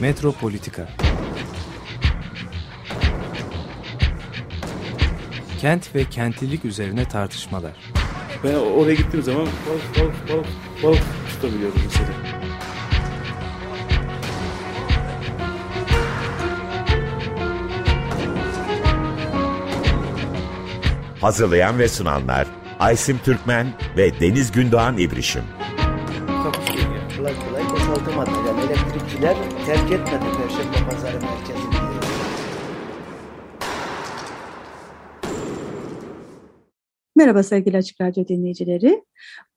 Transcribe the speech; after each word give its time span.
Metropolitika 0.00 0.88
Kent 5.60 5.94
ve 5.94 6.04
kentlilik 6.04 6.64
üzerine 6.64 7.08
tartışmalar. 7.08 7.72
Ben 8.44 8.54
oraya 8.54 8.94
gittiğim 8.94 9.24
zaman 9.24 9.46
balık 9.46 9.98
balık 9.98 10.28
balık 10.28 10.46
balık 10.82 11.02
tutabiliyorum 11.30 11.80
mesela. 11.84 12.08
Hazırlayan 21.20 21.78
ve 21.78 21.88
sunanlar 21.88 22.46
Aysim 22.78 23.18
Türkmen 23.24 23.66
ve 23.96 24.20
Deniz 24.20 24.52
Gündoğan 24.52 24.98
İbrişim. 24.98 25.42
Kolay 27.16 27.34
kolay 27.48 27.70
boşaltamadı. 27.70 28.30
Yani 28.48 28.60
elektrikçiler 28.60 29.36
terk 29.66 29.92
etmedi 29.92 30.24
Perşembe 30.36 30.90
Pazarı 30.90 31.20
merkezini. 31.20 31.74
Merhaba 37.16 37.42
sevgili 37.42 37.76
Açık 37.76 38.00
Radyo 38.00 38.28
dinleyicileri. 38.28 39.04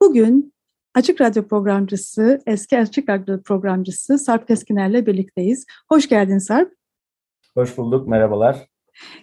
Bugün 0.02 0.54
Açık 0.96 1.22
Radyo 1.22 1.48
programcısı, 1.48 2.42
eski 2.46 2.80
Açık 2.80 3.10
Radyo 3.10 3.42
programcısı 3.42 4.18
Sarp 4.18 4.48
Keskiner'le 4.48 5.06
birlikteyiz. 5.06 5.66
Hoş 5.90 6.10
geldin 6.10 6.38
Sarp. 6.38 6.74
Hoş 7.54 7.78
bulduk, 7.78 8.08
merhabalar. 8.08 8.68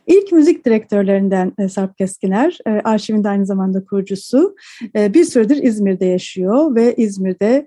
İlk 0.07 0.33
müzik 0.33 0.67
direktörlerinden 0.67 1.53
e, 1.59 1.69
Sarp 1.69 1.99
Keskiner, 1.99 2.59
e, 2.67 2.71
arşivin 2.71 3.25
de 3.25 3.29
aynı 3.29 3.47
zamanda 3.47 3.85
kurucusu. 3.85 4.57
E, 4.97 5.15
Bir 5.15 5.25
süredir 5.25 5.63
İzmir'de 5.63 6.05
yaşıyor 6.05 6.75
ve 6.75 6.95
İzmir'de 6.95 7.67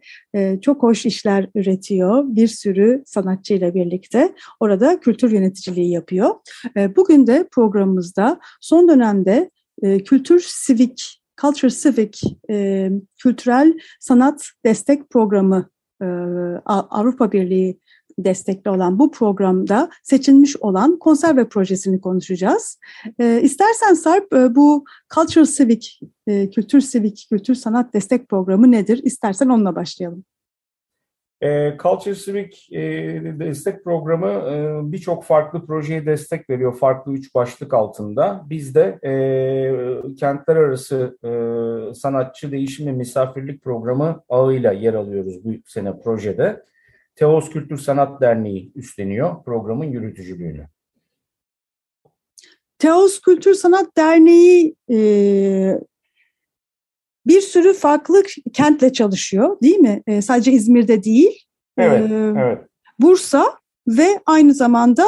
çok 0.62 0.84
hoş 0.84 1.06
işler 1.06 1.50
üretiyor. 1.56 2.24
Bir 2.28 2.48
sürü 2.48 3.04
sanatçıyla 3.06 3.74
birlikte 3.74 4.36
orada 4.60 5.00
kültür 5.00 5.32
yöneticiliği 5.32 5.92
yapıyor. 5.92 6.30
Bugün 6.96 7.28
de 7.28 7.48
programımızda 7.52 8.40
son 8.62 8.90
dönemde 8.90 9.50
kültür 10.06 10.44
sivik, 10.46 11.22
Culture 11.42 11.72
Civic 11.72 12.12
kültürel 13.18 13.74
sanat 14.00 14.50
destek 14.66 15.10
programı 15.10 15.70
Avrupa 16.66 17.32
Birliği 17.32 17.80
destekli 18.24 18.72
olan 18.72 19.00
bu 19.00 19.12
programda 19.12 19.90
seçilmiş 20.04 20.58
olan 20.58 21.00
konserve 21.00 21.50
projesini 21.50 22.02
konuşacağız. 22.02 22.80
E, 23.20 23.42
istersen 23.42 23.94
Sarp 23.94 24.34
e, 24.34 24.56
bu 24.56 24.86
Cultural 25.16 25.46
Civic, 25.46 25.88
e, 26.28 26.50
Kültür 26.50 26.82
Sivik, 26.82 27.28
Kültür 27.30 27.56
Sanat 27.56 27.94
Destek 27.94 28.30
Programı 28.30 28.72
nedir? 28.72 29.02
İstersen 29.04 29.50
onunla 29.50 29.76
başlayalım. 29.76 30.24
E, 31.42 31.78
Culture 31.84 32.16
Civic 32.16 32.50
e, 32.72 32.82
destek 33.40 33.84
programı 33.84 34.28
e, 34.28 34.80
birçok 34.92 35.24
farklı 35.24 35.66
projeye 35.66 36.06
destek 36.06 36.50
veriyor, 36.50 36.78
farklı 36.78 37.14
üç 37.14 37.36
başlık 37.36 37.74
altında. 37.74 38.46
Biz 38.50 38.76
de 38.76 39.00
e, 39.04 39.12
kentler 40.16 40.56
arası 40.56 41.18
e, 41.24 41.94
sanatçı 41.94 42.52
değişim 42.52 42.88
ve 42.88 42.92
misafirlik 42.92 43.64
programı 43.64 44.24
ağıyla 44.30 44.72
yer 44.72 44.94
alıyoruz 44.94 45.46
bu 45.46 45.52
sene 45.66 46.00
projede. 46.00 46.64
Teos 47.20 47.50
Kültür 47.50 47.78
Sanat 47.78 48.22
Derneği 48.22 48.72
üstleniyor 48.76 49.44
programın 49.44 49.86
yürütücülüğünü. 49.86 50.68
Teos 52.78 53.22
Kültür 53.22 53.54
Sanat 53.54 53.98
Derneği 53.98 54.76
e, 54.92 54.98
bir 57.28 57.42
sürü 57.42 57.74
farklı 57.74 58.24
kentle 58.54 58.94
çalışıyor 58.94 59.58
değil 59.62 59.78
mi? 59.78 60.04
E, 60.08 60.22
sadece 60.22 60.52
İzmir'de 60.52 61.04
değil. 61.04 61.44
Evet, 61.78 62.12
E, 62.12 62.34
evet. 62.38 62.62
Bursa 63.00 63.46
ve 63.88 64.08
aynı 64.26 64.54
zamanda 64.54 65.06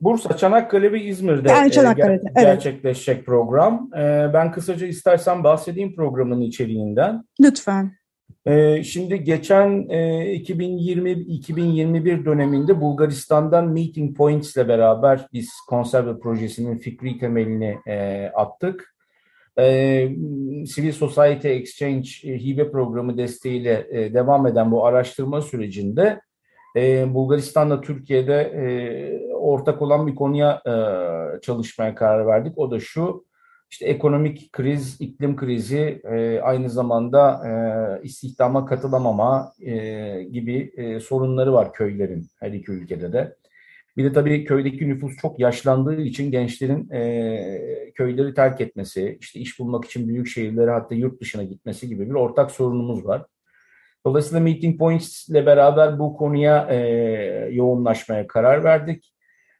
Bursa, 0.00 0.36
Çanakkale 0.36 0.92
ve 0.92 1.02
İzmir'de 1.02 1.48
Yani 1.50 1.68
e, 1.68 1.70
Çanakkale'de, 1.70 2.22
ger- 2.22 2.32
evet. 2.36 2.46
gerçekleşecek 2.46 3.26
program. 3.26 3.90
E, 3.94 4.30
ben 4.34 4.52
kısaca 4.52 4.86
istersen 4.86 5.44
bahsedeyim 5.44 5.96
programın 5.96 6.40
içeriğinden. 6.40 7.24
lütfen. 7.40 7.97
Ee, 8.46 8.82
Şimdi 8.84 9.24
geçen 9.24 9.86
e, 9.88 10.36
2020-2021 10.36 12.24
döneminde 12.24 12.80
Bulgaristan'dan 12.80 13.68
Meeting 13.68 14.16
Points 14.16 14.56
ile 14.56 14.68
beraber 14.68 15.26
biz 15.32 15.50
konserve 15.68 16.18
projesinin 16.18 16.78
fikri 16.78 17.18
temelini 17.18 17.78
e, 17.86 18.26
attık. 18.34 18.94
Ee, 19.58 20.08
Civil 20.74 20.92
Society 20.92 21.48
Exchange 21.48 22.08
e, 22.24 22.38
hibe 22.38 22.70
programı 22.70 23.18
desteğiyle 23.18 23.86
e, 23.90 24.14
devam 24.14 24.46
eden 24.46 24.72
bu 24.72 24.86
araştırma 24.86 25.42
sürecinde 25.42 26.20
e, 26.76 27.14
Bulgaristan'la 27.14 27.80
Türkiye'de 27.80 28.34
e, 28.34 28.64
ortak 29.34 29.82
olan 29.82 30.06
bir 30.06 30.14
konuya 30.14 30.62
e, 30.66 30.72
çalışmaya 31.40 31.94
karar 31.94 32.26
verdik. 32.26 32.58
O 32.58 32.70
da 32.70 32.80
şu, 32.80 33.24
işte 33.70 33.86
ekonomik 33.86 34.52
kriz, 34.52 35.00
iklim 35.00 35.36
krizi, 35.36 36.02
e, 36.04 36.40
aynı 36.40 36.70
zamanda 36.70 37.42
e, 37.48 37.52
istihdama 38.02 38.66
katılamama 38.66 39.52
e, 39.60 40.22
gibi 40.22 40.72
e, 40.76 41.00
sorunları 41.00 41.52
var 41.52 41.72
köylerin 41.72 42.26
her 42.40 42.52
iki 42.52 42.72
ülkede 42.72 43.12
de. 43.12 43.36
Bir 43.96 44.04
de 44.04 44.12
tabii 44.12 44.44
köydeki 44.44 44.88
nüfus 44.88 45.16
çok 45.16 45.40
yaşlandığı 45.40 46.02
için 46.02 46.30
gençlerin 46.30 46.90
e, 46.90 47.92
köyleri 47.94 48.34
terk 48.34 48.60
etmesi, 48.60 49.18
işte 49.20 49.40
iş 49.40 49.58
bulmak 49.58 49.84
için 49.84 50.08
büyük 50.08 50.26
şehirlere 50.28 50.70
hatta 50.70 50.94
yurt 50.94 51.20
dışına 51.20 51.42
gitmesi 51.42 51.88
gibi 51.88 52.08
bir 52.10 52.14
ortak 52.14 52.50
sorunumuz 52.50 53.06
var. 53.06 53.26
Dolayısıyla 54.06 54.40
Meeting 54.40 54.78
Points 54.78 55.28
ile 55.28 55.46
beraber 55.46 55.98
bu 55.98 56.16
konuya 56.16 56.68
e, 56.70 56.78
yoğunlaşmaya 57.52 58.26
karar 58.26 58.64
verdik. 58.64 59.12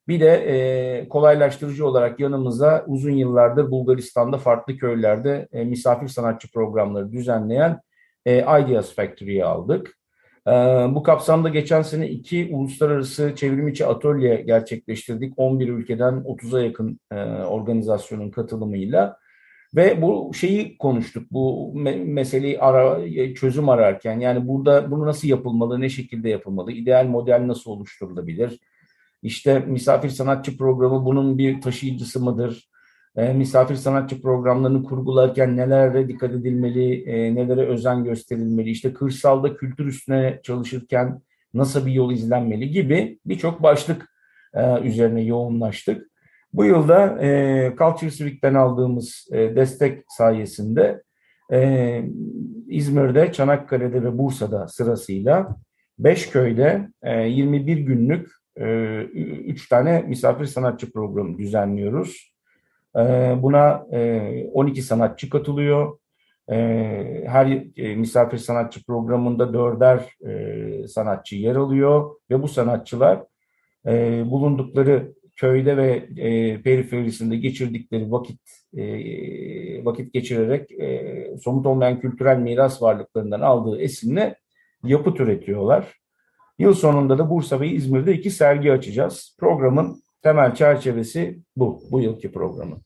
Bir 0.08 0.20
de 0.20 0.30
e, 0.30 1.08
kolaylaştırıcı 1.08 1.86
olarak 1.86 2.20
yanımıza 2.20 2.84
uzun 2.86 3.12
yıllardır 3.12 3.70
Bulgaristan'da 3.70 4.38
farklı 4.38 4.76
köylerde 4.76 5.48
e, 5.52 5.64
misafir 5.64 6.08
sanatçı 6.08 6.52
programları 6.52 7.12
düzenleyen 7.12 7.80
e, 8.26 8.38
Ideas 8.38 8.94
Factory'yi 8.94 9.44
aldık. 9.44 9.98
E, 10.46 10.50
bu 10.94 11.02
kapsamda 11.02 11.48
geçen 11.48 11.82
sene 11.82 12.08
iki 12.08 12.50
uluslararası 12.52 13.32
çevrimiçi 13.36 13.86
atölye 13.86 14.36
gerçekleştirdik. 14.36 15.34
11 15.36 15.68
ülkeden 15.68 16.14
30'a 16.14 16.62
yakın 16.62 17.00
e, 17.12 17.24
organizasyonun 17.24 18.30
katılımıyla. 18.30 19.16
Ve 19.76 20.02
bu 20.02 20.34
şeyi 20.34 20.78
konuştuk, 20.78 21.30
bu 21.30 21.72
me- 21.76 22.04
meseleyi 22.04 22.60
ara, 22.60 23.00
çözüm 23.34 23.68
ararken 23.68 24.20
yani 24.20 24.48
burada 24.48 24.90
bunu 24.90 25.06
nasıl 25.06 25.28
yapılmalı, 25.28 25.80
ne 25.80 25.88
şekilde 25.88 26.28
yapılmalı, 26.28 26.72
ideal 26.72 27.04
model 27.06 27.46
nasıl 27.46 27.70
oluşturulabilir? 27.70 28.60
İşte 29.22 29.58
misafir 29.58 30.08
sanatçı 30.08 30.56
programı 30.56 31.04
bunun 31.04 31.38
bir 31.38 31.60
taşıyıcısı 31.60 32.20
mıdır? 32.20 32.68
E, 33.16 33.32
misafir 33.32 33.74
sanatçı 33.74 34.22
programlarını 34.22 34.84
kurgularken 34.84 35.56
nelere 35.56 36.08
dikkat 36.08 36.32
edilmeli, 36.32 37.02
e, 37.02 37.34
nelere 37.34 37.66
özen 37.66 38.04
gösterilmeli? 38.04 38.70
İşte 38.70 38.92
kırsalda 38.92 39.56
kültür 39.56 39.86
üstüne 39.86 40.40
çalışırken 40.42 41.22
nasıl 41.54 41.86
bir 41.86 41.92
yol 41.92 42.12
izlenmeli 42.12 42.70
gibi 42.70 43.18
birçok 43.26 43.62
başlık 43.62 44.08
e, 44.54 44.80
üzerine 44.80 45.22
yoğunlaştık. 45.22 46.08
Bu 46.52 46.64
yılda 46.64 47.22
e, 47.22 47.72
Culture 47.78 48.10
Civic'ten 48.10 48.54
aldığımız 48.54 49.28
e, 49.32 49.56
destek 49.56 50.04
sayesinde 50.08 51.02
e, 51.52 52.02
İzmir'de, 52.68 53.32
Çanakkale'de 53.32 54.04
ve 54.04 54.18
Bursa'da 54.18 54.68
sırasıyla 54.68 55.56
5 55.98 56.30
köyde 56.30 56.88
e, 57.02 57.20
21 57.22 57.76
günlük 57.78 58.37
3 58.58 59.68
tane 59.68 60.02
misafir 60.02 60.44
sanatçı 60.44 60.92
programı 60.92 61.38
düzenliyoruz. 61.38 62.32
E, 62.96 63.00
Buna 63.42 63.86
e, 63.92 64.44
12 64.52 64.82
sanatçı 64.82 65.30
katılıyor. 65.30 65.98
E, 66.50 66.56
Her 67.26 67.64
e, 67.76 67.94
misafir 67.94 68.38
sanatçı 68.38 68.84
programında 68.84 69.52
dörder 69.52 70.00
e, 70.28 70.88
sanatçı 70.88 71.36
yer 71.36 71.56
alıyor 71.56 72.10
ve 72.30 72.42
bu 72.42 72.48
sanatçılar 72.48 73.22
e, 73.86 74.22
bulundukları 74.30 75.12
köyde 75.36 75.76
ve 75.76 76.08
e, 76.16 76.62
periferisinde 76.62 77.36
geçirdikleri 77.36 78.12
vakit 78.12 78.40
e, 78.76 79.84
vakit 79.84 80.12
geçirerek 80.12 80.72
e, 80.72 81.36
somut 81.42 81.66
olmayan 81.66 82.00
kültürel 82.00 82.38
miras 82.38 82.82
varlıklarından 82.82 83.40
aldığı 83.40 83.80
esinle 83.80 84.36
yapıt 84.84 85.20
üretiyorlar. 85.20 85.94
Yıl 86.58 86.74
sonunda 86.74 87.18
da 87.18 87.30
Bursa 87.30 87.60
ve 87.60 87.68
İzmir'de 87.68 88.14
iki 88.14 88.30
sergi 88.30 88.72
açacağız. 88.72 89.36
Programın 89.38 90.02
temel 90.22 90.54
çerçevesi 90.54 91.38
bu, 91.56 91.82
bu 91.90 92.00
yılki 92.00 92.32
programın. 92.32 92.78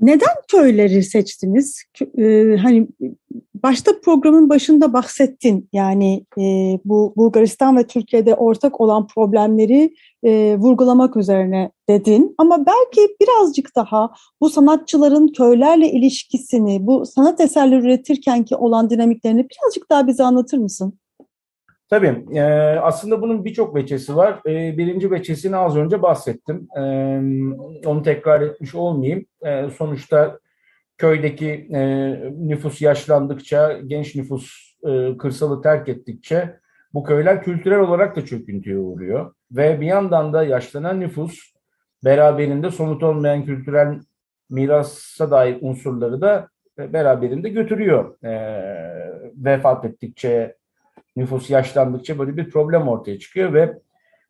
Neden 0.00 0.36
köyleri 0.48 1.02
seçtiniz? 1.02 1.84
Kö- 1.94 2.22
e, 2.22 2.56
hani 2.56 2.88
başta 3.54 4.00
programın 4.00 4.48
başında 4.48 4.92
bahsettin. 4.92 5.68
Yani 5.72 6.26
e, 6.38 6.42
bu 6.84 7.14
Bulgaristan 7.16 7.76
ve 7.76 7.86
Türkiye'de 7.86 8.34
ortak 8.34 8.80
olan 8.80 9.06
problemleri 9.06 9.94
e, 10.22 10.56
vurgulamak 10.58 11.16
üzerine 11.16 11.70
dedin. 11.88 12.34
Ama 12.38 12.66
belki 12.66 13.16
birazcık 13.20 13.76
daha 13.76 14.10
bu 14.40 14.50
sanatçıların 14.50 15.28
köylerle 15.28 15.90
ilişkisini, 15.90 16.86
bu 16.86 17.06
sanat 17.06 17.40
eserleri 17.40 17.80
üretirken 17.80 18.44
ki 18.44 18.56
olan 18.56 18.90
dinamiklerini 18.90 19.48
birazcık 19.50 19.90
daha 19.90 20.06
bize 20.06 20.22
anlatır 20.22 20.58
mısın? 20.58 20.98
Tabii. 21.94 22.38
E, 22.38 22.42
aslında 22.80 23.22
bunun 23.22 23.44
birçok 23.44 23.74
veçesi 23.74 24.16
var. 24.16 24.40
E, 24.46 24.78
birinci 24.78 25.10
veçesini 25.10 25.56
az 25.56 25.76
önce 25.76 26.02
bahsettim. 26.02 26.68
E, 26.76 26.80
onu 27.86 28.02
tekrar 28.02 28.40
etmiş 28.40 28.74
olmayayım. 28.74 29.26
Sonuçta 29.76 30.38
köydeki 30.98 31.68
nüfus 32.38 32.82
yaşlandıkça, 32.82 33.78
genç 33.86 34.14
nüfus 34.14 34.76
kırsalı 35.18 35.62
terk 35.62 35.88
ettikçe 35.88 36.56
bu 36.94 37.04
köyler 37.04 37.42
kültürel 37.42 37.78
olarak 37.80 38.16
da 38.16 38.24
çöküntüye 38.24 38.78
uğruyor. 38.78 39.34
Ve 39.52 39.80
bir 39.80 39.86
yandan 39.86 40.32
da 40.32 40.44
yaşlanan 40.44 41.00
nüfus 41.00 41.52
beraberinde 42.04 42.70
somut 42.70 43.02
olmayan 43.02 43.44
kültürel 43.44 44.00
mirasa 44.50 45.30
dair 45.30 45.58
unsurları 45.60 46.20
da 46.20 46.48
beraberinde 46.78 47.48
götürüyor. 47.48 48.16
Vefat 49.36 49.84
ettikçe, 49.84 50.56
nüfus 51.16 51.50
yaşlandıkça 51.50 52.18
böyle 52.18 52.36
bir 52.36 52.50
problem 52.50 52.88
ortaya 52.88 53.18
çıkıyor 53.18 53.52
ve 53.52 53.78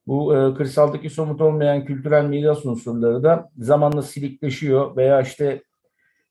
bu 0.07 0.37
e, 0.37 0.55
kırsaldaki 0.55 1.11
somut 1.11 1.41
olmayan 1.41 1.85
kültürel 1.85 2.25
miras 2.25 2.67
unsurları 2.67 3.23
da 3.23 3.51
zamanla 3.59 4.03
silikleşiyor 4.03 4.97
veya 4.97 5.21
işte 5.21 5.63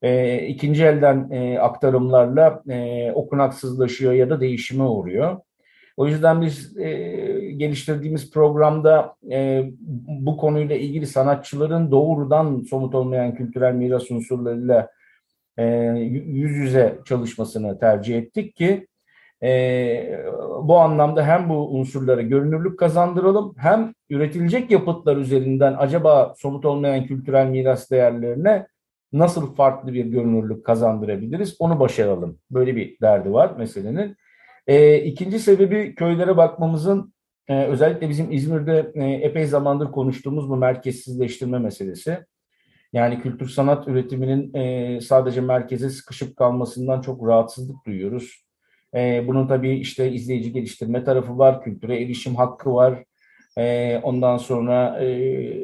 e, 0.01 0.37
ikinci 0.47 0.83
elden 0.83 1.29
e, 1.31 1.59
aktarımlarla 1.59 2.63
e, 2.69 3.11
okunaksızlaşıyor 3.11 4.13
ya 4.13 4.29
da 4.29 4.41
değişime 4.41 4.83
uğruyor. 4.83 5.37
O 5.97 6.07
yüzden 6.07 6.41
biz 6.41 6.77
e, 6.77 6.91
geliştirdiğimiz 7.57 8.31
programda 8.31 9.15
e, 9.31 9.69
bu 10.07 10.37
konuyla 10.37 10.75
ilgili 10.75 11.07
sanatçıların 11.07 11.91
doğrudan 11.91 12.61
somut 12.69 12.95
olmayan 12.95 13.35
kültürel 13.35 13.73
miras 13.73 14.11
unsurlarıyla 14.11 14.89
e, 15.57 15.65
yüz 16.25 16.51
yüze 16.51 16.99
çalışmasını 17.05 17.79
tercih 17.79 18.17
ettik 18.17 18.55
ki 18.55 18.87
e, 19.43 20.25
bu 20.63 20.79
anlamda 20.79 21.25
hem 21.25 21.49
bu 21.49 21.75
unsurlara 21.75 22.21
görünürlük 22.21 22.79
kazandıralım 22.79 23.55
hem 23.57 23.93
üretilecek 24.09 24.71
yapıtlar 24.71 25.17
üzerinden 25.17 25.75
acaba 25.77 26.33
somut 26.37 26.65
olmayan 26.65 27.05
kültürel 27.05 27.47
miras 27.47 27.91
değerlerine 27.91 28.67
nasıl 29.13 29.55
farklı 29.55 29.93
bir 29.93 30.05
görünürlük 30.05 30.65
kazandırabiliriz 30.65 31.55
onu 31.59 31.79
başaralım. 31.79 32.39
Böyle 32.51 32.75
bir 32.75 32.97
derdi 33.01 33.33
var 33.33 33.55
meselenin. 33.57 34.15
E, 34.67 34.97
ikinci 34.97 35.39
sebebi 35.39 35.95
köylere 35.95 36.37
bakmamızın 36.37 37.13
e, 37.47 37.65
özellikle 37.65 38.09
bizim 38.09 38.31
İzmir'de 38.31 38.91
e, 38.95 39.05
epey 39.05 39.45
zamandır 39.45 39.91
konuştuğumuz 39.91 40.49
bu 40.49 40.55
merkezsizleştirme 40.55 41.59
meselesi. 41.59 42.25
Yani 42.93 43.21
kültür 43.21 43.47
sanat 43.47 43.87
üretiminin 43.87 44.53
e, 44.53 45.01
sadece 45.01 45.41
merkeze 45.41 45.89
sıkışıp 45.89 46.35
kalmasından 46.35 47.01
çok 47.01 47.27
rahatsızlık 47.27 47.85
duyuyoruz. 47.85 48.43
E, 48.95 49.27
bunun 49.27 49.47
tabii 49.47 49.75
işte 49.75 50.11
izleyici 50.11 50.53
geliştirme 50.53 51.03
tarafı 51.03 51.37
var, 51.37 51.61
kültüre 51.61 52.01
erişim 52.01 52.35
hakkı 52.35 52.73
var. 52.73 53.03
E, 53.57 53.97
ondan 54.03 54.37
sonra 54.37 55.03
e, 55.03 55.07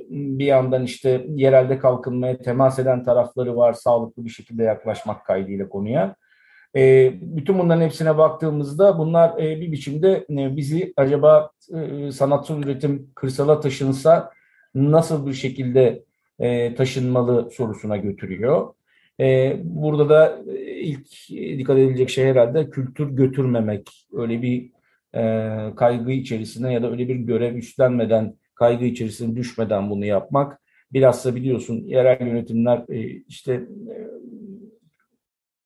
bir 0.09 0.45
yandan 0.45 0.83
işte 0.83 1.25
yerelde 1.29 1.79
kalkınmaya 1.79 2.37
temas 2.37 2.79
eden 2.79 3.03
tarafları 3.03 3.55
var, 3.55 3.73
sağlıklı 3.73 4.25
bir 4.25 4.29
şekilde 4.29 4.63
yaklaşmak 4.63 5.25
kaydıyla 5.25 5.69
konuya. 5.69 6.15
E, 6.75 7.11
bütün 7.21 7.59
bunların 7.59 7.81
hepsine 7.81 8.17
baktığımızda 8.17 8.97
bunlar 8.97 9.39
e, 9.39 9.61
bir 9.61 9.71
biçimde 9.71 10.25
e, 10.29 10.57
bizi 10.57 10.93
acaba 10.97 11.51
e, 11.73 12.11
sanatsal 12.11 12.63
üretim 12.63 13.11
kırsala 13.15 13.59
taşınsa 13.59 14.31
nasıl 14.75 15.27
bir 15.27 15.33
şekilde 15.33 16.03
e, 16.39 16.75
taşınmalı 16.75 17.49
sorusuna 17.51 17.97
götürüyor. 17.97 18.73
E, 19.19 19.57
burada 19.63 20.09
da 20.09 20.43
e, 20.53 20.79
ilk 20.79 21.29
dikkat 21.29 21.77
edilecek 21.77 22.09
şey 22.09 22.25
herhalde 22.25 22.69
kültür 22.69 23.09
götürmemek. 23.09 24.07
Öyle 24.13 24.41
bir 24.41 24.71
e, 25.15 25.75
kaygı 25.75 26.11
içerisine 26.11 26.73
ya 26.73 26.83
da 26.83 26.91
öyle 26.91 27.07
bir 27.07 27.15
görev 27.15 27.55
üstlenmeden, 27.55 28.35
kaygı 28.55 28.85
içerisine 28.85 29.35
düşmeden 29.35 29.89
bunu 29.89 30.05
yapmak. 30.05 30.61
Bilhassa 30.93 31.35
biliyorsun 31.35 31.83
yerel 31.85 32.27
yönetimler 32.27 32.85
e, 32.89 32.99
işte 33.27 33.53
e, 33.53 33.95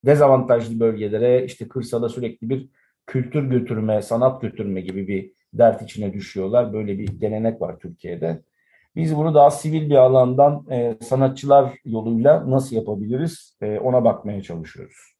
dezavantajlı 0.06 0.80
bölgelere, 0.80 1.44
işte 1.44 1.68
kırsala 1.68 2.08
sürekli 2.08 2.48
bir 2.48 2.68
kültür 3.06 3.50
götürme, 3.50 4.02
sanat 4.02 4.42
götürme 4.42 4.80
gibi 4.80 5.08
bir 5.08 5.30
dert 5.52 5.82
içine 5.82 6.12
düşüyorlar. 6.12 6.72
Böyle 6.72 6.98
bir 6.98 7.08
gelenek 7.20 7.60
var 7.60 7.78
Türkiye'de. 7.78 8.42
Biz 8.96 9.16
bunu 9.16 9.34
daha 9.34 9.50
sivil 9.50 9.90
bir 9.90 9.96
alandan 9.96 10.66
e, 10.70 10.96
sanatçılar 11.02 11.74
yoluyla 11.84 12.50
nasıl 12.50 12.76
yapabiliriz 12.76 13.56
e, 13.62 13.78
ona 13.78 14.04
bakmaya 14.04 14.42
çalışıyoruz. 14.42 15.14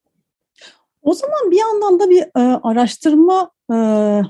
O 1.02 1.14
zaman 1.14 1.50
bir 1.50 1.60
yandan 1.60 2.00
da 2.00 2.10
bir 2.10 2.22
e, 2.22 2.60
araştırma 2.62 3.50
e, 3.70 3.74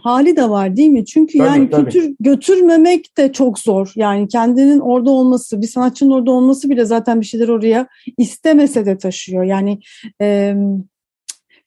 hali 0.03 0.37
de 0.37 0.51
var 0.51 0.77
değil 0.77 0.89
mi? 0.89 1.07
Çünkü 1.07 1.39
tabii, 1.39 1.49
yani 1.49 1.71
tabii. 1.71 1.91
kültür 1.91 2.15
götürmemek 2.21 3.17
de 3.17 3.33
çok 3.33 3.59
zor. 3.59 3.93
Yani 3.97 4.29
kendinin 4.29 4.81
orada 4.81 5.11
olması, 5.11 5.63
bir 5.63 5.67
sanatçının 5.67 6.11
orada 6.11 6.31
olması 6.31 6.71
bile 6.71 6.85
zaten 6.85 7.21
bir 7.21 7.27
şeyler 7.27 7.49
oraya 7.49 7.87
istemese 8.19 8.87
de 8.87 8.99
taşıyor. 8.99 9.45
Yani 9.45 9.81
e, 10.21 10.55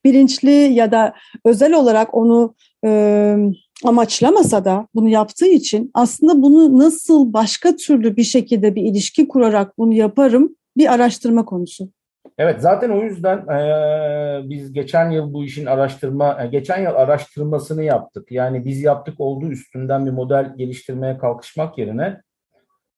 bilinçli 0.05 0.51
ya 0.51 0.91
da 0.91 1.13
özel 1.45 1.73
olarak 1.73 2.15
onu 2.15 2.55
e, 2.85 3.35
amaçlamasa 3.83 4.65
da 4.65 4.87
bunu 4.95 5.09
yaptığı 5.09 5.47
için 5.47 5.91
aslında 5.93 6.41
bunu 6.41 6.79
nasıl 6.79 7.33
başka 7.33 7.75
türlü 7.75 8.17
bir 8.17 8.23
şekilde 8.23 8.75
bir 8.75 8.81
ilişki 8.81 9.27
kurarak 9.27 9.77
bunu 9.77 9.93
yaparım 9.93 10.55
bir 10.77 10.93
araştırma 10.93 11.45
konusu. 11.45 11.89
Evet 12.37 12.61
zaten 12.61 12.89
o 12.89 13.03
yüzden 13.03 13.37
e, 13.37 14.49
biz 14.49 14.73
geçen 14.73 15.11
yıl 15.11 15.33
bu 15.33 15.45
işin 15.45 15.65
araştırma, 15.65 16.43
e, 16.43 16.47
geçen 16.47 16.81
yıl 16.81 16.95
araştırmasını 16.95 17.83
yaptık. 17.83 18.31
Yani 18.31 18.65
biz 18.65 18.81
yaptık 18.81 19.19
olduğu 19.19 19.51
üstünden 19.51 20.05
bir 20.05 20.11
model 20.11 20.53
geliştirmeye 20.57 21.17
kalkışmak 21.17 21.77
yerine 21.77 22.21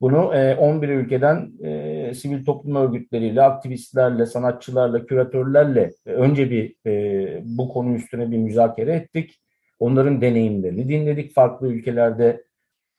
bunu 0.02 0.36
e, 0.36 0.56
11 0.56 0.90
ülkeden 0.90 1.52
e, 1.64 2.14
sivil 2.14 2.46
toplum 2.46 2.76
örgütleriyle, 2.76 3.42
aktivistlerle, 3.42 4.26
sanatçılarla, 4.26 5.06
küratörlerle 5.06 5.92
önce 6.06 6.52
bir 6.52 6.76
e, 6.90 7.42
bu 7.46 7.70
konu 7.70 7.96
üstüne 7.96 8.32
bir 8.32 8.38
müzakere 8.38 8.94
ettik. 8.94 9.40
Onların 9.80 10.22
deneyimlerini 10.22 10.90
dinledik. 10.90 11.34
Farklı 11.34 11.68
ülkelerde 11.68 12.44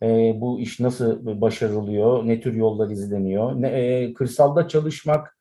e, 0.03 0.37
bu 0.41 0.61
iş 0.61 0.81
nasıl 0.81 1.41
başarılıyor, 1.41 2.27
ne 2.27 2.41
tür 2.41 2.55
yollar 2.55 2.91
izleniyor. 2.91 3.63
Ne, 3.63 3.69
e, 3.69 4.15
kırsalda 4.15 4.69
çalışmak 4.69 5.37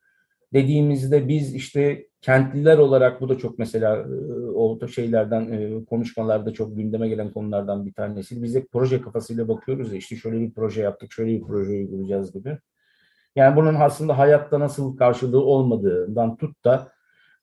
dediğimizde 0.54 1.28
biz 1.28 1.56
işte 1.56 2.08
kentliler 2.22 2.78
olarak 2.78 3.22
bu 3.22 3.30
da 3.30 3.38
çok 3.38 3.60
mesela 3.60 3.96
e, 3.96 4.06
o 4.52 4.88
şeylerden 4.88 5.52
e, 5.52 5.86
konuşmalarda 5.86 6.54
çok 6.54 6.78
gündeme 6.78 7.10
gelen 7.10 7.32
konulardan 7.32 7.86
bir 7.86 7.94
tanesi. 7.94 8.44
Biz 8.44 8.56
de 8.56 8.66
proje 8.72 9.02
kafasıyla 9.02 9.48
bakıyoruz 9.48 9.92
ya 9.92 9.98
işte 9.98 10.16
şöyle 10.16 10.40
bir 10.40 10.54
proje 10.54 10.82
yaptık, 10.82 11.14
şöyle 11.14 11.32
bir 11.32 11.42
proje 11.42 11.72
uygulayacağız 11.72 12.34
gibi. 12.34 12.58
Yani 13.36 13.56
bunun 13.56 13.76
aslında 13.76 14.18
hayatta 14.18 14.60
nasıl 14.60 14.98
karşılığı 14.98 15.44
olmadığından 15.44 16.38
tut 16.38 16.66
da 16.66 16.92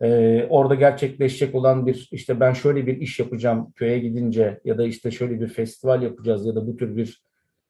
e, 0.03 0.47
orada 0.51 0.75
gerçekleşecek 0.75 1.55
olan 1.55 1.87
bir 1.87 2.09
işte 2.13 2.41
ben 2.41 2.53
şöyle 2.53 2.87
bir 2.87 3.01
iş 3.01 3.19
yapacağım 3.19 3.73
köye 3.75 3.99
gidince 3.99 4.61
ya 4.65 4.79
da 4.79 4.85
işte 4.85 5.11
şöyle 5.11 5.41
bir 5.41 5.49
festival 5.49 6.03
yapacağız 6.03 6.47
ya 6.47 6.55
da 6.55 6.67
bu 6.67 6.77
tür 6.77 6.97
bir 6.97 7.23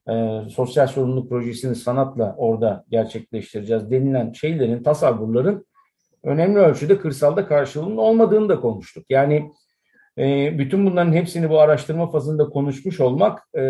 e, 0.09 0.41
sosyal 0.51 0.87
sorumluluk 0.87 1.29
projesini 1.29 1.75
sanatla 1.75 2.35
orada 2.39 2.85
gerçekleştireceğiz 2.91 3.91
denilen 3.91 4.33
şeylerin, 4.33 4.83
tasavvurların 4.83 5.67
önemli 6.23 6.59
ölçüde 6.59 6.99
kırsalda 6.99 7.47
karşılığının 7.47 7.97
olmadığını 7.97 8.49
da 8.49 8.61
konuştuk. 8.61 9.05
Yani 9.11 9.51
e, 10.19 10.59
bütün 10.59 10.87
bunların 10.87 11.13
hepsini 11.13 11.51
bu 11.51 11.61
araştırma 11.61 12.11
fazında 12.11 12.49
konuşmuş 12.49 13.01
olmak 13.01 13.39
e, 13.55 13.61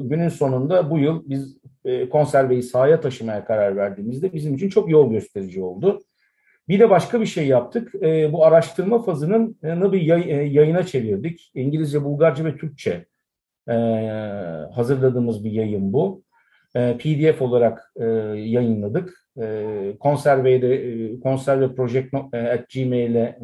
günün 0.00 0.28
sonunda 0.28 0.90
bu 0.90 0.98
yıl 0.98 1.22
biz 1.26 1.56
e, 1.84 2.08
konserveyi 2.08 2.62
sahaya 2.62 3.00
taşımaya 3.00 3.44
karar 3.44 3.76
verdiğimizde 3.76 4.32
bizim 4.32 4.54
için 4.54 4.68
çok 4.68 4.90
yol 4.90 5.10
gösterici 5.10 5.62
oldu. 5.62 6.02
Bir 6.68 6.80
de 6.80 6.90
başka 6.90 7.20
bir 7.20 7.26
şey 7.26 7.46
yaptık. 7.46 7.94
E, 7.94 8.32
bu 8.32 8.44
araştırma 8.44 9.02
fazının 9.02 9.56
bir 9.62 10.00
yay, 10.00 10.30
e, 10.30 10.34
yayına 10.34 10.86
çevirdik. 10.86 11.50
İngilizce, 11.54 12.04
Bulgarca 12.04 12.44
ve 12.44 12.56
Türkçe 12.56 13.06
e, 13.68 13.72
hazırladığımız 14.74 15.44
bir 15.44 15.52
yayın 15.52 15.92
bu. 15.92 16.22
E, 16.74 16.98
PDF 16.98 17.42
olarak 17.42 17.92
e, 17.96 18.04
yayınladık. 18.34 19.28
E, 19.40 19.66
konserveyi 20.00 20.64
e, 20.64 21.20
konserveproject.gmail'e 21.20 23.20
e, 23.20 23.38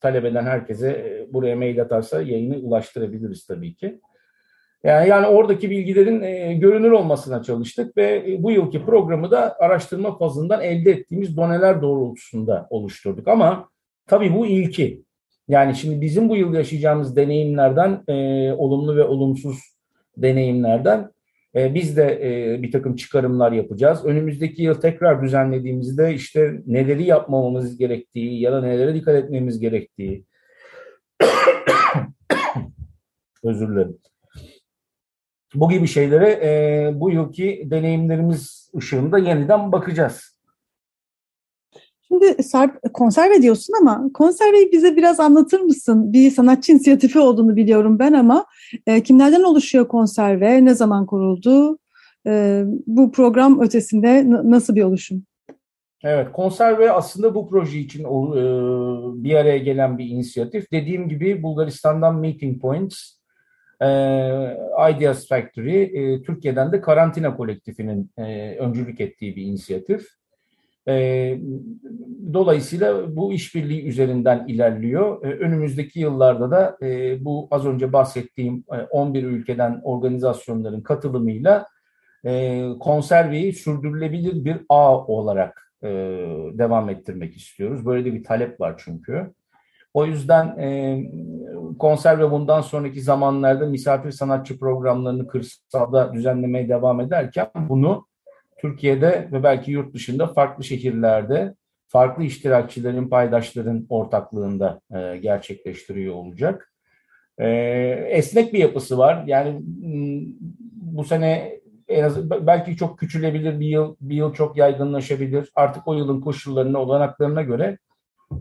talep 0.00 0.24
eden 0.24 0.44
herkese 0.44 0.90
e, 0.90 1.32
buraya 1.32 1.56
mail 1.56 1.82
atarsa 1.82 2.22
yayını 2.22 2.56
ulaştırabiliriz 2.56 3.46
tabii 3.46 3.74
ki. 3.74 4.00
Yani, 4.84 5.08
yani 5.08 5.26
oradaki 5.26 5.70
bilgilerin 5.70 6.22
e, 6.22 6.54
görünür 6.54 6.90
olmasına 6.90 7.42
çalıştık 7.42 7.96
ve 7.96 8.24
e, 8.26 8.42
bu 8.42 8.50
yılki 8.50 8.84
programı 8.84 9.30
da 9.30 9.56
araştırma 9.58 10.18
fazından 10.18 10.62
elde 10.62 10.90
ettiğimiz 10.90 11.36
doneler 11.36 11.82
doğrultusunda 11.82 12.66
oluşturduk. 12.70 13.28
Ama 13.28 13.68
tabii 14.06 14.34
bu 14.34 14.46
ilki. 14.46 15.02
Yani 15.48 15.74
şimdi 15.74 16.00
bizim 16.00 16.28
bu 16.28 16.36
yıl 16.36 16.54
yaşayacağımız 16.54 17.16
deneyimlerden, 17.16 18.04
e, 18.08 18.52
olumlu 18.52 18.96
ve 18.96 19.04
olumsuz 19.04 19.58
deneyimlerden 20.16 21.10
e, 21.54 21.74
biz 21.74 21.96
de 21.96 22.20
e, 22.22 22.62
bir 22.62 22.72
takım 22.72 22.96
çıkarımlar 22.96 23.52
yapacağız. 23.52 24.04
Önümüzdeki 24.04 24.62
yıl 24.62 24.74
tekrar 24.74 25.22
düzenlediğimizde 25.22 26.14
işte 26.14 26.62
neleri 26.66 27.04
yapmamamız 27.04 27.78
gerektiği 27.78 28.40
ya 28.40 28.52
da 28.52 28.60
nelere 28.60 28.94
dikkat 28.94 29.14
etmemiz 29.14 29.60
gerektiği 29.60 30.24
Özür 33.44 33.68
dilerim. 33.68 33.98
Bu 35.54 35.68
gibi 35.68 35.86
şeylere 35.86 36.30
e, 36.30 36.90
bu 37.00 37.10
yılki 37.10 37.68
deneyimlerimiz 37.70 38.70
ışığında 38.76 39.18
yeniden 39.18 39.72
bakacağız. 39.72 40.38
Şimdi 42.08 42.42
Sarp 42.42 42.94
konserve 42.94 43.42
diyorsun 43.42 43.74
ama 43.80 44.10
konserveyi 44.14 44.72
bize 44.72 44.96
biraz 44.96 45.20
anlatır 45.20 45.60
mısın? 45.60 46.12
Bir 46.12 46.30
sanatçı 46.30 46.72
inisiyatifi 46.72 47.18
olduğunu 47.18 47.56
biliyorum 47.56 47.98
ben 47.98 48.12
ama 48.12 48.46
e, 48.86 49.02
kimlerden 49.02 49.42
oluşuyor 49.42 49.88
konserve? 49.88 50.64
Ne 50.64 50.74
zaman 50.74 51.06
kuruldu? 51.06 51.78
E, 52.26 52.62
bu 52.86 53.12
program 53.12 53.60
ötesinde 53.60 54.24
nasıl 54.30 54.74
bir 54.74 54.82
oluşum? 54.82 55.22
Evet, 56.02 56.32
konserve 56.32 56.92
aslında 56.92 57.34
bu 57.34 57.48
proje 57.48 57.78
için 57.78 58.04
e, 58.04 58.04
bir 59.24 59.34
araya 59.34 59.58
gelen 59.58 59.98
bir 59.98 60.06
inisiyatif. 60.06 60.72
Dediğim 60.72 61.08
gibi 61.08 61.42
Bulgaristan'dan 61.42 62.14
Meeting 62.14 62.60
Points, 62.60 63.17
e, 63.82 63.86
Ideas 64.90 65.28
Factory, 65.28 65.82
e, 65.82 66.22
Türkiye'den 66.22 66.72
de 66.72 66.80
Karantina 66.80 67.36
Kolektifinin 67.36 68.10
e, 68.18 68.56
öncülük 68.56 69.00
ettiği 69.00 69.36
bir 69.36 69.42
inisiyatif. 69.42 70.08
E, 70.88 71.38
dolayısıyla 72.32 73.16
bu 73.16 73.32
işbirliği 73.32 73.84
üzerinden 73.84 74.46
ilerliyor. 74.46 75.24
E, 75.24 75.38
önümüzdeki 75.38 76.00
yıllarda 76.00 76.50
da 76.50 76.78
e, 76.82 77.24
bu 77.24 77.48
az 77.50 77.66
önce 77.66 77.92
bahsettiğim 77.92 78.64
e, 78.72 78.76
11 78.76 79.22
ülkeden 79.24 79.80
organizasyonların 79.84 80.80
katılımıyla 80.80 81.66
e, 82.24 82.64
konserveyi 82.80 83.52
sürdürülebilir 83.52 84.44
bir 84.44 84.56
ağ 84.68 85.06
olarak 85.06 85.72
e, 85.82 85.88
devam 86.52 86.90
ettirmek 86.90 87.36
istiyoruz. 87.36 87.86
Böyle 87.86 88.04
de 88.04 88.14
bir 88.14 88.24
talep 88.24 88.60
var 88.60 88.82
çünkü. 88.84 89.32
O 89.94 90.06
yüzden 90.06 90.58
e, 90.58 90.98
konserve 91.78 92.30
bundan 92.30 92.60
sonraki 92.60 93.00
zamanlarda 93.00 93.66
misafir 93.66 94.10
sanatçı 94.10 94.58
programlarını 94.58 95.26
kırsalda 95.26 96.12
düzenlemeye 96.12 96.68
devam 96.68 97.00
ederken 97.00 97.46
bunu 97.54 98.06
Türkiye'de 98.58 99.28
ve 99.32 99.42
belki 99.42 99.70
yurt 99.70 99.94
dışında 99.94 100.26
farklı 100.26 100.64
şehirlerde 100.64 101.54
farklı 101.88 102.24
iştirakçilerin, 102.24 103.08
paydaşların 103.08 103.86
ortaklığında 103.88 104.80
e, 104.94 105.16
gerçekleştiriyor 105.16 106.14
olacak. 106.14 106.72
E, 107.38 107.48
esnek 108.10 108.52
bir 108.52 108.58
yapısı 108.58 108.98
var. 108.98 109.24
Yani 109.26 109.60
bu 110.72 111.04
sene 111.04 111.60
en 111.88 112.04
az 112.04 112.30
belki 112.30 112.76
çok 112.76 112.98
küçülebilir 112.98 113.60
bir 113.60 113.66
yıl, 113.66 113.96
bir 114.00 114.16
yıl 114.16 114.34
çok 114.34 114.56
yaygınlaşabilir. 114.56 115.50
Artık 115.54 115.88
o 115.88 115.94
yılın 115.94 116.20
koşullarına, 116.20 116.78
olanaklarına 116.78 117.42
göre 117.42 117.78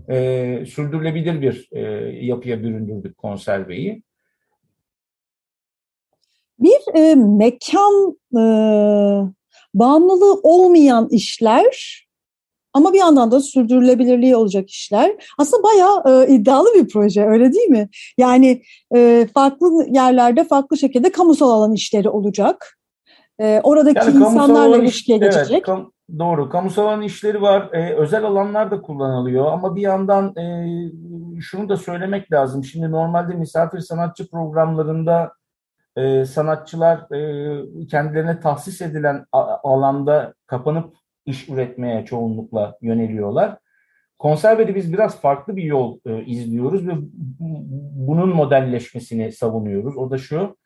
e, 0.09 0.65
sürdürülebilir 0.65 1.41
bir 1.41 1.69
e, 1.71 1.81
yapıya 2.25 2.63
büründürdük 2.63 3.17
konserveyi. 3.17 4.03
Bir 6.59 6.95
e, 6.95 7.15
mekan 7.15 8.17
e, 8.33 8.43
bağımlılığı 9.73 10.39
olmayan 10.43 11.07
işler 11.11 12.07
ama 12.73 12.93
bir 12.93 12.99
yandan 12.99 13.31
da 13.31 13.39
sürdürülebilirliği 13.39 14.35
olacak 14.35 14.69
işler. 14.69 15.15
Aslında 15.37 15.63
bayağı 15.63 16.25
e, 16.27 16.33
iddialı 16.33 16.73
bir 16.75 16.87
proje 16.87 17.25
öyle 17.25 17.53
değil 17.53 17.69
mi? 17.69 17.89
Yani 18.17 18.61
e, 18.95 19.27
farklı 19.33 19.85
yerlerde 19.89 20.43
farklı 20.43 20.77
şekilde 20.77 21.11
kamusal 21.11 21.49
alan 21.49 21.73
işleri 21.73 22.09
olacak. 22.09 22.77
E, 23.39 23.61
oradaki 23.63 23.97
yani 23.97 24.17
insanlarla 24.17 24.77
ilişkiye 24.77 25.17
evet, 25.17 25.33
geçecek. 25.33 25.65
Kam, 25.65 25.91
doğru. 26.19 26.49
Kamusal 26.49 26.83
alan 26.83 27.01
işleri 27.01 27.41
var. 27.41 27.69
E, 27.73 27.93
özel 27.93 28.23
alanlar 28.23 28.71
da 28.71 28.81
kullanılıyor 28.81 29.51
ama 29.51 29.75
bir 29.75 29.81
yandan 29.81 30.35
e, 30.37 30.65
şunu 31.41 31.69
da 31.69 31.77
söylemek 31.77 32.31
lazım. 32.31 32.63
Şimdi 32.63 32.91
normalde 32.91 33.33
misafir 33.33 33.79
sanatçı 33.79 34.29
programlarında 34.29 35.33
e, 35.95 36.25
sanatçılar 36.25 37.15
e, 37.15 37.87
kendilerine 37.87 38.39
tahsis 38.39 38.81
edilen 38.81 39.25
alanda 39.63 40.33
kapanıp 40.47 40.93
iş 41.25 41.49
üretmeye 41.49 42.05
çoğunlukla 42.05 42.77
yöneliyorlar. 42.81 43.57
Konservede 44.19 44.75
biz 44.75 44.93
biraz 44.93 45.21
farklı 45.21 45.55
bir 45.55 45.63
yol 45.63 45.99
e, 46.05 46.25
izliyoruz 46.25 46.87
ve 46.87 46.91
bunun 48.07 48.29
modelleşmesini 48.29 49.31
savunuyoruz. 49.31 49.97
O 49.97 50.11
da 50.11 50.17
şu, 50.17 50.57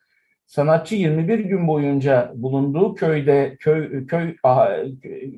sanatçı 0.51 0.95
21 0.95 1.39
gün 1.39 1.67
boyunca 1.67 2.31
bulunduğu 2.35 2.95
köyde 2.95 3.57
köy 3.59 4.07
köy 4.07 4.35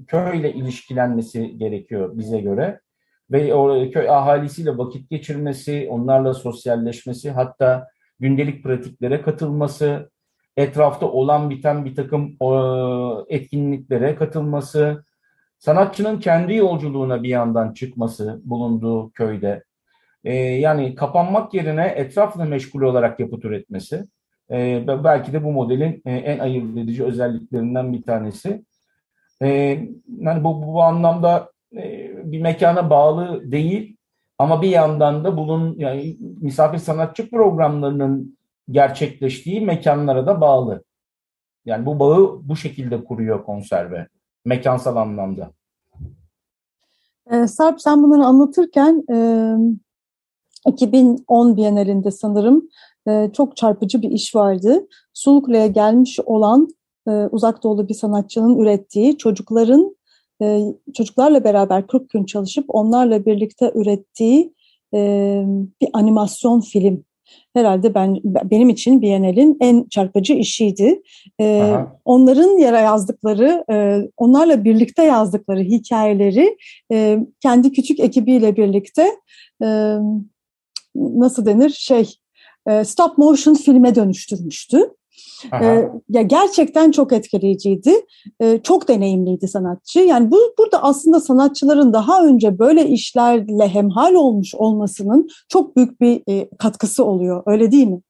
köyle 0.07 0.53
ilişkilenmesi 0.53 1.57
gerekiyor 1.57 2.17
bize 2.17 2.41
göre. 2.41 2.79
Ve 3.31 3.53
o 3.53 3.91
köy 3.91 4.09
ahalisiyle 4.09 4.77
vakit 4.77 5.09
geçirmesi, 5.09 5.87
onlarla 5.89 6.33
sosyalleşmesi, 6.33 7.31
hatta 7.31 7.87
gündelik 8.19 8.63
pratiklere 8.63 9.21
katılması, 9.21 10.11
etrafta 10.57 11.05
olan 11.05 11.49
biten 11.49 11.85
bir 11.85 11.95
takım 11.95 12.37
etkinliklere 13.29 14.15
katılması, 14.15 15.05
sanatçının 15.59 16.19
kendi 16.19 16.55
yolculuğuna 16.55 17.23
bir 17.23 17.29
yandan 17.29 17.73
çıkması 17.73 18.41
bulunduğu 18.43 19.11
köyde, 19.11 19.63
e, 20.23 20.35
yani 20.35 20.95
kapanmak 20.95 21.53
yerine 21.53 21.85
etrafla 21.85 22.45
meşgul 22.45 22.81
olarak 22.81 23.19
yapıt 23.19 23.45
üretmesi, 23.45 24.05
e, 24.51 24.87
belki 25.03 25.33
de 25.33 25.43
bu 25.43 25.51
modelin 25.51 26.01
e, 26.05 26.11
en 26.11 26.39
ayırt 26.39 26.77
edici 26.77 27.03
özelliklerinden 27.03 27.93
bir 27.93 28.03
tanesi. 28.03 28.65
Yani 30.07 30.43
bu, 30.43 30.67
bu 30.67 30.81
anlamda 30.81 31.51
bir 32.23 32.41
mekana 32.41 32.89
bağlı 32.89 33.51
değil 33.51 33.97
ama 34.37 34.61
bir 34.61 34.69
yandan 34.69 35.23
da 35.23 35.37
bulun 35.37 35.75
yani 35.77 36.17
misafir 36.41 36.77
sanatçı 36.77 37.29
programlarının 37.29 38.37
gerçekleştiği 38.69 39.61
mekanlara 39.61 40.27
da 40.27 40.41
bağlı. 40.41 40.83
Yani 41.65 41.85
bu 41.85 41.99
bağı 41.99 42.39
bu 42.43 42.55
şekilde 42.55 43.03
kuruyor 43.03 43.43
konserve 43.43 44.07
mekansal 44.45 44.95
anlamda. 44.95 45.51
Ee, 47.31 47.47
Sarp 47.47 47.81
sen 47.81 48.03
bunları 48.03 48.25
anlatırken 48.25 49.03
e, 49.11 49.17
2010 50.67 51.57
Bienalinde 51.57 52.11
sanırım 52.11 52.69
e, 53.09 53.29
çok 53.33 53.57
çarpıcı 53.57 54.01
bir 54.01 54.11
iş 54.11 54.35
vardı. 54.35 54.87
Suluklu'ya 55.13 55.67
gelmiş 55.67 56.19
olan 56.25 56.67
e, 57.07 57.11
uzak 57.11 57.63
doğulu 57.63 57.89
bir 57.89 57.93
sanatçının 57.93 58.59
ürettiği 58.59 59.17
çocukların 59.17 59.95
e, 60.41 60.61
çocuklarla 60.93 61.43
beraber 61.43 61.87
40 61.87 62.09
gün 62.09 62.25
çalışıp 62.25 62.65
onlarla 62.67 63.25
birlikte 63.25 63.71
ürettiği 63.75 64.53
e, 64.93 64.99
bir 65.81 65.89
animasyon 65.93 66.61
film. 66.61 67.03
Herhalde 67.53 67.93
ben 67.93 68.19
benim 68.23 68.69
için 68.69 69.01
Biennale'in 69.01 69.57
en 69.61 69.87
çarpıcı 69.89 70.33
işiydi. 70.33 71.01
E, 71.41 71.75
onların 72.05 72.57
yara 72.57 72.79
yazdıkları, 72.79 73.63
e, 73.71 74.07
onlarla 74.17 74.63
birlikte 74.63 75.03
yazdıkları 75.03 75.59
hikayeleri 75.59 76.57
e, 76.91 77.19
kendi 77.39 77.71
küçük 77.71 77.99
ekibiyle 77.99 78.57
birlikte 78.57 79.11
e, 79.63 79.97
nasıl 80.95 81.45
denir 81.45 81.69
şey 81.69 82.15
e, 82.67 82.85
stop 82.85 83.17
motion 83.17 83.53
filme 83.53 83.95
dönüştürmüştü. 83.95 84.89
Ee, 85.61 85.89
ya 86.09 86.21
gerçekten 86.21 86.91
çok 86.91 87.13
etkileyiciydi. 87.13 87.93
Ee, 88.41 88.59
çok 88.63 88.87
deneyimliydi 88.87 89.47
sanatçı. 89.47 89.99
Yani 89.99 90.31
bu 90.31 90.37
burada 90.59 90.83
aslında 90.83 91.19
sanatçıların 91.19 91.93
daha 91.93 92.25
önce 92.25 92.59
böyle 92.59 92.87
işlerle 92.87 93.67
hemhal 93.67 94.13
olmuş 94.13 94.55
olmasının 94.55 95.29
çok 95.49 95.75
büyük 95.75 96.01
bir 96.01 96.21
e, 96.29 96.49
katkısı 96.59 97.05
oluyor. 97.05 97.43
Öyle 97.45 97.71
değil 97.71 97.87
mi? 97.87 98.01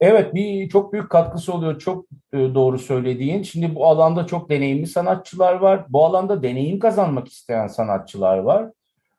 Evet, 0.00 0.34
bir 0.34 0.68
çok 0.68 0.92
büyük 0.92 1.10
katkısı 1.10 1.52
oluyor. 1.52 1.78
Çok 1.78 2.04
e, 2.32 2.38
doğru 2.38 2.78
söylediğin. 2.78 3.42
Şimdi 3.42 3.74
bu 3.74 3.86
alanda 3.86 4.26
çok 4.26 4.50
deneyimli 4.50 4.86
sanatçılar 4.86 5.54
var. 5.54 5.86
Bu 5.88 6.04
alanda 6.04 6.42
deneyim 6.42 6.78
kazanmak 6.78 7.28
isteyen 7.28 7.66
sanatçılar 7.66 8.38
var. 8.38 8.70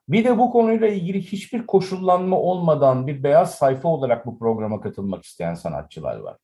Bir 0.10 0.24
de 0.24 0.38
bu 0.38 0.52
konuyla 0.52 0.88
ilgili 0.88 1.22
hiçbir 1.22 1.68
koşullanma 1.68 2.40
olmadan 2.40 3.08
bir 3.08 3.24
beyaz 3.24 3.56
sayfa 3.56 3.90
olarak 3.90 4.26
bu 4.26 4.40
programa 4.40 4.82
katılmak 4.82 5.24
isteyen 5.24 5.54
sanatçılar 5.54 6.18
var. 6.18 6.38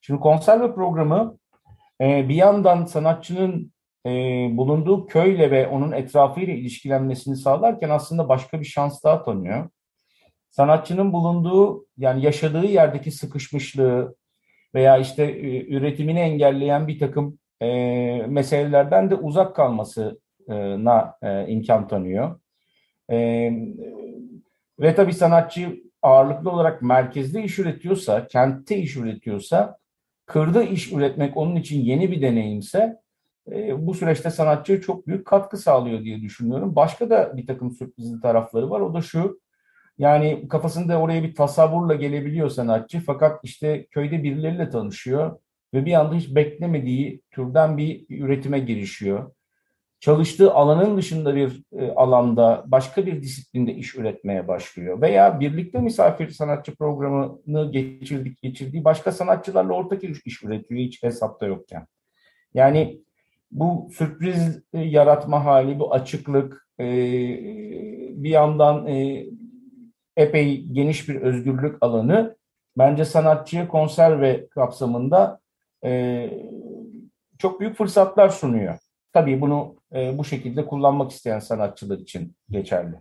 Şimdi 0.00 0.20
konserve 0.20 0.74
programı 0.74 1.38
e, 2.00 2.28
bir 2.28 2.34
yandan 2.34 2.84
sanatçının 2.84 3.72
e, 4.06 4.10
bulunduğu 4.56 5.06
köyle 5.06 5.50
ve 5.50 5.68
onun 5.68 5.92
etrafıyla 5.92 6.54
ilişkilenmesini 6.54 7.36
sağlarken 7.36 7.90
aslında 7.90 8.28
başka 8.28 8.60
bir 8.60 8.64
şans 8.64 9.04
daha 9.04 9.22
tanıyor. 9.22 9.68
Sanatçının 10.50 11.12
bulunduğu 11.12 11.86
yani 11.96 12.24
yaşadığı 12.24 12.66
yerdeki 12.66 13.10
sıkışmışlığı 13.10 14.16
veya 14.74 14.98
işte 14.98 15.24
e, 15.24 15.66
üretimini 15.66 16.18
engelleyen 16.18 16.88
bir 16.88 16.98
takım 16.98 17.38
meselelerden 18.28 19.10
de 19.10 19.14
uzak 19.14 19.56
kalmasına 19.56 21.16
imkan 21.48 21.88
tanıyor. 21.88 22.41
E, 23.12 23.50
ve 24.80 24.94
tabii 24.94 25.12
sanatçı 25.12 25.82
ağırlıklı 26.02 26.50
olarak 26.50 26.82
merkezde 26.82 27.44
iş 27.44 27.58
üretiyorsa, 27.58 28.26
kentte 28.26 28.76
iş 28.78 28.96
üretiyorsa 28.96 29.78
kırda 30.26 30.62
iş 30.62 30.92
üretmek 30.92 31.36
onun 31.36 31.56
için 31.56 31.80
yeni 31.80 32.10
bir 32.12 32.22
deneyimse 32.22 33.00
e, 33.52 33.86
bu 33.86 33.94
süreçte 33.94 34.30
sanatçıya 34.30 34.80
çok 34.80 35.06
büyük 35.06 35.26
katkı 35.26 35.58
sağlıyor 35.58 36.04
diye 36.04 36.20
düşünüyorum. 36.20 36.76
Başka 36.76 37.10
da 37.10 37.36
bir 37.36 37.46
takım 37.46 37.70
sürprizli 37.72 38.20
tarafları 38.20 38.70
var. 38.70 38.80
O 38.80 38.94
da 38.94 39.02
şu, 39.02 39.40
Yani 39.98 40.48
kafasında 40.48 41.00
oraya 41.00 41.22
bir 41.22 41.34
tasavvurla 41.34 41.94
gelebiliyor 41.94 42.48
sanatçı 42.50 43.00
fakat 43.00 43.40
işte 43.44 43.86
köyde 43.90 44.22
birileriyle 44.22 44.70
tanışıyor 44.70 45.38
ve 45.74 45.84
bir 45.86 45.92
anda 45.94 46.14
hiç 46.14 46.34
beklemediği 46.34 47.22
türden 47.30 47.78
bir 47.78 48.06
üretime 48.10 48.58
girişiyor. 48.58 49.32
Çalıştığı 50.02 50.54
alanın 50.54 50.96
dışında 50.96 51.34
bir 51.34 51.62
e, 51.72 51.90
alanda 51.90 52.64
başka 52.66 53.06
bir 53.06 53.22
disiplinde 53.22 53.74
iş 53.74 53.94
üretmeye 53.94 54.48
başlıyor. 54.48 55.00
Veya 55.00 55.40
birlikte 55.40 55.78
misafir 55.78 56.30
sanatçı 56.30 56.76
programını 56.76 57.72
geçirdik, 57.72 58.42
geçirdiği 58.42 58.84
başka 58.84 59.12
sanatçılarla 59.12 59.72
ortak 59.72 60.04
iş, 60.04 60.42
üretiyor 60.42 60.80
hiç 60.80 61.02
hesapta 61.02 61.46
yokken. 61.46 61.86
Yani 62.54 63.00
bu 63.50 63.90
sürpriz 63.92 64.62
e, 64.72 64.80
yaratma 64.80 65.44
hali, 65.44 65.78
bu 65.78 65.94
açıklık 65.94 66.68
e, 66.80 66.84
bir 68.22 68.30
yandan 68.30 68.86
epey 70.16 70.66
geniş 70.66 71.08
bir 71.08 71.14
özgürlük 71.14 71.76
alanı 71.80 72.36
bence 72.78 73.04
sanatçıya 73.04 73.68
konserve 73.68 74.48
kapsamında 74.48 75.40
çok 77.38 77.60
büyük 77.60 77.76
fırsatlar 77.76 78.28
sunuyor. 78.28 78.78
Tabii 79.12 79.40
bunu 79.40 79.74
e, 79.94 80.18
bu 80.18 80.24
şekilde 80.24 80.66
kullanmak 80.66 81.10
isteyen 81.10 81.38
sanatçılar 81.38 81.98
için 81.98 82.36
geçerli. 82.50 82.96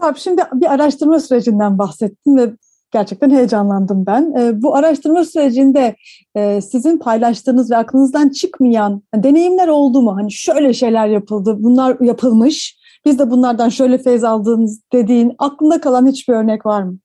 Abi 0.00 0.18
şimdi 0.18 0.42
bir 0.52 0.72
araştırma 0.72 1.20
sürecinden 1.20 1.78
bahsettin 1.78 2.36
ve 2.36 2.52
gerçekten 2.90 3.30
heyecanlandım 3.30 4.06
ben. 4.06 4.34
E, 4.38 4.62
bu 4.62 4.76
araştırma 4.76 5.24
sürecinde 5.24 5.96
e, 6.34 6.60
sizin 6.60 6.98
paylaştığınız 6.98 7.70
ve 7.70 7.76
aklınızdan 7.76 8.28
çıkmayan 8.28 9.02
deneyimler 9.14 9.68
oldu 9.68 10.02
mu? 10.02 10.16
Hani 10.16 10.32
şöyle 10.32 10.72
şeyler 10.72 11.06
yapıldı, 11.06 11.56
bunlar 11.58 11.96
yapılmış. 12.00 12.84
Biz 13.04 13.18
de 13.18 13.30
bunlardan 13.30 13.68
şöyle 13.68 13.98
feyz 13.98 14.24
aldığınız 14.24 14.82
dediğin 14.92 15.34
aklında 15.38 15.80
kalan 15.80 16.06
hiçbir 16.06 16.34
örnek 16.34 16.66
var 16.66 16.82
mı? 16.82 16.98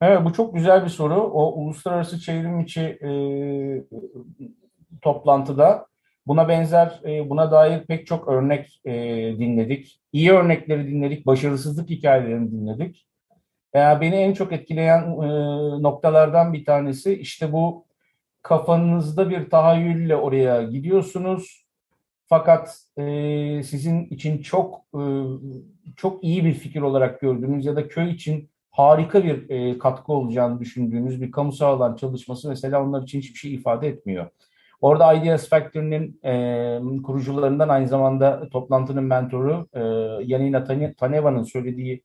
Evet 0.00 0.24
bu 0.24 0.32
çok 0.32 0.54
güzel 0.54 0.84
bir 0.84 0.90
soru. 0.90 1.22
O 1.22 1.52
uluslararası 1.52 2.20
çevrim 2.20 2.60
içi 2.60 2.80
e, 2.80 3.10
toplantıda 5.02 5.87
buna 6.28 6.48
benzer, 6.48 7.00
e, 7.04 7.30
buna 7.30 7.50
dair 7.50 7.86
pek 7.86 8.06
çok 8.06 8.28
örnek 8.28 8.80
e, 8.84 8.92
dinledik. 9.38 10.00
İyi 10.12 10.32
örnekleri 10.32 10.88
dinledik, 10.88 11.26
başarısızlık 11.26 11.90
hikayelerini 11.90 12.50
dinledik. 12.50 13.04
Beni 13.74 14.14
en 14.16 14.32
çok 14.32 14.52
etkileyen 14.52 15.02
e, 15.02 15.28
noktalardan 15.82 16.52
bir 16.52 16.64
tanesi 16.64 17.14
işte 17.14 17.52
bu 17.52 17.86
kafanızda 18.42 19.30
bir 19.30 19.50
tahayyülle 19.50 20.16
oraya 20.16 20.62
gidiyorsunuz. 20.62 21.64
Fakat 22.26 22.78
sizin 23.64 24.04
için 24.04 24.42
çok 24.42 24.84
çok 25.96 26.24
iyi 26.24 26.44
bir 26.44 26.54
fikir 26.54 26.80
olarak 26.80 27.20
gördüğünüz 27.20 27.66
ya 27.66 27.76
da 27.76 27.88
köy 27.88 28.10
için 28.10 28.50
harika 28.70 29.24
bir 29.24 29.78
katkı 29.78 30.12
olacağını 30.12 30.60
düşündüğünüz 30.60 31.22
bir 31.22 31.30
kamusal 31.30 31.72
alan 31.72 31.96
çalışması 31.96 32.48
mesela 32.48 32.82
onlar 32.82 33.02
için 33.02 33.18
hiçbir 33.18 33.38
şey 33.38 33.54
ifade 33.54 33.88
etmiyor. 33.88 34.30
Orada 34.80 35.14
Ideas 35.14 35.48
Factory'nin 35.48 36.20
e, 36.24 37.02
kurucularından 37.02 37.68
aynı 37.68 37.88
zamanda 37.88 38.48
toplantının 38.48 39.04
mentoru 39.04 39.66
e, 39.72 39.80
Yanina 40.24 40.64
Taneva'nın 40.96 41.42
söylediği 41.42 42.02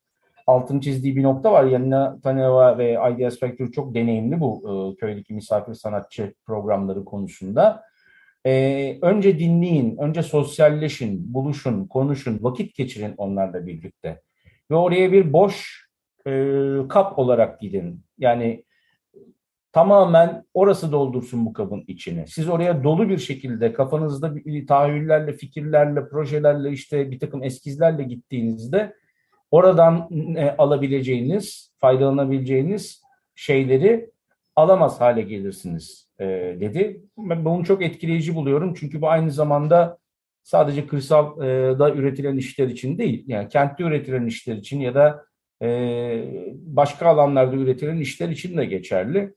altını 0.48 0.82
çizdiği 0.82 1.16
bir 1.16 1.24
nokta 1.24 1.52
var. 1.52 1.64
Yanina 1.64 2.20
Taneva 2.24 2.78
ve 2.78 2.92
Ideas 2.92 3.40
Factory 3.40 3.72
çok 3.72 3.96
deneyimli 3.96 4.40
bu 4.40 4.62
e, 4.66 4.96
köydeki 5.00 5.34
misafir 5.34 5.74
sanatçı 5.74 6.34
programları 6.46 7.06
konusunda. 7.06 7.84
E, 8.46 8.98
önce 9.02 9.40
dinleyin, 9.40 9.98
önce 9.98 10.24
sosyalleşin, 10.24 11.34
buluşun, 11.34 11.88
konuşun, 11.88 12.40
vakit 12.42 12.76
geçirin 12.76 13.14
onlarla 13.18 13.66
birlikte. 13.66 14.22
Ve 14.72 14.76
oraya 14.76 15.12
bir 15.12 15.34
boş 15.34 15.86
e, 16.28 16.32
kap 16.90 17.20
olarak 17.20 17.60
gidin. 17.60 18.02
Yani 18.18 18.64
tamamen 19.74 20.46
orası 20.54 20.92
doldursun 20.92 21.46
bu 21.46 21.54
kabın 21.54 21.84
içini. 21.88 22.28
Siz 22.28 22.50
oraya 22.50 22.84
dolu 22.84 23.10
bir 23.10 23.18
şekilde 23.18 23.74
kafanızda 23.74 24.36
bir, 24.36 24.68
tahayyüllerle, 24.68 25.34
fikirlerle, 25.34 26.08
projelerle 26.08 26.72
işte 26.72 27.12
bir 27.12 27.20
takım 27.20 27.44
eskizlerle 27.44 28.04
gittiğinizde 28.04 28.94
oradan 29.52 30.10
e, 30.36 30.56
alabileceğiniz, 30.58 31.74
faydalanabileceğiniz 31.78 33.04
şeyleri 33.36 34.10
alamaz 34.56 35.02
hale 35.02 35.22
gelirsiniz 35.22 36.10
e, 36.20 36.26
dedi. 36.60 37.02
Ben 37.18 37.46
bunu 37.46 37.66
çok 37.66 37.82
etkileyici 37.82 38.36
buluyorum 38.36 38.74
çünkü 38.74 39.02
bu 39.02 39.10
aynı 39.10 39.32
zamanda 39.32 39.98
sadece 40.44 40.88
kırsalda 40.88 41.90
e, 41.90 41.94
üretilen 41.94 42.38
işler 42.38 42.68
için 42.68 42.98
değil, 42.98 43.24
yani 43.28 43.50
kentte 43.50 43.84
üretilen 43.84 44.26
işler 44.26 44.56
için 44.56 44.80
ya 44.80 44.96
da 44.96 45.26
başka 46.54 47.08
alanlarda 47.08 47.56
üretilen 47.56 47.98
işler 47.98 48.30
için 48.30 48.58
de 48.58 48.66
geçerli. 48.66 49.34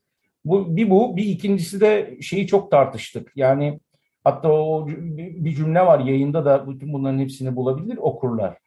Bu 0.47 0.75
bir 0.75 0.89
bu, 0.89 1.17
bir 1.17 1.25
ikincisi 1.25 1.81
de 1.81 2.17
şeyi 2.21 2.47
çok 2.47 2.71
tartıştık. 2.71 3.31
Yani 3.35 3.79
hatta 4.23 4.51
o 4.51 4.87
bir 4.87 5.55
cümle 5.55 5.81
var 5.81 5.99
yayında 5.99 6.45
da 6.45 6.69
bütün 6.69 6.93
bunların 6.93 7.19
hepsini 7.19 7.55
bulabilir 7.55 7.97
okurlar. 7.97 8.57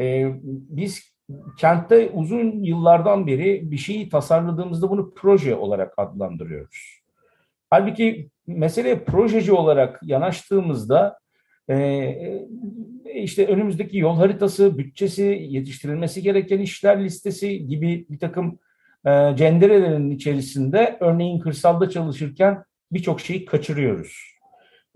Ee, 0.00 0.26
biz 0.44 1.16
kentte 1.58 2.10
uzun 2.10 2.64
yıllardan 2.64 3.26
beri 3.26 3.70
bir 3.70 3.76
şeyi 3.76 4.08
tasarladığımızda 4.08 4.90
bunu 4.90 5.14
proje 5.14 5.54
olarak 5.54 5.94
adlandırıyoruz. 5.96 7.00
Halbuki 7.70 8.28
meseleye 8.46 8.98
projeci 8.98 9.52
olarak 9.52 10.00
yanaştığımızda 10.02 11.18
e, 11.70 12.46
işte 13.14 13.46
önümüzdeki 13.46 13.98
yol 13.98 14.16
haritası, 14.16 14.78
bütçesi, 14.78 15.46
yetiştirilmesi 15.50 16.22
gereken 16.22 16.58
işler 16.58 17.04
listesi 17.04 17.66
gibi 17.66 18.06
bir 18.10 18.18
takım 18.18 18.58
cenderelerin 19.36 20.10
içerisinde 20.10 20.96
örneğin 21.00 21.40
kırsalda 21.40 21.90
çalışırken 21.90 22.64
birçok 22.92 23.20
şeyi 23.20 23.44
kaçırıyoruz. 23.44 24.36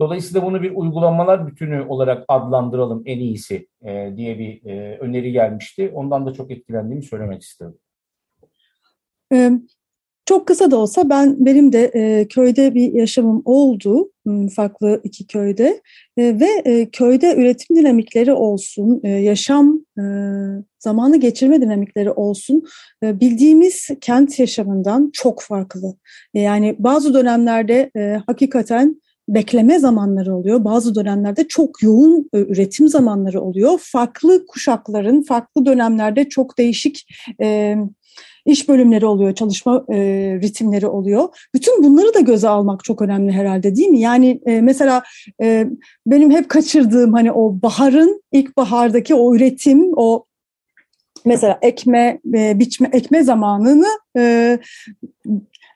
Dolayısıyla 0.01 0.43
bunu 0.43 0.61
bir 0.61 0.71
uygulamalar 0.75 1.47
bütünü 1.47 1.81
olarak 1.81 2.25
adlandıralım 2.27 3.03
en 3.05 3.19
iyisi 3.19 3.67
e, 3.85 4.13
diye 4.17 4.39
bir 4.39 4.65
e, 4.65 4.97
öneri 4.97 5.31
gelmişti. 5.31 5.91
Ondan 5.93 6.25
da 6.25 6.33
çok 6.33 6.51
etkilendiğimi 6.51 7.03
söylemek 7.03 7.41
istedim. 7.41 7.77
Çok 10.25 10.47
kısa 10.47 10.71
da 10.71 10.77
olsa 10.77 11.09
ben 11.09 11.45
benim 11.45 11.73
de 11.73 11.91
e, 11.93 12.27
köyde 12.27 12.75
bir 12.75 12.93
yaşamım 12.93 13.41
oldu 13.45 14.11
farklı 14.55 15.01
iki 15.03 15.27
köyde 15.27 15.81
e, 16.17 16.39
ve 16.39 16.49
e, 16.65 16.89
köyde 16.89 17.35
üretim 17.35 17.75
dinamikleri 17.75 18.33
olsun, 18.33 19.01
e, 19.03 19.09
yaşam 19.09 19.79
e, 19.97 20.03
zamanı 20.79 21.17
geçirme 21.17 21.61
dinamikleri 21.61 22.11
olsun 22.11 22.63
e, 23.03 23.19
bildiğimiz 23.19 23.87
kent 24.01 24.39
yaşamından 24.39 25.09
çok 25.13 25.41
farklı. 25.41 25.95
E, 26.33 26.39
yani 26.39 26.75
bazı 26.79 27.13
dönemlerde 27.13 27.91
e, 27.97 28.21
hakikaten 28.27 29.01
bekleme 29.29 29.79
zamanları 29.79 30.35
oluyor. 30.35 30.63
Bazı 30.63 30.95
dönemlerde 30.95 31.47
çok 31.47 31.83
yoğun 31.83 32.29
e, 32.33 32.39
üretim 32.39 32.87
zamanları 32.87 33.41
oluyor. 33.41 33.79
Farklı 33.81 34.45
kuşakların 34.47 35.21
farklı 35.21 35.65
dönemlerde 35.65 36.29
çok 36.29 36.57
değişik 36.57 37.07
e, 37.41 37.75
iş 38.45 38.69
bölümleri 38.69 39.05
oluyor, 39.05 39.35
çalışma 39.35 39.85
e, 39.89 39.97
ritimleri 40.41 40.87
oluyor. 40.87 41.47
Bütün 41.53 41.83
bunları 41.83 42.13
da 42.13 42.19
göze 42.19 42.49
almak 42.49 42.83
çok 42.83 43.01
önemli 43.01 43.31
herhalde 43.31 43.75
değil 43.75 43.87
mi? 43.87 43.99
Yani 43.99 44.41
e, 44.45 44.61
mesela 44.61 45.03
e, 45.41 45.67
benim 46.07 46.31
hep 46.31 46.49
kaçırdığım 46.49 47.13
hani 47.13 47.31
o 47.31 47.61
baharın 47.61 48.23
ilk 48.31 48.57
bahardaki 48.57 49.15
o 49.15 49.35
üretim, 49.35 49.91
o 49.95 50.25
mesela 51.25 51.59
ekme, 51.61 52.19
e, 52.35 52.59
biçme, 52.59 52.89
ekme 52.93 53.23
zamanını 53.23 53.87
e, 54.17 54.59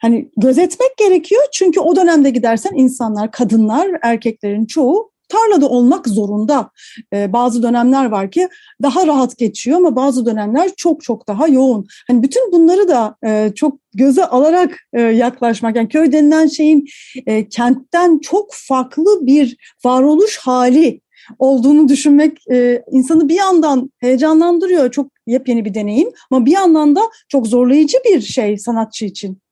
hani 0.02 0.30
gözetmek 0.38 0.98
gerekiyor. 0.98 1.44
Çünkü 1.54 1.80
o 1.80 1.96
dönemde 1.96 2.30
gidersen 2.30 2.72
insanlar, 2.76 3.32
kadınlar, 3.32 3.88
erkeklerin 4.02 4.66
çoğu 4.66 5.15
tarlada 5.30 5.70
olmak 5.70 6.08
zorunda. 6.08 6.70
Ee, 7.14 7.34
bazı 7.34 7.64
dönemler 7.64 8.06
var 8.06 8.32
ki 8.32 8.48
daha 8.82 9.08
rahat 9.08 9.38
geçiyor 9.38 9.78
ama 9.78 9.96
bazı 9.96 10.26
dönemler 10.26 10.72
çok 10.78 11.04
çok 11.04 11.28
daha 11.28 11.48
yoğun. 11.48 11.86
Hani 12.08 12.24
bütün 12.24 12.52
bunları 12.52 12.88
da 12.88 13.16
e, 13.26 13.52
çok 13.56 13.80
göze 13.94 14.26
alarak 14.26 14.80
e, 14.94 15.02
yaklaşmak. 15.02 15.76
Yani 15.76 15.90
köy 15.90 16.12
denilen 16.12 16.48
şeyin 16.48 16.86
e, 17.26 17.50
kentten 17.50 18.20
çok 18.20 18.50
farklı 18.54 19.26
bir 19.26 19.58
varoluş 19.86 20.38
hali 20.38 21.02
olduğunu 21.40 21.88
düşünmek 21.88 22.52
e, 22.52 22.84
insanı 22.92 23.30
bir 23.30 23.36
yandan 23.36 23.92
heyecanlandırıyor. 24.00 24.92
Çok 24.92 25.12
yepyeni 25.28 25.66
bir 25.66 25.74
deneyim 25.74 26.10
ama 26.32 26.46
bir 26.46 26.52
yandan 26.52 26.96
da 26.96 27.02
çok 27.30 27.48
zorlayıcı 27.48 27.98
bir 28.06 28.22
şey 28.22 28.58
sanatçı 28.58 29.06
için. 29.06 29.45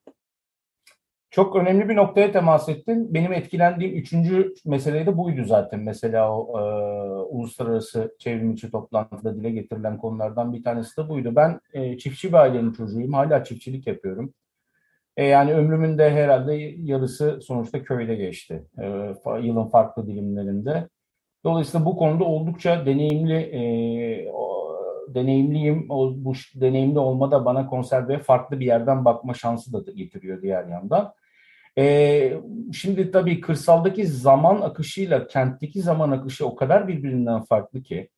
Çok 1.34 1.56
önemli 1.56 1.90
bir 1.90 1.96
noktaya 1.96 2.32
temas 2.32 2.70
ettin. 2.70 3.14
Benim 3.14 3.34
etkilendiğim 3.34 3.96
üçüncü 3.96 4.54
mesele 4.66 5.06
de 5.06 5.18
buydu 5.18 5.44
zaten. 5.46 5.80
Mesela 5.80 6.38
o 6.38 6.60
e, 6.60 6.64
uluslararası 7.24 8.16
çevrimiçi 8.20 8.72
toplantıda 8.72 9.36
dile 9.36 9.52
getirilen 9.52 9.98
konulardan 9.98 10.54
bir 10.54 10.64
tanesi 10.64 10.98
de 10.98 11.10
buydu. 11.10 11.36
Ben 11.36 11.60
e, 11.74 11.98
çiftçi 11.98 12.28
bir 12.28 12.34
ailenin 12.34 12.72
çocuğuyum. 12.72 13.14
Hala 13.14 13.44
çiftçilik 13.44 13.88
yapıyorum. 13.88 14.34
E, 15.18 15.26
yani 15.26 15.54
ömrümün 15.54 15.98
de 15.98 16.12
herhalde 16.12 16.54
yarısı 16.78 17.40
sonuçta 17.42 17.84
köyde 17.84 18.16
geçti. 18.16 18.64
E, 18.78 18.88
yılın 19.42 19.68
farklı 19.68 20.08
dilimlerinde. 20.08 20.88
Dolayısıyla 21.44 21.86
bu 21.86 21.98
konuda 21.98 22.24
oldukça 22.24 22.86
deneyimli 22.86 23.38
e, 23.38 23.62
deneyimliyim. 25.08 25.86
O, 25.90 26.14
bu 26.16 26.34
deneyimli 26.56 27.00
olma 27.00 27.32
da 27.32 27.46
bana 27.46 27.68
konserveye 27.68 28.20
farklı 28.20 28.60
bir 28.60 28.66
yerden 28.66 29.06
bakma 29.06 29.34
şansı 29.34 29.74
da 29.74 29.92
getiriyor 29.92 30.42
diğer 30.42 30.66
yandan. 30.66 31.14
E, 31.78 32.34
şimdi 32.74 33.12
tabii 33.12 33.42
kırsaldaki 33.42 34.08
zaman 34.08 34.62
akışıyla 34.62 35.28
kentteki 35.28 35.82
zaman 35.82 36.12
akışı 36.12 36.46
o 36.46 36.56
kadar 36.56 36.88
birbirinden 36.88 37.44
farklı 37.44 37.84
ki. 37.84 38.10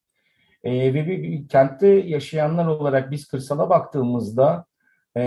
E, 0.64 0.94
ve 0.94 1.08
bir, 1.08 1.24
bir, 1.24 1.48
kentte 1.48 1.88
yaşayanlar 1.88 2.68
olarak 2.68 3.12
biz 3.12 3.28
kırsala 3.28 3.70
baktığımızda 3.70 4.66
e, 5.18 5.24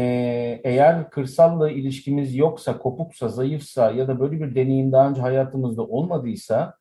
eğer 0.64 1.11
kırsalla 1.11 1.71
ilişkimiz 1.71 2.37
yoksa, 2.37 2.79
kopuksa, 2.79 3.29
zayıfsa 3.29 3.91
ya 3.91 4.09
da 4.09 4.21
böyle 4.21 4.41
bir 4.41 4.55
deneyim 4.55 4.93
daha 4.93 5.09
önce 5.11 5.21
hayatımızda 5.21 5.83
olmadıysa 5.83 6.75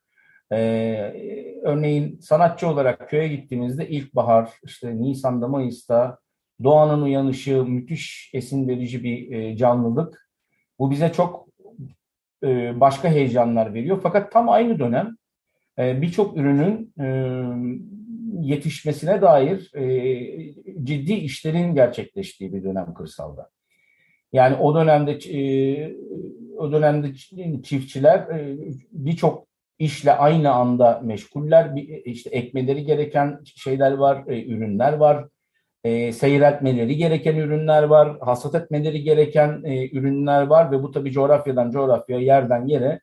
e, 0.52 0.58
örneğin 1.64 2.20
sanatçı 2.20 2.68
olarak 2.68 3.10
köye 3.10 3.28
gittiğimizde 3.28 3.90
ilkbahar, 3.90 4.50
işte 4.64 5.02
Nisan'da, 5.02 5.48
Mayıs'ta 5.48 6.18
doğanın 6.64 7.02
uyanışı 7.02 7.64
müthiş 7.64 8.32
esin 8.34 8.68
verici 8.68 9.04
bir 9.04 9.32
e, 9.32 9.58
canlılık. 9.58 10.27
Bu 10.80 10.92
bize 10.92 11.12
çok 11.12 11.48
e, 12.44 12.80
başka 12.80 13.10
heyecanlar 13.10 13.74
veriyor. 13.74 14.00
Fakat 14.04 14.32
tam 14.32 14.50
aynı 14.50 14.80
dönem 14.80 15.18
e, 15.80 16.02
birçok 16.02 16.38
ürünün 16.38 16.94
e, 17.00 17.08
yetişmesine 18.42 19.22
dair 19.22 19.72
e, 19.76 20.54
ciddi 20.84 21.14
işlerin 21.14 21.76
gerçekleştiği 21.76 22.54
bir 22.54 22.64
dönem 22.64 22.94
kırsalda. 22.94 23.50
Yani 24.34 24.56
o 24.56 24.76
dönemde 24.76 25.12
e, 25.12 25.96
o 26.58 26.72
dönemde 26.72 27.14
çiftçiler 27.64 28.20
e, 28.20 28.58
birçok 28.92 29.48
işle 29.80 30.14
aynı 30.14 30.52
anda 30.52 31.02
meşguller. 31.04 31.76
Bir, 31.76 32.06
işte 32.06 32.30
ekmeleri 32.30 32.86
gereken 32.86 33.40
şeyler 33.56 33.92
var, 33.92 34.24
e, 34.28 34.46
ürünler 34.46 34.94
var. 34.94 35.28
E, 35.88 36.12
seyretmeleri 36.12 36.98
gereken 36.98 37.36
ürünler 37.36 37.84
var, 37.84 38.18
hasat 38.20 38.56
etmeleri 38.56 39.04
gereken 39.04 39.62
e, 39.64 39.90
ürünler 39.90 40.48
var 40.48 40.72
ve 40.72 40.84
bu 40.84 40.92
tabii 40.92 41.12
coğrafyadan 41.12 41.72
coğrafyaya, 41.72 42.22
yerden 42.22 42.66
yere 42.66 43.00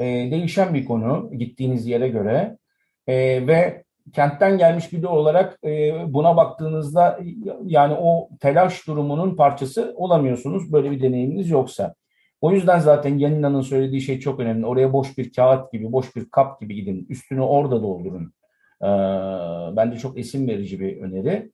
e, 0.00 0.04
değişen 0.04 0.74
bir 0.74 0.84
konu 0.84 1.30
gittiğiniz 1.38 1.86
yere 1.86 2.08
göre. 2.08 2.58
E, 3.06 3.46
ve 3.46 3.84
kentten 4.12 4.58
gelmiş 4.58 4.92
biri 4.92 5.06
olarak 5.06 5.58
e, 5.64 5.92
buna 6.08 6.36
baktığınızda 6.36 7.18
yani 7.64 7.94
o 8.00 8.28
telaş 8.40 8.86
durumunun 8.86 9.36
parçası 9.36 9.92
olamıyorsunuz 9.96 10.72
böyle 10.72 10.90
bir 10.90 11.02
deneyiminiz 11.02 11.50
yoksa. 11.50 11.94
O 12.40 12.52
yüzden 12.52 12.78
zaten 12.78 13.18
Yanina'nın 13.18 13.60
söylediği 13.60 14.00
şey 14.00 14.20
çok 14.20 14.40
önemli. 14.40 14.66
Oraya 14.66 14.92
boş 14.92 15.18
bir 15.18 15.32
kağıt 15.32 15.72
gibi, 15.72 15.92
boş 15.92 16.16
bir 16.16 16.30
kap 16.30 16.60
gibi 16.60 16.74
gidin. 16.74 17.06
Üstünü 17.08 17.40
orada 17.40 17.82
doldurun. 17.82 18.32
Ee, 18.82 18.86
bence 19.76 19.98
çok 19.98 20.18
esim 20.18 20.48
verici 20.48 20.80
bir 20.80 21.00
öneri. 21.00 21.50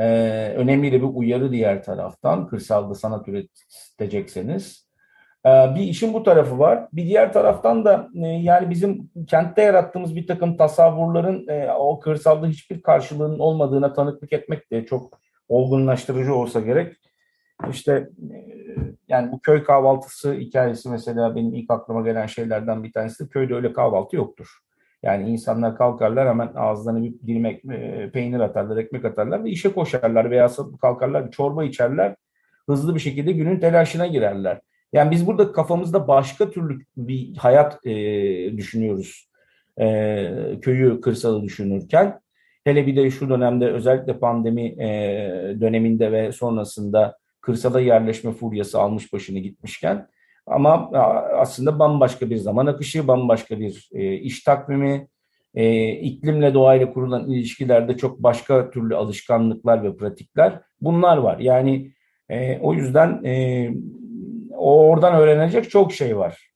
Ee, 0.00 0.54
önemli 0.56 0.92
bir 0.92 1.02
uyarı 1.02 1.52
diğer 1.52 1.82
taraftan. 1.82 2.46
Kırsalda 2.46 2.94
sanat 2.94 3.28
üretecekseniz. 3.28 4.90
Ee, 5.46 5.48
bir 5.48 5.80
işin 5.80 6.14
bu 6.14 6.22
tarafı 6.22 6.58
var. 6.58 6.88
Bir 6.92 7.04
diğer 7.04 7.32
taraftan 7.32 7.84
da 7.84 8.08
e, 8.14 8.26
yani 8.26 8.70
bizim 8.70 9.10
kentte 9.26 9.62
yarattığımız 9.62 10.16
bir 10.16 10.26
takım 10.26 10.56
tasavvurların 10.56 11.48
e, 11.48 11.72
o 11.72 12.00
kırsalda 12.00 12.46
hiçbir 12.46 12.82
karşılığının 12.82 13.38
olmadığına 13.38 13.92
tanıklık 13.92 14.32
etmek 14.32 14.72
de 14.72 14.86
çok 14.86 15.20
olgunlaştırıcı 15.48 16.34
olsa 16.34 16.60
gerek. 16.60 16.96
İşte 17.70 17.92
e, 18.32 18.36
yani 19.08 19.32
bu 19.32 19.40
köy 19.40 19.62
kahvaltısı 19.62 20.32
hikayesi 20.32 20.88
mesela 20.88 21.36
benim 21.36 21.54
ilk 21.54 21.70
aklıma 21.70 22.00
gelen 22.00 22.26
şeylerden 22.26 22.82
bir 22.82 22.92
tanesi 22.92 23.24
de 23.24 23.28
köyde 23.28 23.54
öyle 23.54 23.72
kahvaltı 23.72 24.16
yoktur. 24.16 24.58
Yani 25.02 25.30
insanlar 25.30 25.76
kalkarlar 25.76 26.28
hemen 26.28 26.52
ağızlarına 26.54 27.02
bir 27.02 27.14
dilim 27.26 27.60
peynir 28.10 28.40
atarlar, 28.40 28.76
ekmek 28.76 29.04
atarlar 29.04 29.44
ve 29.44 29.50
işe 29.50 29.72
koşarlar 29.72 30.30
veya 30.30 30.50
kalkarlar 30.80 31.26
bir 31.26 31.30
çorba 31.30 31.64
içerler. 31.64 32.16
Hızlı 32.68 32.94
bir 32.94 33.00
şekilde 33.00 33.32
günün 33.32 33.60
telaşına 33.60 34.06
girerler. 34.06 34.60
Yani 34.92 35.10
biz 35.10 35.26
burada 35.26 35.52
kafamızda 35.52 36.08
başka 36.08 36.50
türlü 36.50 36.78
bir 36.96 37.36
hayat 37.36 37.86
e, 37.86 37.92
düşünüyoruz. 38.56 39.28
E, 39.80 40.30
köyü, 40.62 41.00
kırsalı 41.00 41.42
düşünürken. 41.42 42.20
Hele 42.64 42.86
bir 42.86 42.96
de 42.96 43.10
şu 43.10 43.28
dönemde 43.28 43.72
özellikle 43.72 44.18
pandemi 44.18 44.66
e, 44.66 44.88
döneminde 45.60 46.12
ve 46.12 46.32
sonrasında 46.32 47.18
kırsala 47.40 47.80
yerleşme 47.80 48.32
furyası 48.32 48.80
almış 48.80 49.12
başını 49.12 49.38
gitmişken 49.38 50.08
ama 50.46 50.90
aslında 51.36 51.78
bambaşka 51.78 52.30
bir 52.30 52.36
zaman 52.36 52.66
akışı, 52.66 53.08
bambaşka 53.08 53.60
bir 53.60 53.88
e, 53.92 54.14
iş 54.14 54.42
takvimi, 54.42 55.08
e, 55.54 55.90
iklimle 55.90 56.54
doğayla 56.54 56.92
kurulan 56.92 57.30
ilişkilerde 57.30 57.96
çok 57.96 58.22
başka 58.22 58.70
türlü 58.70 58.96
alışkanlıklar 58.96 59.82
ve 59.82 59.96
pratikler 59.96 60.60
bunlar 60.80 61.16
var. 61.16 61.38
Yani 61.38 61.92
e, 62.28 62.58
o 62.58 62.74
yüzden 62.74 63.24
e, 63.24 63.68
oradan 64.56 65.14
öğrenecek 65.14 65.70
çok 65.70 65.92
şey 65.92 66.16
var. 66.16 66.50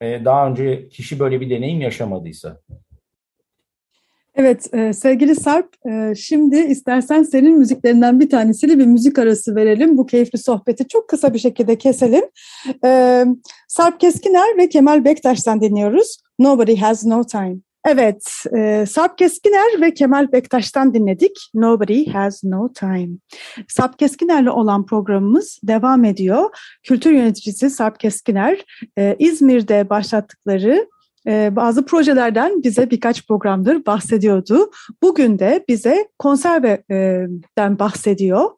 E, 0.00 0.24
daha 0.24 0.48
önce 0.48 0.88
kişi 0.88 1.18
böyle 1.18 1.40
bir 1.40 1.50
deneyim 1.50 1.80
yaşamadıysa. 1.80 2.60
Evet 4.36 4.74
e, 4.74 4.92
sevgili 4.92 5.34
Sarp, 5.34 5.74
e, 5.90 6.14
şimdi 6.14 6.56
istersen 6.56 7.22
senin 7.22 7.58
müziklerinden 7.58 8.20
bir 8.20 8.30
tanesiyle 8.30 8.78
bir 8.78 8.86
müzik 8.86 9.18
arası 9.18 9.54
verelim. 9.54 9.96
Bu 9.96 10.06
keyifli 10.06 10.38
sohbeti 10.38 10.88
çok 10.88 11.08
kısa 11.08 11.34
bir 11.34 11.38
şekilde 11.38 11.78
keselim. 11.78 12.24
E, 12.84 13.24
Sarp 13.68 14.00
Keskiner 14.00 14.56
ve 14.58 14.68
Kemal 14.68 15.04
Bektaş'tan 15.04 15.60
dinliyoruz. 15.60 16.18
Nobody 16.38 16.76
Has 16.76 17.04
No 17.04 17.24
Time. 17.24 17.56
Evet, 17.88 18.22
Sarp 18.88 19.18
Keskiner 19.18 19.80
ve 19.80 19.94
Kemal 19.94 20.32
Bektaş'tan 20.32 20.94
dinledik. 20.94 21.50
Nobody 21.54 22.06
Has 22.06 22.44
No 22.44 22.72
Time. 22.72 23.08
Sarp 23.68 23.98
Keskiner'le 23.98 24.48
olan 24.50 24.86
programımız 24.86 25.60
devam 25.62 26.04
ediyor. 26.04 26.50
Kültür 26.82 27.10
yöneticisi 27.10 27.70
Sarp 27.70 28.00
Keskiner, 28.00 28.64
İzmir'de 29.18 29.90
başlattıkları 29.90 30.88
bazı 31.26 31.86
projelerden 31.86 32.62
bize 32.62 32.90
birkaç 32.90 33.26
programdır 33.26 33.86
bahsediyordu. 33.86 34.70
Bugün 35.02 35.38
de 35.38 35.64
bize 35.68 36.08
konserveden 36.18 37.78
bahsediyor. 37.78 38.50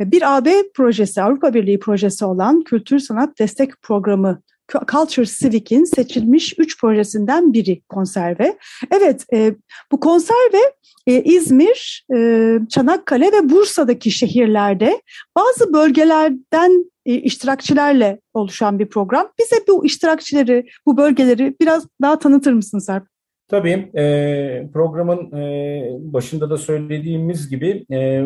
Bir 0.00 0.36
AB 0.36 0.52
projesi, 0.74 1.22
Avrupa 1.22 1.54
Birliği 1.54 1.78
projesi 1.78 2.24
olan 2.24 2.64
Kültür 2.64 2.98
Sanat 2.98 3.38
Destek 3.38 3.82
Programı 3.82 4.42
Culture 4.68 5.26
Civic'in 5.26 5.84
seçilmiş 5.84 6.54
üç 6.58 6.80
projesinden 6.80 7.52
biri 7.52 7.82
konserve. 7.88 8.58
Evet, 8.90 9.24
e, 9.32 9.54
bu 9.92 10.00
konserve 10.00 10.58
e, 11.06 11.22
İzmir, 11.22 12.06
e, 12.16 12.58
Çanakkale 12.70 13.32
ve 13.32 13.50
Bursa'daki 13.50 14.10
şehirlerde 14.10 15.02
bazı 15.36 15.72
bölgelerden 15.72 16.70
e, 16.70 16.93
iştirakçilerle 17.04 18.20
oluşan 18.34 18.78
bir 18.78 18.86
program. 18.86 19.28
Bize 19.38 19.56
bu 19.68 19.86
iştirakçileri, 19.86 20.66
bu 20.86 20.96
bölgeleri 20.96 21.54
biraz 21.60 21.86
daha 22.02 22.18
tanıtır 22.18 22.52
mısın 22.52 22.78
Serp? 22.78 23.06
Tabii. 23.48 23.90
E, 23.94 24.68
programın 24.72 25.32
e, 25.32 25.86
başında 25.98 26.50
da 26.50 26.56
söylediğimiz 26.56 27.48
gibi 27.48 27.86
e, 27.92 28.24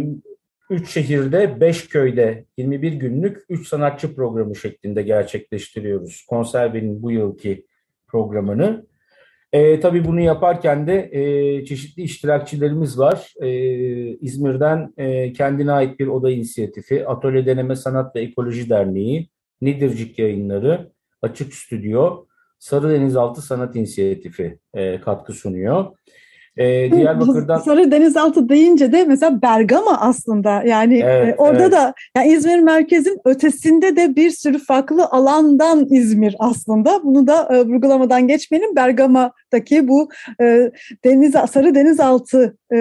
3 0.70 0.90
şehirde, 0.90 1.60
5 1.60 1.88
köyde 1.88 2.44
21 2.56 2.92
günlük 2.92 3.44
3 3.48 3.68
sanatçı 3.68 4.14
programı 4.14 4.56
şeklinde 4.56 5.02
gerçekleştiriyoruz. 5.02 6.24
Konservenin 6.28 7.02
bu 7.02 7.10
yılki 7.10 7.66
programını. 8.06 8.86
E, 9.52 9.80
tabii 9.80 10.04
bunu 10.04 10.20
yaparken 10.20 10.86
de 10.86 11.10
e, 11.12 11.64
çeşitli 11.64 12.02
iştirakçilerimiz 12.02 12.98
var. 12.98 13.34
E, 13.42 13.48
İzmir'den 14.16 14.94
e, 14.96 15.32
kendine 15.32 15.72
ait 15.72 16.00
bir 16.00 16.06
oda 16.06 16.30
inisiyatifi, 16.30 17.06
Atölye 17.06 17.46
Deneme 17.46 17.76
Sanat 17.76 18.16
ve 18.16 18.20
Ekoloji 18.20 18.70
Derneği, 18.70 19.28
Nidircik 19.60 20.18
Yayınları, 20.18 20.92
Açık 21.22 21.54
Stüdyo, 21.54 22.26
Sarı 22.58 22.90
Denizaltı 22.90 23.42
Sanat 23.42 23.76
İnisiyatifi 23.76 24.58
e, 24.74 25.00
katkı 25.00 25.32
sunuyor. 25.32 25.86
Ee, 26.58 26.92
Diyarbakır'dan 26.92 27.58
Sarı 27.58 27.90
Denizaltı 27.90 28.48
deyince 28.48 28.92
de 28.92 29.04
mesela 29.04 29.42
Bergama 29.42 30.00
aslında 30.00 30.62
yani 30.62 30.98
evet, 31.04 31.34
e, 31.34 31.34
orada 31.38 31.62
evet. 31.62 31.72
da 31.72 31.94
yani 32.16 32.32
İzmir 32.32 32.58
merkezin 32.58 33.18
ötesinde 33.24 33.96
de 33.96 34.16
bir 34.16 34.30
sürü 34.30 34.58
farklı 34.58 35.06
alandan 35.06 35.86
İzmir 35.90 36.36
aslında. 36.38 37.00
Bunu 37.04 37.26
da 37.26 37.56
e, 37.56 37.66
vurgulamadan 37.66 38.28
geçmeyelim. 38.28 38.76
Bergama'daki 38.76 39.88
bu 39.88 40.08
e, 40.40 40.72
deniz 41.04 41.34
Sarı 41.50 41.74
Denizaltı 41.74 42.56
e, 42.74 42.78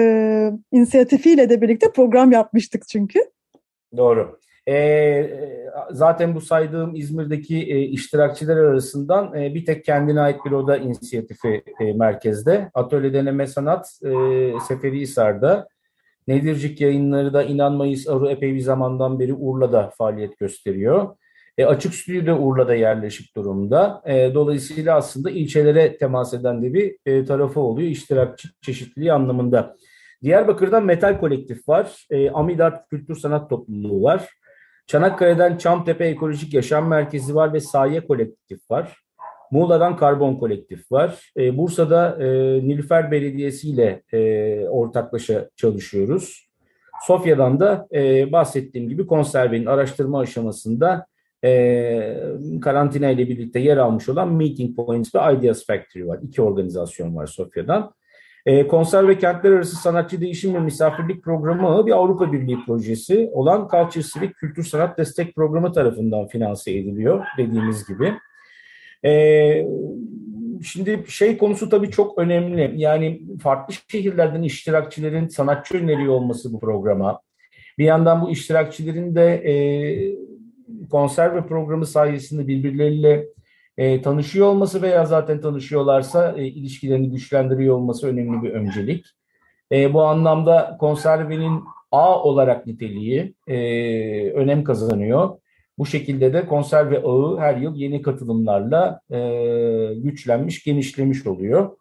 inisiyatifiyle 0.72 1.50
de 1.50 1.60
birlikte 1.60 1.92
program 1.92 2.32
yapmıştık 2.32 2.88
çünkü. 2.88 3.20
Doğru. 3.96 4.38
E, 4.68 5.30
zaten 5.90 6.34
bu 6.34 6.40
saydığım 6.40 6.96
İzmir'deki 6.96 7.56
e, 7.56 7.80
iştirakçiler 7.80 8.56
arasından 8.56 9.34
e, 9.34 9.54
bir 9.54 9.64
tek 9.64 9.84
kendine 9.84 10.20
ait 10.20 10.44
bir 10.44 10.50
oda 10.50 10.76
inisiyatifi 10.76 11.62
e, 11.80 11.92
merkezde. 11.92 12.70
Atölye 12.74 13.12
Deneme 13.12 13.46
Sanat 13.46 14.00
e, 14.04 14.10
Seferihisar'da. 14.68 15.68
Nedircik 16.28 16.80
yayınları 16.80 17.32
da 17.32 17.42
inanmayız 17.42 18.08
Aru 18.08 18.30
epey 18.30 18.54
bir 18.54 18.60
zamandan 18.60 19.20
beri 19.20 19.34
Urla'da 19.34 19.90
faaliyet 19.98 20.38
gösteriyor. 20.38 21.16
E, 21.58 21.64
açık 21.64 21.94
stüdyo 21.94 22.26
da 22.26 22.38
Urla'da 22.38 22.74
yerleşik 22.74 23.36
durumda. 23.36 24.02
E, 24.06 24.34
dolayısıyla 24.34 24.96
aslında 24.96 25.30
ilçelere 25.30 25.96
temas 25.96 26.34
eden 26.34 26.62
de 26.62 26.74
bir 26.74 26.96
e, 27.06 27.24
tarafı 27.24 27.60
oluyor 27.60 27.88
iştirakçı 27.88 28.48
çeşitliliği 28.60 29.12
anlamında. 29.12 29.76
Diyarbakır'dan 30.22 30.84
Metal 30.84 31.20
Kolektif 31.20 31.68
var. 31.68 32.06
E, 32.10 32.30
Amidart 32.30 32.88
Kültür 32.90 33.16
Sanat 33.16 33.50
Topluluğu 33.50 34.02
var. 34.02 34.28
Çanakkale'den 34.88 35.56
Çamtepe 35.56 36.04
Ekolojik 36.04 36.54
Yaşam 36.54 36.88
Merkezi 36.88 37.34
var 37.34 37.52
ve 37.52 37.60
Saye 37.60 38.06
Kolektif 38.06 38.70
var. 38.70 38.96
Muğla'dan 39.50 39.96
Karbon 39.96 40.34
Kolektif 40.34 40.92
var. 40.92 41.32
E, 41.36 41.58
Bursa'da 41.58 42.16
e, 42.20 42.26
Nilüfer 42.68 43.10
Belediyesi 43.10 43.68
ile 43.68 44.02
e, 44.12 44.68
ortaklaşa 44.68 45.50
çalışıyoruz. 45.56 46.48
Sofya'dan 47.06 47.60
da 47.60 47.88
e, 47.94 48.32
bahsettiğim 48.32 48.88
gibi 48.88 49.06
konservenin 49.06 49.66
araştırma 49.66 50.20
aşamasında 50.20 51.06
e, 51.44 52.20
karantina 52.60 53.10
ile 53.10 53.28
birlikte 53.28 53.60
yer 53.60 53.76
almış 53.76 54.08
olan 54.08 54.32
Meeting 54.32 54.76
Points 54.76 55.14
ve 55.14 55.18
Ideas 55.38 55.66
Factory 55.66 56.06
var. 56.06 56.18
İki 56.22 56.42
organizasyon 56.42 57.16
var 57.16 57.26
Sofya'dan. 57.26 57.94
E, 58.48 58.68
konser 58.68 59.08
ve 59.08 59.18
kentler 59.18 59.52
arası 59.52 59.76
sanatçı 59.76 60.20
değişim 60.20 60.54
ve 60.54 60.58
misafirlik 60.58 61.22
programı 61.22 61.86
bir 61.86 61.92
Avrupa 61.92 62.32
Birliği 62.32 62.58
projesi 62.66 63.30
olan 63.32 63.68
Culture 63.70 64.04
Civic 64.04 64.32
Kültür 64.32 64.64
Sanat 64.64 64.98
Destek 64.98 65.34
Programı 65.34 65.72
tarafından 65.72 66.26
finanse 66.26 66.70
ediliyor 66.70 67.24
dediğimiz 67.38 67.86
gibi. 67.88 68.14
E, 69.04 69.12
şimdi 70.62 71.04
şey 71.08 71.38
konusu 71.38 71.68
tabii 71.68 71.90
çok 71.90 72.18
önemli. 72.18 72.72
Yani 72.76 73.22
farklı 73.42 73.74
şehirlerden 73.88 74.42
iştirakçilerin 74.42 75.28
sanatçı 75.28 75.78
öneriyor 75.78 76.12
olması 76.12 76.52
bu 76.52 76.60
programa. 76.60 77.20
Bir 77.78 77.84
yandan 77.84 78.22
bu 78.22 78.30
iştirakçilerin 78.30 79.14
de 79.14 79.34
e, 79.34 79.54
konserve 80.90 81.46
programı 81.46 81.86
sayesinde 81.86 82.46
birbirleriyle 82.46 83.26
e, 83.78 84.02
tanışıyor 84.02 84.46
olması 84.46 84.82
veya 84.82 85.06
zaten 85.06 85.40
tanışıyorlarsa 85.40 86.34
e, 86.36 86.46
ilişkilerini 86.46 87.10
güçlendiriyor 87.10 87.74
olması 87.74 88.06
önemli 88.06 88.42
bir 88.42 88.50
öncelik. 88.50 89.06
E, 89.72 89.94
bu 89.94 90.02
anlamda 90.02 90.76
konservenin 90.80 91.62
ağ 91.92 92.22
olarak 92.22 92.66
niteliği 92.66 93.34
e, 93.46 93.56
önem 94.30 94.64
kazanıyor. 94.64 95.38
Bu 95.78 95.86
şekilde 95.86 96.32
de 96.32 96.46
konserve 96.46 97.02
ağı 97.02 97.38
her 97.38 97.56
yıl 97.56 97.76
yeni 97.76 98.02
katılımlarla 98.02 99.00
e, 99.10 99.20
güçlenmiş, 99.94 100.64
genişlemiş 100.64 101.26
oluyor. 101.26 101.76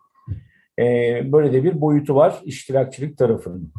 E, 0.80 0.84
böyle 1.32 1.54
de 1.54 1.64
bir 1.64 1.82
boyutu 1.82 2.16
var 2.16 2.42
iştirakçılık 2.44 3.18
tarafının. 3.18 3.74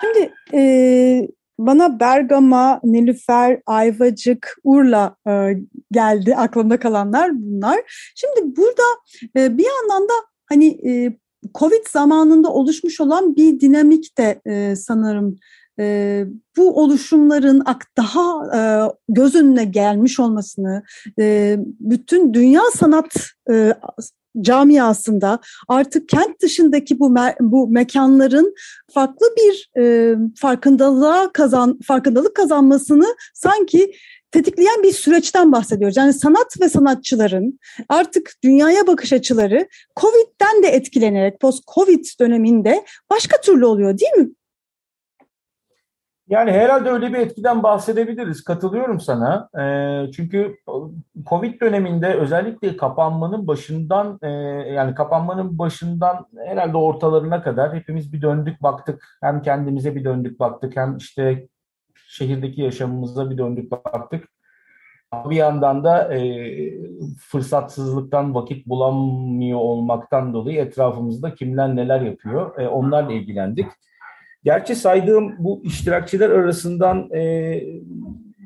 Şimdi 0.00 0.32
e, 0.54 1.28
bana 1.58 2.00
Bergama, 2.00 2.80
Nilüfer, 2.84 3.60
Ayvacık, 3.66 4.56
Urla 4.64 5.16
e, 5.28 5.56
geldi. 5.92 6.36
Aklımda 6.36 6.78
kalanlar 6.78 7.30
bunlar. 7.34 8.12
Şimdi 8.14 8.56
burada 8.56 8.82
e, 9.36 9.58
bir 9.58 9.66
yandan 9.66 10.08
da 10.08 10.14
hani 10.48 10.88
e, 10.90 11.18
Covid 11.54 11.86
zamanında 11.90 12.52
oluşmuş 12.52 13.00
olan 13.00 13.36
bir 13.36 13.60
dinamik 13.60 14.18
de 14.18 14.40
e, 14.46 14.76
sanırım 14.76 15.38
e, 15.78 16.24
bu 16.56 16.82
oluşumların 16.82 17.62
daha 17.96 18.56
e, 18.56 18.60
göz 19.08 19.34
önüne 19.34 19.64
gelmiş 19.64 20.20
olmasını, 20.20 20.82
e, 21.18 21.56
bütün 21.60 22.34
dünya 22.34 22.62
sanat 22.74 23.16
e, 23.50 23.74
camiasında 24.40 25.38
artık 25.68 26.08
kent 26.08 26.42
dışındaki 26.42 27.00
bu 27.00 27.10
me 27.10 27.34
bu 27.40 27.68
mekanların 27.68 28.54
farklı 28.94 29.26
bir 29.36 29.70
e, 29.82 30.14
farkındalığa 30.36 31.32
kazan 31.32 31.78
farkındalık 31.86 32.36
kazanmasını 32.36 33.16
sanki 33.34 33.92
tetikleyen 34.32 34.82
bir 34.82 34.92
süreçten 34.92 35.52
bahsediyoruz. 35.52 35.96
Yani 35.96 36.12
sanat 36.12 36.60
ve 36.60 36.68
sanatçıların 36.68 37.58
artık 37.88 38.32
dünyaya 38.44 38.86
bakış 38.86 39.12
açıları 39.12 39.68
Covid'den 40.00 40.62
de 40.62 40.68
etkilenerek 40.68 41.40
post-Covid 41.40 42.04
döneminde 42.20 42.84
başka 43.10 43.40
türlü 43.40 43.66
oluyor 43.66 43.98
değil 43.98 44.26
mi? 44.26 44.30
Yani 46.28 46.52
herhalde 46.52 46.90
öyle 46.90 47.12
bir 47.12 47.18
etkiden 47.18 47.62
bahsedebiliriz. 47.62 48.44
Katılıyorum 48.44 49.00
sana. 49.00 49.48
E, 49.58 50.12
çünkü 50.12 50.56
Covid 51.26 51.60
döneminde 51.60 52.14
özellikle 52.14 52.76
kapanmanın 52.76 53.46
başından 53.46 54.18
e, 54.22 54.28
yani 54.72 54.94
kapanmanın 54.94 55.58
başından 55.58 56.26
herhalde 56.46 56.76
ortalarına 56.76 57.42
kadar 57.42 57.74
hepimiz 57.74 58.12
bir 58.12 58.22
döndük 58.22 58.62
baktık. 58.62 59.18
Hem 59.22 59.42
kendimize 59.42 59.94
bir 59.94 60.04
döndük 60.04 60.40
baktık 60.40 60.76
hem 60.76 60.96
işte 60.96 61.46
şehirdeki 62.08 62.62
yaşamımıza 62.62 63.30
bir 63.30 63.38
döndük 63.38 63.70
baktık. 63.70 64.28
Bir 65.30 65.36
yandan 65.36 65.84
da 65.84 66.14
e, 66.14 66.20
fırsatsızlıktan 67.20 68.34
vakit 68.34 68.66
bulamıyor 68.66 69.58
olmaktan 69.58 70.34
dolayı 70.34 70.58
etrafımızda 70.58 71.34
kimler 71.34 71.76
neler 71.76 72.00
yapıyor 72.00 72.58
e, 72.58 72.68
onlarla 72.68 73.12
ilgilendik. 73.12 73.66
Gerçi 74.46 74.74
saydığım 74.74 75.34
bu 75.38 75.62
iştirakçiler 75.64 76.30
arasından 76.30 77.10
e, 77.14 77.62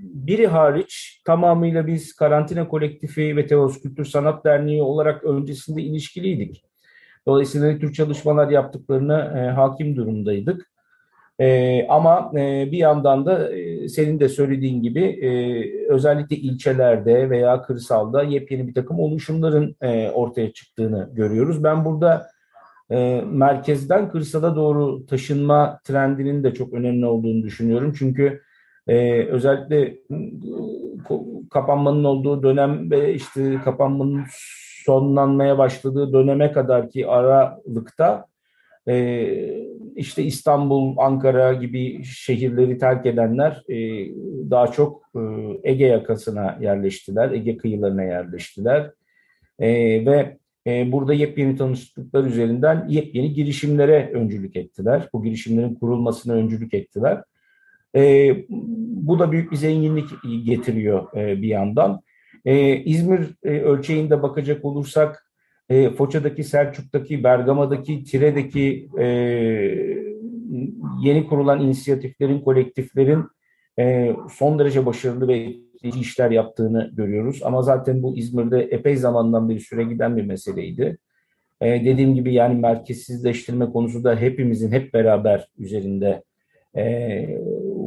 biri 0.02 0.46
hariç 0.46 1.22
tamamıyla 1.24 1.86
biz 1.86 2.16
Karantina 2.16 2.68
Kolektifi 2.68 3.36
ve 3.36 3.46
Teos 3.46 3.82
Kültür 3.82 4.04
Sanat 4.04 4.44
Derneği 4.44 4.82
olarak 4.82 5.24
öncesinde 5.24 5.82
ilişkiliydik. 5.82 6.64
Dolayısıyla 7.26 7.78
tür 7.78 7.92
çalışmalar 7.92 8.50
yaptıklarına 8.50 9.38
e, 9.38 9.50
hakim 9.50 9.96
durumdaydık. 9.96 10.70
E, 11.38 11.86
ama 11.88 12.32
e, 12.34 12.72
bir 12.72 12.78
yandan 12.78 13.26
da 13.26 13.54
e, 13.56 13.88
senin 13.88 14.20
de 14.20 14.28
söylediğin 14.28 14.82
gibi 14.82 15.04
e, 15.04 15.30
özellikle 15.88 16.36
ilçelerde 16.36 17.30
veya 17.30 17.62
kırsalda 17.62 18.22
yepyeni 18.22 18.68
bir 18.68 18.74
takım 18.74 19.00
oluşumların 19.00 19.76
e, 19.80 20.10
ortaya 20.10 20.52
çıktığını 20.52 21.10
görüyoruz. 21.12 21.64
Ben 21.64 21.84
burada 21.84 22.29
e, 22.90 23.24
merkezden 23.26 24.10
kırsala 24.10 24.56
doğru 24.56 25.06
taşınma 25.06 25.80
trendinin 25.84 26.44
de 26.44 26.54
çok 26.54 26.72
önemli 26.72 27.06
olduğunu 27.06 27.42
düşünüyorum. 27.42 27.92
Çünkü 27.98 28.40
e, 28.86 29.24
özellikle 29.24 29.80
e, 29.82 29.96
kapanmanın 31.50 32.04
olduğu 32.04 32.42
dönem 32.42 32.90
ve 32.90 33.14
işte 33.14 33.56
kapanmanın 33.64 34.24
sonlanmaya 34.84 35.58
başladığı 35.58 36.12
döneme 36.12 36.52
kadar 36.52 36.90
ki 36.90 37.06
aralıkta 37.06 38.26
e, 38.88 39.26
işte 39.96 40.22
İstanbul, 40.22 40.96
Ankara 40.98 41.52
gibi 41.52 42.04
şehirleri 42.04 42.78
terk 42.78 43.06
edenler 43.06 43.62
daha 44.50 44.66
çok 44.66 45.02
Ege 45.64 45.86
yakasına 45.86 46.58
yerleştiler, 46.60 47.30
Ege 47.30 47.56
kıyılarına 47.56 48.02
yerleştiler 48.02 48.90
ve 49.60 50.39
burada 50.66 51.14
yepyeni 51.14 51.56
tanışıklıklar 51.56 52.24
üzerinden 52.24 52.88
yepyeni 52.88 53.32
girişimlere 53.32 54.10
öncülük 54.14 54.56
ettiler. 54.56 55.08
Bu 55.12 55.22
girişimlerin 55.22 55.74
kurulmasına 55.74 56.32
öncülük 56.32 56.74
ettiler. 56.74 57.22
E, 57.96 58.34
bu 59.06 59.18
da 59.18 59.32
büyük 59.32 59.52
bir 59.52 59.56
zenginlik 59.56 60.08
getiriyor 60.44 61.16
e, 61.16 61.42
bir 61.42 61.48
yandan. 61.48 62.00
E, 62.44 62.76
İzmir 62.76 63.20
e, 63.42 63.60
ölçeğinde 63.60 64.22
bakacak 64.22 64.64
olursak 64.64 65.30
e, 65.68 65.90
Foça'daki, 65.90 66.44
Selçuk'taki, 66.44 67.24
Bergama'daki, 67.24 68.04
Tire'deki 68.04 68.88
e, 68.98 69.04
yeni 71.02 71.26
kurulan 71.26 71.60
inisiyatiflerin, 71.60 72.40
kolektiflerin 72.40 73.24
e, 73.78 74.16
son 74.30 74.58
derece 74.58 74.86
başarılı 74.86 75.28
ve 75.28 75.52
işler 75.82 76.30
yaptığını 76.30 76.90
görüyoruz. 76.92 77.40
Ama 77.44 77.62
zaten 77.62 78.02
bu 78.02 78.16
İzmir'de 78.16 78.62
epey 78.62 78.96
zamandan 78.96 79.48
beri 79.48 79.60
süre 79.60 79.84
giden 79.84 80.16
bir 80.16 80.26
meseleydi. 80.26 80.98
Ee, 81.60 81.84
dediğim 81.84 82.14
gibi 82.14 82.34
yani 82.34 82.60
merkezsizleştirme 82.60 83.70
konusu 83.70 84.04
da 84.04 84.16
hepimizin 84.16 84.72
hep 84.72 84.94
beraber 84.94 85.48
üzerinde 85.58 86.22
e, 86.76 87.38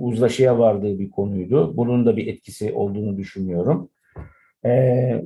uzlaşıya 0.01 0.60
vardığı 0.60 0.99
bir 0.99 1.12
konuydu. 1.12 1.77
Bunun 1.77 2.06
da 2.06 2.17
bir 2.17 2.27
etkisi 2.27 2.73
olduğunu 2.73 3.17
düşünüyorum. 3.17 3.89
Ee, 4.65 5.21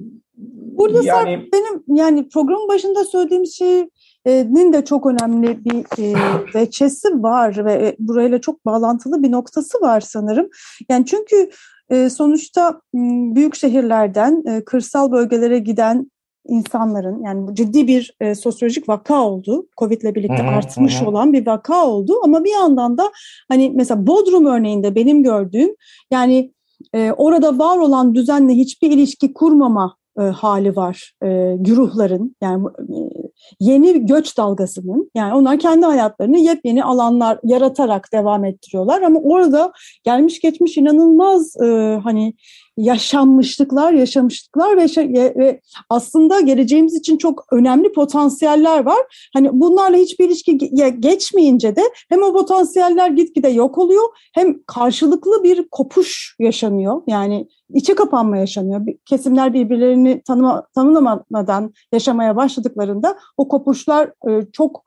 Burada 0.77 1.03
yani, 1.03 1.47
benim 1.53 1.97
yani 1.97 2.29
programın 2.29 2.67
başında 2.67 3.03
söylediğim 3.03 3.45
şeyin 3.45 4.73
de 4.73 4.85
çok 4.85 5.05
önemli 5.05 5.65
bir 5.65 6.03
e, 6.03 6.15
veçesi 6.55 7.23
var 7.23 7.65
ve 7.65 7.73
e, 7.73 7.95
burayla 7.99 8.41
çok 8.41 8.65
bağlantılı 8.65 9.23
bir 9.23 9.31
noktası 9.31 9.81
var 9.81 10.01
sanırım. 10.01 10.49
Yani 10.89 11.05
çünkü 11.05 11.35
e, 11.35 11.49
sonuçta 12.09 12.81
büyük 13.35 13.55
şehirlerden 13.55 14.43
e, 14.47 14.65
kırsal 14.65 15.11
bölgelere 15.11 15.59
giden 15.59 16.11
insanların 16.47 17.23
yani 17.23 17.55
ciddi 17.55 17.87
bir 17.87 18.13
e, 18.19 18.35
sosyolojik 18.35 18.89
vaka 18.89 19.21
oldu. 19.21 19.67
Covid 19.77 20.01
ile 20.01 20.15
birlikte 20.15 20.43
hı 20.43 20.47
artmış 20.47 21.01
hı. 21.01 21.05
olan 21.05 21.33
bir 21.33 21.47
vaka 21.47 21.85
oldu 21.85 22.13
ama 22.23 22.43
bir 22.43 22.51
yandan 22.51 22.97
da 22.97 23.11
hani 23.49 23.71
mesela 23.75 24.07
Bodrum 24.07 24.45
örneğinde 24.45 24.95
benim 24.95 25.23
gördüğüm 25.23 25.75
yani 26.11 26.53
e, 26.93 27.11
orada 27.11 27.59
var 27.59 27.77
olan 27.77 28.15
düzenle 28.15 28.53
hiçbir 28.53 28.91
ilişki 28.91 29.33
kurmama 29.33 29.96
e, 30.19 30.21
hali 30.21 30.75
var 30.75 31.13
e, 31.23 31.55
güruhların 31.57 32.35
yani 32.41 32.67
e, 32.79 32.97
yeni 33.59 34.05
göç 34.05 34.37
dalgasının 34.37 35.11
yani 35.15 35.33
onlar 35.33 35.59
kendi 35.59 35.85
hayatlarını 35.85 36.37
yepyeni 36.37 36.83
alanlar 36.83 37.39
yaratarak 37.43 38.13
devam 38.13 38.45
ettiriyorlar. 38.45 39.01
Ama 39.01 39.19
orada 39.19 39.71
gelmiş 40.03 40.39
geçmiş 40.39 40.77
inanılmaz 40.77 41.61
e, 41.61 41.99
hani 42.03 42.33
yaşanmışlıklar, 42.77 43.93
yaşamışlıklar 43.93 44.77
ve, 44.77 45.35
ve 45.35 45.61
aslında 45.89 46.41
geleceğimiz 46.41 46.95
için 46.95 47.17
çok 47.17 47.45
önemli 47.51 47.93
potansiyeller 47.93 48.85
var. 48.85 49.29
Hani 49.33 49.49
bunlarla 49.53 49.97
hiçbir 49.97 50.25
ilişki 50.25 50.57
geçmeyince 50.99 51.75
de 51.75 51.81
hem 52.09 52.23
o 52.23 52.33
potansiyeller 52.33 53.09
gitgide 53.09 53.47
yok 53.47 53.77
oluyor 53.77 54.03
hem 54.33 54.63
karşılıklı 54.67 55.43
bir 55.43 55.67
kopuş 55.71 56.35
yaşanıyor. 56.39 57.01
Yani 57.07 57.47
içe 57.73 57.95
kapanma 57.95 58.37
yaşanıyor. 58.37 58.81
Kesimler 59.05 59.53
birbirlerini 59.53 60.21
tanıma, 60.27 60.67
tanımlamadan 60.75 61.73
yaşamaya 61.93 62.35
başladıklarında 62.35 63.17
o 63.37 63.47
kopuşlar 63.47 64.11
e, 64.29 64.51
çok 64.53 64.86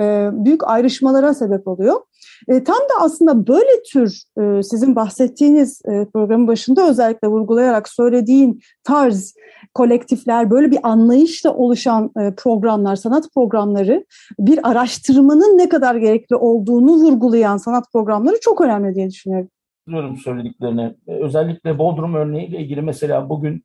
e, 0.00 0.30
büyük 0.32 0.68
ayrışmalara 0.68 1.34
sebep 1.34 1.68
oluyor. 1.68 2.00
E, 2.48 2.64
tam 2.64 2.76
da 2.76 3.00
aslında 3.00 3.46
böyle 3.46 3.82
tür 3.92 4.22
e, 4.40 4.62
sizin 4.62 4.96
bahsettiğiniz 4.96 5.82
programın 6.12 6.48
başında 6.48 6.88
özellikle 6.90 7.28
vurgulayarak 7.28 7.88
söylediğin 7.88 8.60
tarz 8.84 9.34
kolektifler, 9.74 10.50
böyle 10.50 10.70
bir 10.70 10.78
anlayışla 10.82 11.54
oluşan 11.54 12.12
programlar, 12.36 12.96
sanat 12.96 13.28
programları 13.34 14.04
bir 14.38 14.70
araştırmanın 14.70 15.58
ne 15.58 15.68
kadar 15.68 15.94
gerekli 15.94 16.36
olduğunu 16.36 16.92
vurgulayan 16.92 17.56
sanat 17.56 17.84
programları 17.92 18.36
çok 18.40 18.60
önemli 18.60 18.94
diye 18.94 19.10
düşünüyorum. 19.10 19.48
Biliyorum 19.88 20.16
söylediklerini. 20.16 20.94
Özellikle 21.06 21.78
Bodrum 21.78 22.14
örneğiyle 22.14 22.58
ilgili 22.58 22.82
mesela 22.82 23.28
bugün 23.28 23.64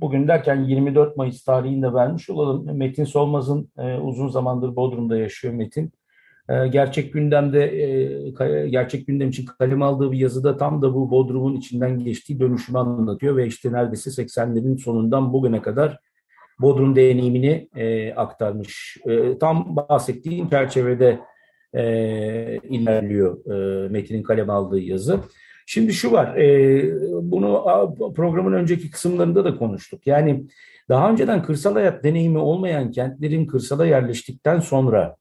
bugün 0.00 0.28
derken 0.28 0.64
24 0.64 1.16
Mayıs 1.16 1.44
tarihinde 1.44 1.94
vermiş 1.94 2.30
olalım. 2.30 2.76
Metin 2.76 3.04
Solmaz'ın 3.04 3.70
e, 3.78 3.94
uzun 3.94 4.28
zamandır 4.28 4.76
Bodrum'da 4.76 5.16
yaşıyor 5.16 5.54
Metin. 5.54 5.92
E, 6.48 6.68
gerçek 6.68 7.12
gündemde 7.12 7.82
e, 7.82 8.68
gerçek 8.68 9.06
gündem 9.06 9.28
için 9.28 9.46
kalem 9.46 9.82
aldığı 9.82 10.12
bir 10.12 10.18
yazıda 10.18 10.56
tam 10.56 10.82
da 10.82 10.94
bu 10.94 11.10
Bodrum'un 11.10 11.56
içinden 11.56 12.04
geçtiği 12.04 12.40
dönüşümü 12.40 12.78
anlatıyor 12.78 13.36
ve 13.36 13.46
işte 13.46 13.72
neredeyse 13.72 14.10
80'lerin 14.10 14.78
sonundan 14.78 15.32
bugüne 15.32 15.62
kadar 15.62 15.98
Bodrum 16.60 16.96
deneyimini 16.96 17.68
e, 17.76 18.14
aktarmış. 18.14 18.96
E, 19.06 19.38
tam 19.38 19.76
bahsettiğim 19.76 20.50
çerçevede 20.50 21.20
e, 21.74 21.82
ilerliyor 22.62 23.46
e, 23.46 23.88
Metin'in 23.88 24.22
kalem 24.22 24.50
aldığı 24.50 24.80
yazı. 24.80 25.20
Şimdi 25.70 25.92
şu 25.92 26.12
var, 26.12 26.36
e, 26.36 26.82
bunu 27.22 27.64
programın 28.16 28.52
önceki 28.52 28.90
kısımlarında 28.90 29.44
da 29.44 29.56
konuştuk. 29.56 30.06
Yani 30.06 30.44
daha 30.88 31.10
önceden 31.10 31.42
kırsal 31.42 31.72
hayat 31.74 32.04
deneyimi 32.04 32.38
olmayan 32.38 32.90
kentlerin 32.90 33.46
kırsala 33.46 33.86
yerleştikten 33.86 34.60
sonra 34.60 35.16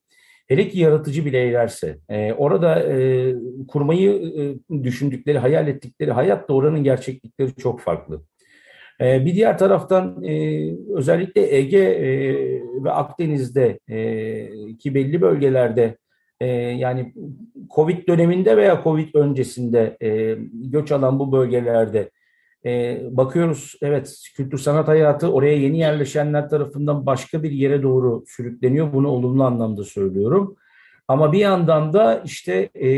hele 0.48 0.70
ki 0.70 0.80
yaratıcı 0.80 1.26
bireylerse 1.26 1.98
e, 2.10 2.34
orada 2.34 2.84
e, 2.84 3.34
kurmayı 3.68 4.12
e, 4.12 4.84
düşündükleri, 4.84 5.38
hayal 5.38 5.68
ettikleri 5.68 6.12
hayatla 6.12 6.54
oranın 6.54 6.84
gerçeklikleri 6.84 7.56
çok 7.56 7.80
farklı. 7.80 8.22
E, 9.02 9.26
bir 9.26 9.36
diğer 9.36 9.58
taraftan 9.58 10.24
e, 10.24 10.72
özellikle 10.96 11.56
Ege 11.56 11.84
e, 11.84 12.10
ve 12.84 12.92
Akdeniz'de 12.92 13.80
e, 13.88 14.78
ki 14.78 14.96
belli 14.96 15.22
bölgelerde 15.22 15.98
e, 16.40 16.46
yani 16.56 17.14
Covid 17.76 18.08
döneminde 18.08 18.58
veya 18.58 18.82
Covid 18.84 19.16
öncesinde 19.16 19.98
e, 20.02 20.38
göç 20.54 20.92
alan 20.92 21.20
bu 21.20 21.32
bölgelerde 21.32 22.10
e, 22.66 23.02
bakıyoruz 23.12 23.76
evet 23.82 24.24
kültür 24.36 24.58
sanat 24.58 24.88
hayatı 24.88 25.32
oraya 25.32 25.58
yeni 25.58 25.80
yerleşenler 25.80 26.50
tarafından 26.50 27.06
başka 27.06 27.44
bir 27.44 27.52
yere 27.52 27.84
doğru 27.84 28.24
sürükleniyor. 28.28 28.94
Bunu 28.94 29.08
olumlu 29.08 29.44
anlamda 29.44 29.84
söylüyorum. 29.84 30.56
Ama 31.08 31.32
bir 31.32 31.40
yandan 31.40 31.94
da 31.94 32.22
işte 32.26 32.70
e, 32.82 32.90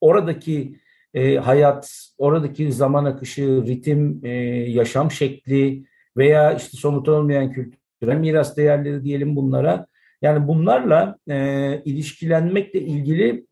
oradaki 0.00 0.76
e, 1.14 1.36
hayat, 1.36 2.10
oradaki 2.18 2.72
zaman 2.72 3.04
akışı, 3.04 3.64
ritim, 3.66 4.20
e, 4.24 4.30
yaşam 4.70 5.10
şekli 5.10 5.84
veya 6.16 6.52
işte 6.52 6.76
somut 6.76 7.08
olmayan 7.08 7.52
kültürel 7.52 8.16
miras 8.16 8.56
değerleri 8.56 9.04
diyelim 9.04 9.36
bunlara 9.36 9.86
yani 10.22 10.48
bunlarla 10.48 11.16
e, 11.28 11.82
ilişkilenmekle 11.84 12.80
ilgili 12.80 13.46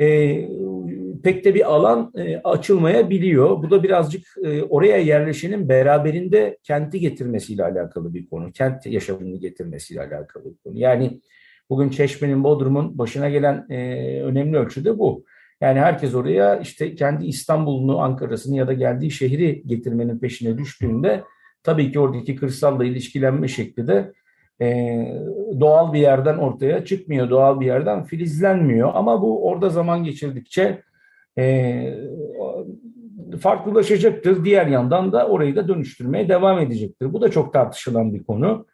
e, 0.00 0.48
pek 1.22 1.44
de 1.44 1.54
bir 1.54 1.74
alan 1.74 2.12
e, 2.16 2.36
açılmayabiliyor. 2.36 3.62
Bu 3.62 3.70
da 3.70 3.82
birazcık 3.82 4.26
e, 4.44 4.62
oraya 4.62 4.96
yerleşenin 4.96 5.68
beraberinde 5.68 6.58
kenti 6.62 7.00
getirmesiyle 7.00 7.64
alakalı 7.64 8.14
bir 8.14 8.28
konu. 8.28 8.52
Kent 8.52 8.86
yaşamını 8.86 9.36
getirmesiyle 9.36 10.00
alakalı 10.00 10.44
bir 10.44 10.58
konu. 10.64 10.78
Yani 10.78 11.20
bugün 11.70 11.88
Çeşme'nin, 11.88 12.44
Bodrum'un 12.44 12.98
başına 12.98 13.28
gelen 13.28 13.66
e, 13.70 13.76
önemli 14.22 14.56
ölçüde 14.58 14.98
bu. 14.98 15.24
Yani 15.60 15.80
herkes 15.80 16.14
oraya 16.14 16.60
işte 16.60 16.94
kendi 16.94 17.26
İstanbul'unu, 17.26 18.00
Ankara'sını 18.00 18.56
ya 18.56 18.68
da 18.68 18.72
geldiği 18.72 19.10
şehri 19.10 19.62
getirmenin 19.66 20.18
peşine 20.18 20.58
düştüğünde 20.58 21.24
tabii 21.62 21.92
ki 21.92 22.00
oradaki 22.00 22.36
kırsalla 22.36 22.84
ilişkilenme 22.84 23.48
şekli 23.48 23.86
de 23.86 24.12
e, 24.60 24.66
doğal 25.60 25.92
bir 25.92 25.98
yerden 25.98 26.36
ortaya 26.38 26.84
çıkmıyor, 26.84 27.30
doğal 27.30 27.60
bir 27.60 27.66
yerden 27.66 28.04
filizlenmiyor. 28.04 28.90
Ama 28.94 29.22
bu 29.22 29.48
orada 29.48 29.68
zaman 29.68 30.04
geçirdikçe 30.04 30.82
e, 31.38 31.94
farklılaşacaktır. 33.40 34.44
Diğer 34.44 34.66
yandan 34.66 35.12
da 35.12 35.28
orayı 35.28 35.56
da 35.56 35.68
dönüştürmeye 35.68 36.28
devam 36.28 36.58
edecektir. 36.58 37.12
Bu 37.12 37.20
da 37.20 37.30
çok 37.30 37.52
tartışılan 37.52 38.14
bir 38.14 38.24
konu. 38.24 38.66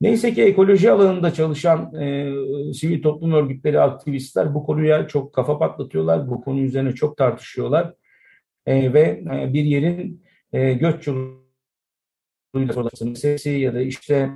Neyse 0.00 0.34
ki 0.34 0.42
ekoloji 0.42 0.90
alanında 0.90 1.32
çalışan 1.34 1.94
e, 1.94 2.32
sivil 2.74 3.02
toplum 3.02 3.32
örgütleri, 3.32 3.80
aktivistler 3.80 4.54
bu 4.54 4.66
konuya 4.66 5.06
çok 5.06 5.32
kafa 5.32 5.58
patlatıyorlar. 5.58 6.30
Bu 6.30 6.40
konu 6.40 6.60
üzerine 6.60 6.92
çok 6.92 7.16
tartışıyorlar. 7.16 7.94
E, 8.66 8.92
ve 8.92 9.22
e, 9.34 9.52
bir 9.52 9.64
yerin 9.64 10.22
e, 10.52 10.72
göç 10.72 11.08
yoluyla 12.54 12.90
sesi 13.14 13.50
ya 13.50 13.74
da 13.74 13.80
işte 13.80 14.30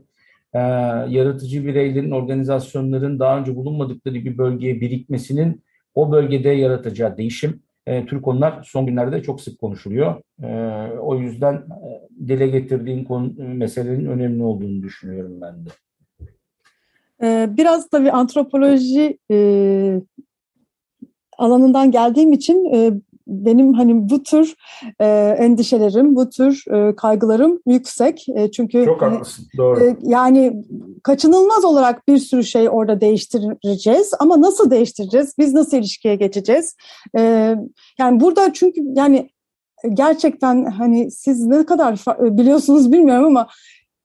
e, 0.56 0.58
yaratıcı 1.08 1.66
bireylerin, 1.66 2.10
organizasyonların 2.10 3.18
daha 3.18 3.38
önce 3.38 3.56
bulunmadıkları 3.56 4.14
bir 4.14 4.38
bölgeye 4.38 4.80
birikmesinin 4.80 5.62
o 5.94 6.12
bölgede 6.12 6.48
yaratacağı 6.48 7.16
değişim 7.16 7.62
e, 7.86 8.06
tür 8.06 8.22
konular 8.22 8.62
son 8.64 8.86
günlerde 8.86 9.22
çok 9.22 9.40
sık 9.40 9.60
konuşuluyor. 9.60 10.22
E, 10.42 10.48
o 10.98 11.18
yüzden 11.18 11.54
e, 11.54 12.08
dile 12.28 12.46
getirdiğin 12.46 13.04
konu, 13.04 13.32
meselenin 13.38 14.06
önemli 14.06 14.42
olduğunu 14.42 14.82
düşünüyorum 14.82 15.40
ben 15.40 15.54
de. 15.66 15.70
E, 17.22 17.56
biraz 17.56 17.88
tabii 17.88 18.10
antropoloji 18.10 19.18
e, 19.30 20.00
alanından 21.38 21.90
geldiğim 21.90 22.32
için 22.32 22.74
e, 22.74 22.92
benim 23.26 23.72
hani 23.72 24.10
bu 24.10 24.22
tür 24.22 24.54
e, 25.00 25.06
endişelerim, 25.38 26.16
bu 26.16 26.30
tür 26.30 26.64
e, 26.74 26.96
kaygılarım 26.96 27.60
yüksek. 27.66 28.26
E, 28.28 28.50
çünkü 28.50 28.84
çok 28.84 29.02
hani, 29.02 29.12
haklısın, 29.14 29.46
doğru. 29.58 29.84
E, 29.84 29.96
yani 30.02 30.64
kaçınılmaz 31.02 31.64
olarak 31.64 32.08
bir 32.08 32.18
sürü 32.18 32.44
şey 32.44 32.68
orada 32.68 33.00
değiştireceğiz 33.00 34.10
ama 34.20 34.40
nasıl 34.40 34.70
değiştireceğiz? 34.70 35.34
Biz 35.38 35.54
nasıl 35.54 35.76
ilişkiye 35.76 36.14
geçeceğiz? 36.14 36.76
E, 37.18 37.54
yani 37.98 38.20
burada 38.20 38.52
çünkü 38.52 38.80
yani 38.94 39.30
gerçekten 39.94 40.64
hani 40.64 41.10
siz 41.10 41.46
ne 41.46 41.66
kadar 41.66 42.04
biliyorsunuz 42.20 42.92
bilmiyorum 42.92 43.26
ama 43.26 43.46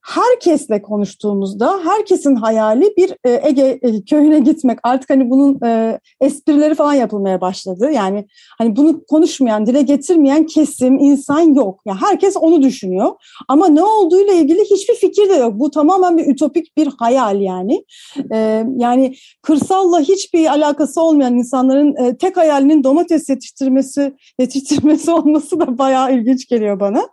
herkesle 0.01 0.81
konuştuğumuzda 0.81 1.79
herkesin 1.83 2.35
hayali 2.35 2.93
bir 2.97 3.13
e, 3.23 3.41
Ege 3.47 3.79
e, 3.81 4.01
köyüne 4.01 4.39
gitmek. 4.39 4.79
Artık 4.83 5.09
hani 5.09 5.29
bunun 5.29 5.59
e, 5.65 5.99
esprileri 6.21 6.75
falan 6.75 6.93
yapılmaya 6.93 7.41
başladı. 7.41 7.91
Yani 7.91 8.27
hani 8.57 8.75
bunu 8.75 9.03
konuşmayan, 9.05 9.65
dile 9.65 9.81
getirmeyen 9.81 10.45
kesim, 10.45 10.99
insan 10.99 11.53
yok. 11.53 11.81
Yani 11.85 11.99
herkes 12.01 12.37
onu 12.37 12.61
düşünüyor. 12.61 13.11
Ama 13.47 13.67
ne 13.67 13.83
olduğuyla 13.83 14.33
ilgili 14.33 14.61
hiçbir 14.61 14.95
fikir 14.95 15.29
de 15.29 15.33
yok. 15.33 15.59
Bu 15.59 15.71
tamamen 15.71 16.17
bir 16.17 16.27
ütopik 16.27 16.77
bir 16.77 16.89
hayal 16.99 17.41
yani. 17.41 17.85
yani 18.77 19.15
kırsalla 19.41 19.99
hiçbir 19.99 20.45
alakası 20.45 21.01
olmayan 21.01 21.37
insanların 21.37 22.15
tek 22.15 22.37
hayalinin 22.37 22.83
domates 22.83 23.29
yetiştirmesi, 23.29 24.13
yetiştirmesi 24.39 25.11
olması 25.11 25.59
da 25.59 25.77
bayağı 25.77 26.15
ilginç 26.15 26.47
geliyor 26.47 26.79
bana. 26.79 27.07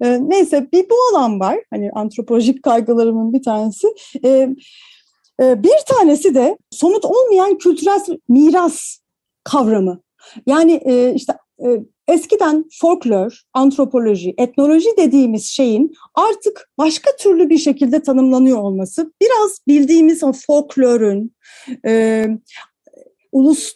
neyse 0.00 0.68
bir 0.72 0.84
bu 0.90 0.94
alan 1.16 1.40
var. 1.40 1.58
Hani 1.70 1.90
antropoloji 1.94 2.23
antropolojik 2.24 2.62
kaygılarımın 2.62 3.32
bir 3.32 3.42
tanesi. 3.42 3.86
E, 4.24 4.48
e, 5.40 5.62
bir 5.62 5.84
tanesi 5.86 6.34
de 6.34 6.58
somut 6.70 7.04
olmayan 7.04 7.58
kültürel 7.58 8.00
miras 8.28 8.98
kavramı. 9.44 10.02
Yani 10.46 10.80
e, 10.84 11.14
işte 11.14 11.32
e, 11.58 11.66
eskiden 12.08 12.64
folklor, 12.80 13.42
antropoloji, 13.54 14.34
etnoloji 14.38 14.88
dediğimiz 14.98 15.46
şeyin 15.46 15.92
artık 16.14 16.70
başka 16.78 17.16
türlü 17.16 17.50
bir 17.50 17.58
şekilde 17.58 18.02
tanımlanıyor 18.02 18.58
olması, 18.58 19.12
biraz 19.22 19.58
bildiğimiz 19.68 20.22
o 20.24 20.32
folklorun 20.32 21.30
ulus 23.32 23.72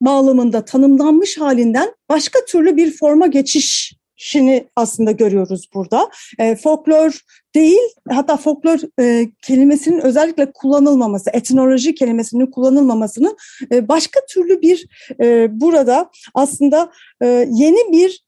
bağlamında 0.00 0.64
tanımlanmış 0.64 1.40
halinden 1.40 1.94
başka 2.08 2.38
türlü 2.48 2.76
bir 2.76 2.96
forma 2.96 3.26
geçiş 3.26 3.94
şini 4.22 4.68
aslında 4.76 5.10
görüyoruz 5.10 5.68
burada. 5.74 6.10
E, 6.38 6.56
folklor 6.56 7.20
değil, 7.54 7.80
hatta 8.10 8.36
folklor 8.36 8.78
e, 9.00 9.30
kelimesinin 9.42 10.00
özellikle 10.00 10.52
kullanılmaması, 10.52 11.30
etnoloji 11.32 11.94
kelimesinin 11.94 12.46
kullanılmamasını 12.46 13.36
e, 13.72 13.88
başka 13.88 14.20
türlü 14.30 14.62
bir 14.62 14.86
e, 15.20 15.48
burada 15.60 16.10
aslında 16.34 16.92
e, 17.22 17.26
yeni 17.50 17.92
bir 17.92 18.24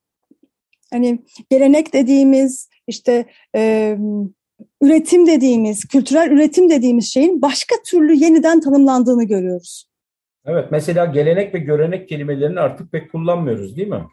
hani 0.93 1.19
gelenek 1.51 1.93
dediğimiz 1.93 2.69
işte 2.87 3.25
e, 3.57 3.97
üretim 4.83 5.27
dediğimiz, 5.27 5.85
kültürel 5.85 6.31
üretim 6.31 6.71
dediğimiz 6.71 7.13
şeyin 7.13 7.43
başka 7.43 7.75
türlü 7.87 8.15
yeniden 8.15 8.61
tanımlandığını 8.61 9.25
görüyoruz. 9.25 9.87
Evet, 10.47 10.69
mesela 10.71 11.05
gelenek 11.05 11.55
ve 11.55 11.59
görenek 11.59 12.09
kelimelerini 12.09 12.61
artık 12.61 12.93
pek 12.93 13.13
kullanmıyoruz 13.13 13.77
değil 13.77 13.89
mi? 13.89 14.05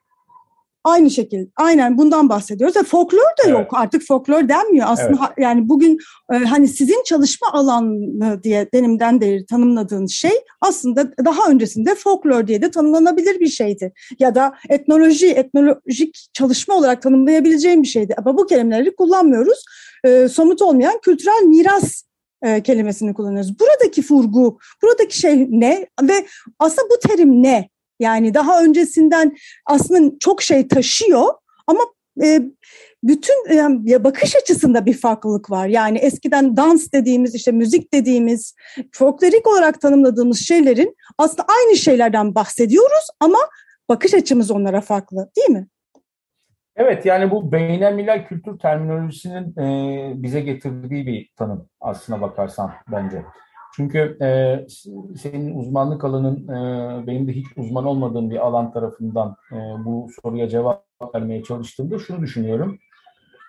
Aynı 0.84 1.11
şekilde, 1.11 1.49
aynen 1.55 1.97
bundan 1.97 2.29
bahsediyoruz. 2.29 2.75
Ve 2.75 2.84
folklor 2.84 3.19
da 3.19 3.43
evet. 3.45 3.53
yok 3.53 3.67
artık 3.73 4.07
folklor 4.07 4.49
denmiyor. 4.49 4.88
Aslında 4.89 5.19
evet. 5.27 5.38
yani 5.38 5.69
bugün 5.69 5.97
e, 6.34 6.36
hani 6.36 6.67
sizin 6.67 7.03
çalışma 7.03 7.47
alanı 7.53 8.43
diye 8.43 8.69
denimden 8.73 9.21
beri 9.21 9.45
tanımladığınız 9.45 10.11
şey 10.11 10.32
aslında 10.61 11.11
daha 11.25 11.49
öncesinde 11.49 11.95
folklor 11.95 12.47
diye 12.47 12.61
de 12.61 12.71
tanımlanabilir 12.71 13.39
bir 13.39 13.47
şeydi. 13.47 13.93
Ya 14.19 14.36
da 14.36 14.53
etnoloji, 14.69 15.27
etnolojik 15.27 16.27
çalışma 16.34 16.75
olarak 16.75 17.01
tanımlayabileceğim 17.01 17.84
bir 17.84 17.88
şeydi. 17.88 18.15
Ama 18.17 18.38
bu 18.38 18.45
kelimeleri 18.45 18.95
kullanmıyoruz. 18.95 19.65
E, 20.03 20.27
somut 20.27 20.61
olmayan 20.61 20.99
kültürel 21.01 21.43
miras 21.43 22.03
e, 22.41 22.63
kelimesini 22.63 23.13
kullanıyoruz. 23.13 23.59
Buradaki 23.59 24.03
vurgu, 24.09 24.57
buradaki 24.84 25.19
şey 25.19 25.47
ne 25.49 25.88
ve 26.01 26.25
aslında 26.59 26.89
bu 26.89 27.07
terim 27.07 27.43
ne? 27.43 27.69
Yani 28.02 28.34
daha 28.34 28.64
öncesinden 28.64 29.38
aslında 29.66 30.16
çok 30.20 30.41
şey 30.41 30.68
taşıyor 30.68 31.34
ama 31.68 31.80
e, 32.24 32.41
bütün 33.04 33.36
e, 33.89 34.04
bakış 34.04 34.36
açısında 34.36 34.86
bir 34.86 34.93
farklılık 34.93 35.52
var. 35.52 35.68
Yani 35.68 35.97
eskiden 35.97 36.58
dans 36.58 36.91
dediğimiz, 36.93 37.36
işte 37.36 37.52
müzik 37.52 37.93
dediğimiz, 37.93 38.56
folklorik 38.91 39.47
olarak 39.47 39.82
tanımladığımız 39.82 40.39
şeylerin 40.39 40.95
aslında 41.18 41.45
aynı 41.60 41.78
şeylerden 41.78 42.36
bahsediyoruz 42.36 43.08
ama 43.20 43.38
bakış 43.89 44.14
açımız 44.14 44.52
onlara 44.52 44.82
farklı 44.82 45.30
değil 45.38 45.49
mi? 45.49 45.68
Evet 46.76 47.06
yani 47.06 47.32
bu 47.32 47.52
beynelmilel 47.52 48.28
kültür 48.28 48.60
terminolojisinin 48.60 49.60
e, 49.60 50.24
bize 50.24 50.41
getirdiği 50.41 51.08
bir 51.08 51.30
tanım 51.38 51.70
aslına 51.82 52.22
bakarsan 52.22 52.72
bence. 52.91 53.24
Çünkü 53.76 54.17
e, 54.22 54.59
senin 55.17 55.55
uzmanlık 55.59 56.03
alanın 56.03 56.47
e, 56.47 57.07
benim 57.07 57.28
de 57.28 57.32
hiç 57.32 57.47
uzman 57.57 57.86
olmadığım 57.86 58.30
bir 58.30 58.38
alan 58.38 58.74
tarafından 58.74 59.36
e, 59.51 59.55
bu 59.86 60.09
soruya 60.22 60.49
cevap 60.49 60.86
vermeye 61.15 61.43
çalıştığımda 61.43 61.99
şunu 61.99 62.22
düşünüyorum. 62.22 62.80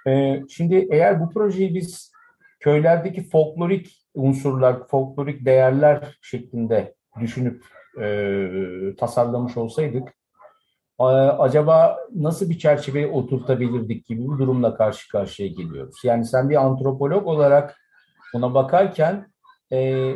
E, 0.07 0.43
şimdi 0.49 0.89
eğer 0.91 1.21
bu 1.21 1.31
projeyi 1.31 1.75
biz 1.75 2.13
köylerdeki 2.61 3.29
folklorik 3.29 4.03
unsurlar, 4.15 4.87
folklorik 4.89 5.45
değerler 5.45 6.19
şeklinde 6.23 6.95
düşünüp 7.21 7.65
e, 8.01 8.49
tasarlamış 8.99 9.57
olsaydık 9.57 10.09
acaba 11.39 11.99
nasıl 12.15 12.51
bir 12.51 12.59
çerçeveye 12.59 13.07
oturtabilirdik 13.07 14.07
gibi 14.07 14.23
bir 14.23 14.39
durumla 14.39 14.75
karşı 14.75 15.09
karşıya 15.09 15.49
geliyoruz. 15.49 15.97
Yani 16.05 16.25
sen 16.25 16.51
bir 16.51 16.57
antropolog 16.57 17.27
olarak 17.27 17.77
buna 18.35 18.55
bakarken 18.55 19.32
e, 19.73 20.15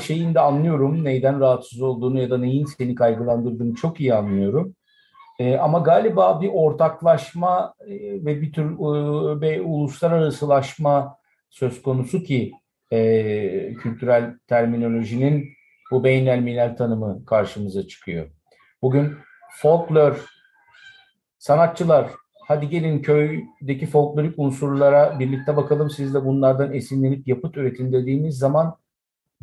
şeyini 0.00 0.34
de 0.34 0.40
anlıyorum. 0.40 1.04
Neyden 1.04 1.40
rahatsız 1.40 1.82
olduğunu 1.82 2.20
ya 2.20 2.30
da 2.30 2.38
neyin 2.38 2.64
seni 2.64 2.94
kaygılandırdığını 2.94 3.74
çok 3.74 4.00
iyi 4.00 4.14
anlıyorum. 4.14 4.74
E, 5.38 5.56
ama 5.56 5.78
galiba 5.78 6.40
bir 6.40 6.50
ortaklaşma 6.52 7.74
e, 7.86 7.94
ve 8.24 8.42
bir 8.42 8.52
tür 8.52 8.72
e, 8.72 9.40
bir 9.40 9.60
uluslararasılaşma 9.64 11.16
söz 11.50 11.82
konusu 11.82 12.22
ki 12.22 12.52
e, 12.92 13.74
kültürel 13.74 14.38
terminolojinin 14.48 15.48
bu 15.90 16.04
beynelmilel 16.04 16.76
tanımı 16.76 17.24
karşımıza 17.24 17.86
çıkıyor. 17.86 18.30
Bugün 18.82 19.16
folklor, 19.60 20.26
sanatçılar, 21.38 22.10
hadi 22.46 22.68
gelin 22.68 23.02
köydeki 23.02 23.86
folklorik 23.86 24.38
unsurlara 24.38 25.18
birlikte 25.18 25.56
bakalım 25.56 25.90
siz 25.90 26.14
de 26.14 26.24
bunlardan 26.24 26.74
esinlenip 26.74 27.28
yapıt 27.28 27.56
üretin 27.56 27.92
dediğimiz 27.92 28.38
zaman 28.38 28.76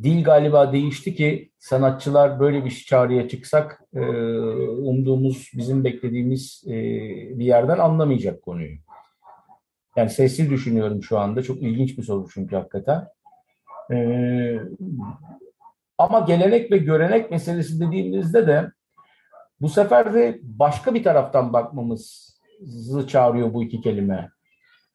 dil 0.03 0.23
galiba 0.23 0.73
değişti 0.73 1.15
ki 1.15 1.51
sanatçılar 1.59 2.39
böyle 2.39 2.65
bir 2.65 2.85
çağrıya 2.87 3.27
çıksak 3.27 3.81
e, 3.93 3.99
umduğumuz, 4.69 5.51
bizim 5.57 5.83
beklediğimiz 5.83 6.63
e, 6.67 6.73
bir 7.39 7.45
yerden 7.45 7.77
anlamayacak 7.77 8.41
konuyu. 8.41 8.77
Yani 9.95 10.09
sessiz 10.09 10.49
düşünüyorum 10.49 11.03
şu 11.03 11.19
anda. 11.19 11.43
Çok 11.43 11.61
ilginç 11.61 11.97
bir 11.97 12.03
soru 12.03 12.27
çünkü 12.33 12.55
hakikaten. 12.55 13.07
Ee, 13.91 14.59
ama 15.97 16.19
gelenek 16.19 16.71
ve 16.71 16.77
görenek 16.77 17.31
meselesi 17.31 17.79
dediğimizde 17.79 18.47
de 18.47 18.71
bu 19.61 19.69
sefer 19.69 20.13
de 20.13 20.39
başka 20.41 20.93
bir 20.93 21.03
taraftan 21.03 21.53
bakmamızı 21.53 22.30
çağırıyor 23.07 23.53
bu 23.53 23.63
iki 23.63 23.81
kelime. 23.81 24.29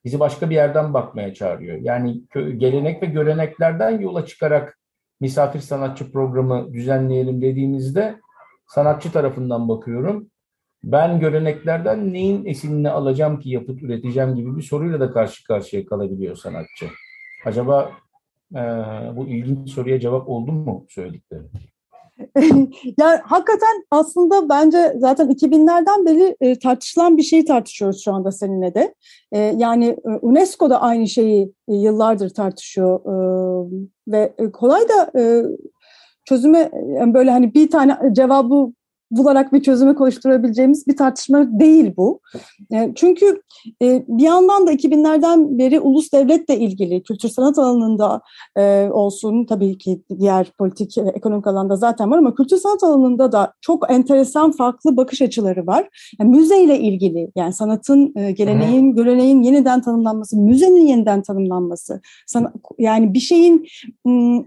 Bizi 0.05 0.21
başka 0.21 0.51
bir 0.51 0.55
yerden 0.55 0.95
bakmaya 0.95 1.35
çağırıyor. 1.35 1.77
Yani 1.77 2.23
gelenek 2.57 3.03
ve 3.03 3.07
göreneklerden 3.07 4.01
yola 4.01 4.27
çıkarak 4.27 4.79
misafir 5.21 5.61
sanatçı 5.61 6.13
programı 6.13 6.73
düzenleyelim 6.73 7.43
dediğimizde 7.43 8.21
sanatçı 8.67 9.13
tarafından 9.13 9.69
bakıyorum. 9.69 10.31
Ben 10.85 11.21
göreneklerden 11.21 12.13
neyin 12.13 12.45
esinini 12.45 12.91
alacağım 12.91 13.41
ki 13.41 13.51
yapıt 13.51 13.83
üreteceğim 13.83 14.35
gibi 14.35 14.57
bir 14.57 14.63
soruyla 14.63 15.01
da 15.01 15.13
karşı 15.13 15.45
karşıya 15.45 15.87
kalabiliyor 15.87 16.37
sanatçı. 16.37 16.87
Acaba 17.45 17.91
e, 18.55 18.61
bu 19.17 19.27
ilginç 19.29 19.71
soruya 19.71 20.01
cevap 20.01 20.29
oldu 20.29 20.53
mu 20.53 20.87
söylediklerim? 20.89 21.51
yani 22.99 23.21
hakikaten 23.25 23.85
aslında 23.91 24.49
bence 24.49 24.95
zaten 24.99 25.29
2000'lerden 25.31 26.07
beri 26.07 26.37
e, 26.41 26.59
tartışılan 26.59 27.17
bir 27.17 27.23
şeyi 27.23 27.45
tartışıyoruz 27.45 28.05
şu 28.05 28.13
anda 28.13 28.33
seninle 28.33 28.75
de. 28.75 28.95
E, 29.33 29.39
yani 29.39 29.87
e, 29.87 30.09
UNESCO 30.23 30.71
da 30.71 30.83
aynı 30.83 31.09
şeyi 31.09 31.53
e, 31.69 31.75
yıllardır 31.75 32.31
tartışıyor 32.31 33.01
e, 33.01 33.15
ve 34.09 34.35
e, 34.39 34.51
kolay 34.51 34.89
da 34.89 35.21
e, 35.21 35.43
çözüme 36.25 36.71
yani 36.99 37.15
böyle 37.15 37.31
hani 37.31 37.55
bir 37.55 37.71
tane 37.71 37.99
cevabı 38.13 38.73
bularak 39.11 39.53
bir 39.53 39.63
çözüme 39.63 39.95
koşturabileceğimiz 39.95 40.87
bir 40.87 40.97
tartışma 40.97 41.61
değil 41.61 41.93
bu. 41.97 42.21
E, 42.73 42.93
çünkü 42.95 43.43
e, 43.83 44.05
bir 44.09 44.25
yandan 44.25 44.67
da 44.67 44.73
2000'lerden 44.73 45.59
beri 45.59 45.81
ulus 45.81 46.13
devletle 46.13 46.59
ilgili 46.59 47.03
kültür 47.03 47.29
sanat 47.29 47.59
alanında 47.59 48.21
e, 48.57 48.89
olsun 48.93 49.45
tabii 49.45 49.79
ki 49.79 50.03
diğer 50.19 50.53
politik 50.59 50.99
ekonomik 50.99 51.47
alanda 51.47 51.77
zaten 51.77 52.11
var 52.11 52.19
ama 52.19 52.35
kültür 52.35 52.57
sanat 52.57 52.85
alanında 52.85 53.33
da 53.33 53.53
çok 53.61 53.91
enteresan 53.91 54.53
farklı 54.53 54.97
bakış 54.97 55.23
açıları 55.23 55.67
var. 55.67 55.89
Yani 56.21 56.31
müzeyle 56.31 56.79
ilgili 56.79 57.31
yani 57.37 57.53
sanatın 57.53 58.15
geleneğin, 58.35 58.95
göreneğin 58.95 59.43
yeniden 59.43 59.83
tanımlanması, 59.83 60.37
müzenin 60.37 60.87
yeniden 60.87 61.23
tanımlanması, 61.23 62.01
yani 62.79 63.15
bir 63.15 63.21
şeyin 63.21 63.67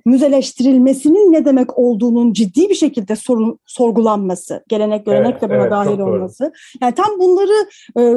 müzeleştirilmesinin 0.06 1.32
ne 1.32 1.46
demek 1.46 1.80
olduğunun 1.80 2.34
ciddi 2.34 2.70
bir 2.70 2.76
şekilde 2.76 3.16
sorun, 3.16 3.60
sorgulanması 3.66 4.49
olması, 4.50 4.64
gelenek 4.68 5.06
görenek 5.06 5.32
evet, 5.32 5.42
de 5.42 5.50
buna 5.50 5.58
evet, 5.58 5.72
dahil 5.72 6.00
olması. 6.00 6.52
Yani 6.82 6.96
tam 6.96 7.20
bunları 7.20 7.70
e, 8.00 8.16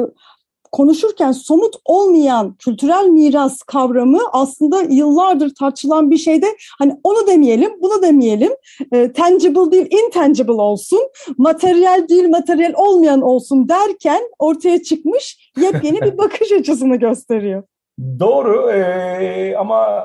konuşurken 0.71 1.31
somut 1.31 1.75
olmayan 1.85 2.55
kültürel 2.59 3.05
miras 3.05 3.63
kavramı 3.63 4.19
aslında 4.31 4.81
yıllardır 4.81 5.55
tartışılan 5.55 6.11
bir 6.11 6.17
şeyde 6.17 6.47
hani 6.79 6.99
onu 7.03 7.27
demeyelim, 7.27 7.71
bunu 7.81 8.01
demeyelim. 8.01 8.51
E, 8.91 9.11
tangible 9.11 9.71
değil, 9.71 9.87
intangible 10.05 10.61
olsun. 10.61 10.99
Materyal 11.37 12.07
değil, 12.09 12.29
materyal 12.29 12.73
olmayan 12.75 13.21
olsun 13.21 13.69
derken 13.69 14.21
ortaya 14.39 14.83
çıkmış 14.83 15.51
yepyeni 15.57 16.01
bir 16.01 16.17
bakış 16.17 16.51
açısını 16.51 16.95
gösteriyor. 16.95 17.63
Doğru 18.19 18.71
ee, 18.71 19.55
ama 19.57 20.03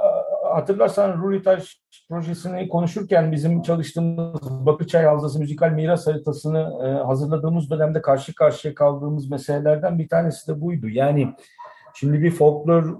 hatırlarsan 0.54 1.22
Ruritaş 1.22 1.80
projesini 2.08 2.68
konuşurken 2.68 3.32
bizim 3.32 3.62
çalıştığımız 3.62 4.66
Bakıçay 4.66 5.04
Havzası 5.04 5.38
müzikal 5.38 5.70
miras 5.70 6.06
haritasını 6.06 6.58
e, 6.58 7.04
hazırladığımız 7.04 7.70
dönemde 7.70 8.00
karşı 8.02 8.34
karşıya 8.34 8.74
kaldığımız 8.74 9.30
meselelerden 9.30 9.98
bir 9.98 10.08
tanesi 10.08 10.48
de 10.48 10.60
buydu. 10.60 10.88
Yani 10.88 11.34
şimdi 11.94 12.22
bir 12.22 12.30
folklor 12.30 12.96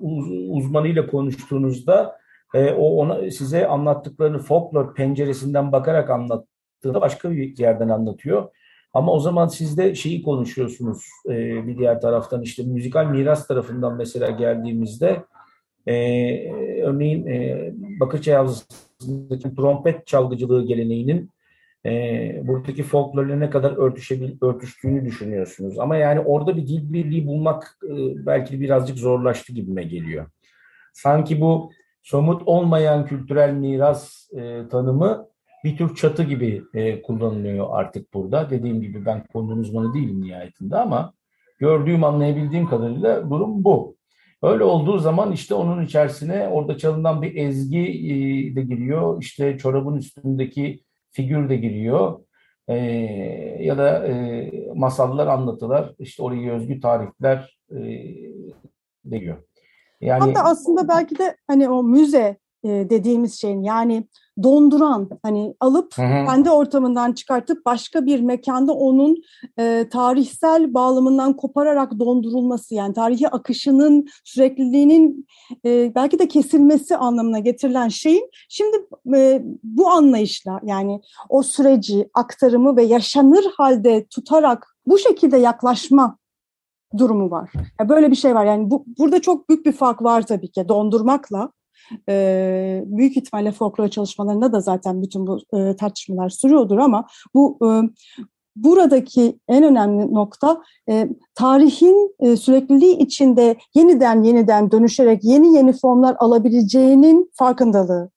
uzmanıyla 0.50 1.06
konuştuğunuzda 1.06 2.18
e, 2.54 2.72
o 2.72 2.96
ona 2.96 3.30
size 3.30 3.66
anlattıklarını 3.68 4.38
folklor 4.38 4.94
penceresinden 4.94 5.72
bakarak 5.72 6.10
anlattığında 6.10 7.00
başka 7.00 7.30
bir 7.30 7.58
yerden 7.58 7.88
anlatıyor. 7.88 8.48
Ama 8.92 9.12
o 9.12 9.18
zaman 9.18 9.48
siz 9.48 9.78
de 9.78 9.94
şeyi 9.94 10.22
konuşuyorsunuz 10.22 11.04
e, 11.26 11.66
bir 11.66 11.78
diğer 11.78 12.00
taraftan 12.00 12.42
işte 12.42 12.62
müzikal 12.62 13.06
miras 13.06 13.46
tarafından 13.46 13.96
mesela 13.96 14.30
geldiğimizde 14.30 15.24
e, 15.86 15.94
örneğin 16.82 17.26
e, 17.26 17.72
Bakırçay 18.00 18.34
Havzası'ndaki 19.00 19.54
trompet 19.54 20.06
çalgıcılığı 20.06 20.66
geleneğinin 20.66 21.30
e, 21.86 21.90
buradaki 22.44 22.82
folklorla 22.82 23.36
ne 23.36 23.50
kadar 23.50 23.72
örtüşebil, 23.76 24.36
örtüştüğünü 24.42 25.04
düşünüyorsunuz. 25.04 25.78
Ama 25.78 25.96
yani 25.96 26.20
orada 26.20 26.56
bir 26.56 26.66
dil 26.66 26.92
birliği 26.92 27.26
bulmak 27.26 27.78
e, 27.84 28.26
belki 28.26 28.60
birazcık 28.60 28.98
zorlaştı 28.98 29.52
gibime 29.52 29.82
geliyor. 29.82 30.26
Sanki 30.92 31.40
bu 31.40 31.70
somut 32.02 32.42
olmayan 32.46 33.06
kültürel 33.06 33.52
miras 33.52 34.28
e, 34.36 34.68
tanımı 34.68 35.28
bir 35.64 35.76
tür 35.76 35.94
çatı 35.94 36.22
gibi 36.22 36.62
e, 36.74 37.02
kullanılıyor 37.02 37.66
artık 37.70 38.14
burada. 38.14 38.50
Dediğim 38.50 38.80
gibi 38.80 39.06
ben 39.06 39.24
konunun 39.32 39.58
uzmanı 39.58 39.94
değilim 39.94 40.20
nihayetinde 40.20 40.76
ama 40.76 41.12
gördüğüm, 41.58 42.04
anlayabildiğim 42.04 42.66
kadarıyla 42.66 43.30
durum 43.30 43.64
bu. 43.64 43.97
Öyle 44.42 44.64
olduğu 44.64 44.98
zaman 44.98 45.32
işte 45.32 45.54
onun 45.54 45.84
içerisine 45.84 46.48
orada 46.48 46.78
çalınan 46.78 47.22
bir 47.22 47.36
ezgi 47.36 47.78
e, 47.78 48.56
de 48.56 48.62
giriyor. 48.62 49.22
İşte 49.22 49.58
çorabın 49.58 49.96
üstündeki 49.96 50.80
figür 51.10 51.48
de 51.48 51.56
giriyor. 51.56 52.20
E, 52.68 52.76
ya 53.60 53.78
da 53.78 54.06
e, 54.06 54.50
masallar, 54.74 55.26
anlatılar, 55.26 55.94
işte 55.98 56.22
oraya 56.22 56.52
özgü 56.52 56.80
tarifler 56.80 57.58
e, 57.70 57.76
de 59.04 59.18
giriyor. 59.18 59.42
Yani, 60.00 60.20
Hatta 60.20 60.42
aslında 60.42 60.88
belki 60.88 61.18
de 61.18 61.36
hani 61.46 61.68
o 61.68 61.82
müze 61.82 62.36
e, 62.64 62.68
dediğimiz 62.68 63.40
şeyin 63.40 63.62
yani 63.62 64.08
donduran 64.42 65.08
hani 65.22 65.54
alıp 65.60 65.98
hı 65.98 66.02
hı. 66.02 66.26
kendi 66.26 66.50
ortamından 66.50 67.12
çıkartıp 67.12 67.66
başka 67.66 68.06
bir 68.06 68.20
mekanda 68.20 68.72
onun 68.72 69.16
e, 69.58 69.88
tarihsel 69.92 70.74
bağlamından 70.74 71.36
kopararak 71.36 71.98
dondurulması 71.98 72.74
yani 72.74 72.94
tarihi 72.94 73.28
akışının 73.28 74.06
sürekliliğinin 74.24 75.26
e, 75.64 75.92
belki 75.94 76.18
de 76.18 76.28
kesilmesi 76.28 76.96
anlamına 76.96 77.38
getirilen 77.38 77.88
şeyin 77.88 78.30
şimdi 78.48 78.76
e, 79.16 79.42
bu 79.62 79.88
anlayışla 79.88 80.60
yani 80.64 81.00
o 81.28 81.42
süreci 81.42 82.08
aktarımı 82.14 82.76
ve 82.76 82.82
yaşanır 82.82 83.44
halde 83.56 84.06
tutarak 84.06 84.76
bu 84.86 84.98
şekilde 84.98 85.36
yaklaşma 85.36 86.18
durumu 86.98 87.30
var. 87.30 87.50
Yani 87.80 87.88
böyle 87.88 88.10
bir 88.10 88.16
şey 88.16 88.34
var. 88.34 88.46
Yani 88.46 88.70
bu, 88.70 88.84
burada 88.98 89.20
çok 89.20 89.48
büyük 89.48 89.66
bir 89.66 89.72
fark 89.72 90.02
var 90.02 90.26
tabii 90.26 90.50
ki 90.50 90.68
dondurmakla 90.68 91.52
e, 92.08 92.82
büyük 92.86 93.16
ihtimalle 93.16 93.52
folklor 93.52 93.88
çalışmalarında 93.88 94.52
da 94.52 94.60
zaten 94.60 95.02
bütün 95.02 95.26
bu 95.26 95.40
e, 95.52 95.76
tartışmalar 95.76 96.28
sürüyordur 96.28 96.78
ama 96.78 97.06
bu 97.34 97.58
e, 97.62 97.68
buradaki 98.56 99.38
en 99.48 99.64
önemli 99.64 100.14
nokta 100.14 100.62
e, 100.88 101.08
tarihin 101.34 102.16
e, 102.20 102.36
sürekliliği 102.36 102.96
içinde 102.96 103.56
yeniden 103.74 104.22
yeniden 104.22 104.70
dönüşerek 104.70 105.24
yeni 105.24 105.56
yeni 105.56 105.72
formlar 105.72 106.16
alabileceğinin 106.18 107.30
farkındalığı. 107.34 108.10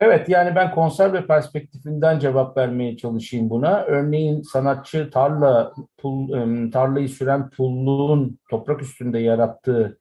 Evet 0.00 0.28
yani 0.28 0.56
ben 0.56 0.74
konserve 0.74 1.26
perspektifinden 1.26 2.18
cevap 2.18 2.56
vermeye 2.56 2.96
çalışayım 2.96 3.50
buna. 3.50 3.82
Örneğin 3.82 4.42
sanatçı 4.42 5.10
tarla 5.10 5.72
pul, 5.98 6.28
tarlayı 6.70 7.08
süren 7.08 7.50
pulluğun 7.50 8.38
toprak 8.50 8.82
üstünde 8.82 9.18
yarattığı 9.18 9.98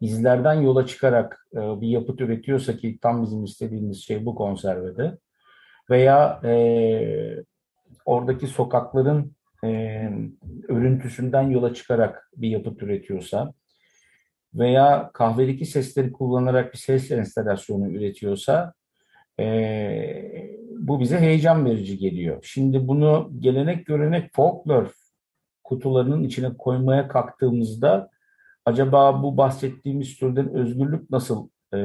izlerden 0.00 0.54
yola 0.54 0.86
çıkarak 0.86 1.46
e, 1.54 1.58
bir 1.58 1.88
yapıt 1.88 2.20
üretiyorsa 2.20 2.76
ki 2.76 2.98
tam 3.02 3.22
bizim 3.22 3.44
istediğimiz 3.44 4.04
şey 4.04 4.26
bu 4.26 4.34
konservede 4.34 5.18
veya 5.90 6.40
e, 6.44 7.44
oradaki 8.04 8.46
sokakların 8.46 9.32
e, 9.64 9.68
örüntüsünden 10.68 11.42
yola 11.42 11.74
çıkarak 11.74 12.30
bir 12.36 12.48
yapıt 12.48 12.82
üretiyorsa 12.82 13.52
veya 14.54 15.10
kahvedeki 15.14 15.66
sesleri 15.66 16.12
kullanarak 16.12 16.72
bir 16.72 16.78
ses 16.78 17.10
enstalasyonu 17.10 17.90
üretiyorsa 17.90 18.72
e, 19.40 19.46
bu 20.78 21.00
bize 21.00 21.18
heyecan 21.18 21.64
verici 21.64 21.98
geliyor. 21.98 22.38
Şimdi 22.42 22.88
bunu 22.88 23.30
gelenek 23.38 23.86
görenek 23.86 24.30
folklor 24.32 24.92
kutularının 25.64 26.24
içine 26.24 26.56
koymaya 26.58 27.08
kalktığımızda 27.08 28.10
acaba 28.68 29.22
bu 29.22 29.36
bahsettiğimiz 29.36 30.16
türden 30.16 30.54
özgürlük 30.54 31.10
nasıl 31.10 31.48
e, 31.74 31.78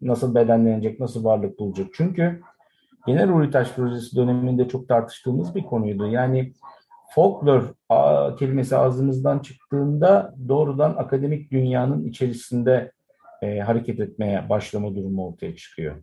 nasıl 0.00 0.34
bedenlenecek, 0.34 1.00
nasıl 1.00 1.24
varlık 1.24 1.58
bulacak? 1.58 1.86
Çünkü 1.92 2.40
genel 3.06 3.32
Uritaş 3.32 3.72
projesi 3.72 4.16
döneminde 4.16 4.68
çok 4.68 4.88
tartıştığımız 4.88 5.54
bir 5.54 5.62
konuydu. 5.62 6.06
Yani 6.06 6.52
folklor 7.14 7.74
kelimesi 8.38 8.76
ağzımızdan 8.76 9.38
çıktığında 9.38 10.34
doğrudan 10.48 10.94
akademik 10.96 11.52
dünyanın 11.52 12.04
içerisinde 12.04 12.92
e, 13.42 13.60
hareket 13.60 14.00
etmeye 14.00 14.48
başlama 14.48 14.94
durumu 14.94 15.28
ortaya 15.28 15.56
çıkıyor. 15.56 15.94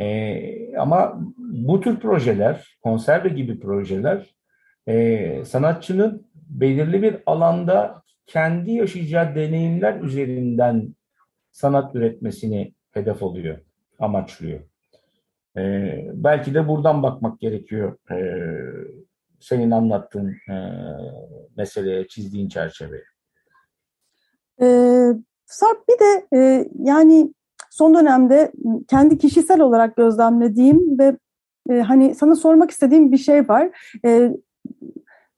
E, 0.00 0.76
ama 0.78 1.20
bu 1.38 1.80
tür 1.80 2.00
projeler, 2.00 2.78
konserve 2.82 3.28
gibi 3.28 3.60
projeler 3.60 4.34
e, 4.88 5.44
sanatçının 5.44 6.26
belirli 6.54 7.02
bir 7.02 7.16
alanda 7.26 8.02
kendi 8.26 8.72
yaşayacağı 8.72 9.34
deneyimler 9.34 10.00
üzerinden 10.00 10.94
sanat 11.52 11.94
üretmesini 11.94 12.74
hedef 12.90 13.22
alıyor, 13.22 13.58
amaçlıyor. 13.98 14.60
Ee, 15.56 16.06
belki 16.14 16.54
de 16.54 16.68
buradan 16.68 17.02
bakmak 17.02 17.40
gerekiyor 17.40 17.98
ee, 18.10 18.16
senin 19.40 19.70
anlattığın 19.70 20.28
e, 20.28 20.56
meseleye, 21.56 22.08
çizdiğin 22.08 22.48
çerçeveye. 22.48 23.04
Ee, 24.62 25.12
Sarp 25.46 25.88
bir 25.88 25.98
de 25.98 26.26
e, 26.36 26.68
yani 26.78 27.34
son 27.70 27.94
dönemde 27.94 28.52
kendi 28.88 29.18
kişisel 29.18 29.60
olarak 29.60 29.96
gözlemlediğim 29.96 30.98
ve 30.98 31.16
e, 31.70 31.80
hani 31.80 32.14
sana 32.14 32.34
sormak 32.34 32.70
istediğim 32.70 33.12
bir 33.12 33.18
şey 33.18 33.48
var. 33.48 33.70
E, 34.04 34.30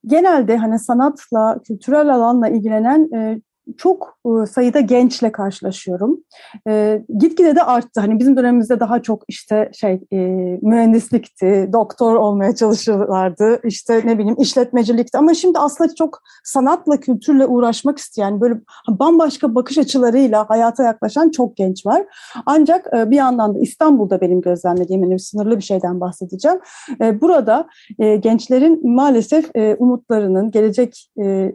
genelde 0.07 0.57
hani 0.57 0.79
sanatla, 0.79 1.59
kültürel 1.65 2.15
alanla 2.15 2.49
ilgilenen 2.49 3.09
e, 3.15 3.41
çok 3.79 4.19
e, 4.27 4.47
sayıda 4.47 4.81
gençle 4.81 5.33
karşılaşıyorum. 5.33 6.21
E, 6.69 7.03
gitgide 7.19 7.57
de 7.57 7.63
arttı. 7.63 8.01
Hani 8.01 8.19
bizim 8.19 8.37
dönemimizde 8.37 8.81
daha 8.81 9.03
çok 9.03 9.23
işte 9.29 9.71
şey 9.75 10.01
e, 10.13 10.17
mühendislikti, 10.63 11.71
doktor 11.73 12.15
olmaya 12.15 12.55
çalışırlardı. 12.55 13.61
İşte 13.65 14.03
ne 14.05 14.19
bileyim 14.19 14.37
işletmecilikti. 14.39 15.19
Ama 15.19 15.35
şimdi 15.35 15.59
aslında 15.59 15.95
çok 15.95 16.23
sanatla, 16.45 17.01
kültürle 17.01 17.47
uğraşmak 17.47 17.99
isteyen 17.99 18.41
böyle 18.41 18.61
bambaşka 18.89 19.55
bakış 19.55 19.79
açılarıyla 19.79 20.51
hayata 20.51 20.83
yaklaşan 20.83 21.31
çok 21.31 21.57
genç 21.57 21.87
var. 21.87 22.07
Ancak 22.47 22.87
e, 22.97 23.11
bir 23.11 23.17
yandan 23.17 23.55
da 23.55 23.59
İstanbul'da 23.59 24.21
benim 24.21 24.41
gözlemlediğim 24.41 25.03
hani 25.03 25.19
sınırlı 25.19 25.57
bir 25.57 25.65
şeyden 25.65 26.01
bahsedeceğim. 26.01 26.59
E, 27.01 27.21
burada 27.21 27.67
e, 27.99 28.17
gençlerin 28.17 28.95
maalesef 28.95 29.57
e, 29.57 29.75
umutlarının, 29.75 30.51
gelecek 30.51 31.11
e, 31.23 31.53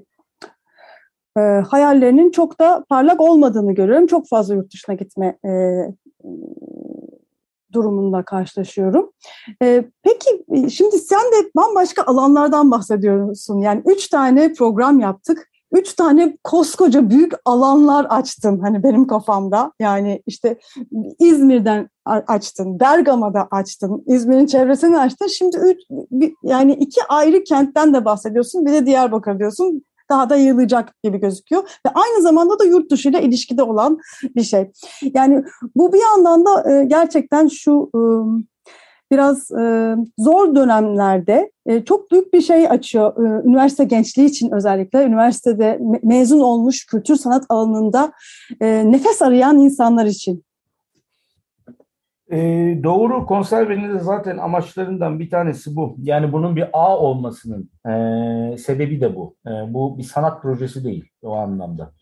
e, 1.38 1.42
hayallerinin 1.42 2.32
çok 2.32 2.60
da 2.60 2.86
parlak 2.90 3.22
olmadığını 3.22 3.74
görüyorum. 3.74 4.08
Çok 4.08 4.28
fazla 4.28 4.56
yurt 4.56 4.74
dışına 4.74 4.96
gitme 4.96 5.38
e, 5.46 5.52
durumunda 7.74 8.24
karşılaşıyorum. 8.24 9.12
E, 9.62 9.86
peki 10.04 10.46
şimdi 10.70 10.98
sen 10.98 11.20
de 11.20 11.52
bambaşka 11.56 12.04
alanlardan 12.04 12.72
bahsediyorsun. 12.72 13.60
Yani 13.60 13.82
üç 13.86 14.08
tane 14.08 14.54
program 14.54 15.00
yaptık. 15.00 15.48
Üç 15.74 15.94
tane 15.94 16.38
koskoca 16.44 17.10
büyük 17.10 17.34
alanlar 17.46 18.06
açtın 18.10 18.60
hani 18.60 18.84
benim 18.84 19.08
kafamda. 19.08 19.72
Yani 19.80 20.24
işte 20.26 20.60
İzmir'den 21.20 21.90
açtın, 22.06 22.80
Bergama'da 22.80 23.48
açtın, 23.52 24.04
İzmir'in 24.08 24.46
çevresini 24.46 24.98
açtın. 24.98 25.28
Şimdi 25.28 25.58
üç, 25.58 25.78
yani 26.44 26.74
iki 26.74 27.04
ayrı 27.10 27.44
kentten 27.44 27.94
de 27.94 28.06
bahsediyorsun. 28.06 28.66
Bir 28.66 28.74
de 28.74 28.86
Diyarbakır 28.86 29.40
diyorsun 29.40 29.84
daha 30.12 30.30
da 30.30 30.36
yayılacak 30.36 31.04
gibi 31.04 31.18
gözüküyor. 31.18 31.64
Ve 31.64 31.90
aynı 31.94 32.22
zamanda 32.22 32.60
da 32.60 32.64
yurt 32.64 32.92
dışı 32.92 33.10
ile 33.10 33.22
ilişkide 33.22 33.64
olan 33.64 34.00
bir 34.36 34.44
şey. 34.44 34.72
Yani 35.14 35.44
bu 35.76 35.94
bir 35.94 36.02
yandan 36.02 36.46
da 36.46 36.72
e, 36.72 36.86
gerçekten 36.86 37.48
şu 37.48 37.90
e, 37.96 38.02
biraz 39.12 39.52
e, 39.52 39.96
zor 40.18 40.56
dönemlerde 40.56 41.52
çok 41.86 42.12
büyük 42.12 42.34
bir 42.34 42.42
şey 42.42 42.68
açıyor. 42.68 43.18
üniversite 43.46 43.84
gençliği 43.84 44.28
için 44.28 44.52
özellikle 44.52 45.04
üniversitede 45.04 45.80
mezun 46.04 46.40
olmuş 46.40 46.86
kültür 46.86 47.16
sanat 47.16 47.46
alanında 47.50 48.12
nefes 48.62 49.22
arayan 49.22 49.60
insanlar 49.60 50.06
için. 50.06 50.44
Ee, 52.32 52.80
doğru 52.84 53.26
konservenin 53.26 53.94
de 53.94 54.00
zaten 54.00 54.38
amaçlarından 54.38 55.20
bir 55.20 55.30
tanesi 55.30 55.76
bu. 55.76 55.98
Yani 56.02 56.34
bunun 56.34 56.56
bir 56.56 56.70
ağ 56.74 56.98
olmasının 56.98 57.70
e, 57.88 58.58
sebebi 58.58 59.02
de 59.02 59.16
bu. 59.16 59.36
E, 59.48 59.50
bu 59.50 59.98
bir 59.98 60.04
sanat 60.04 60.42
projesi 60.42 60.84
değil 60.84 61.06
o 61.22 61.36
anlamda. 61.36 61.94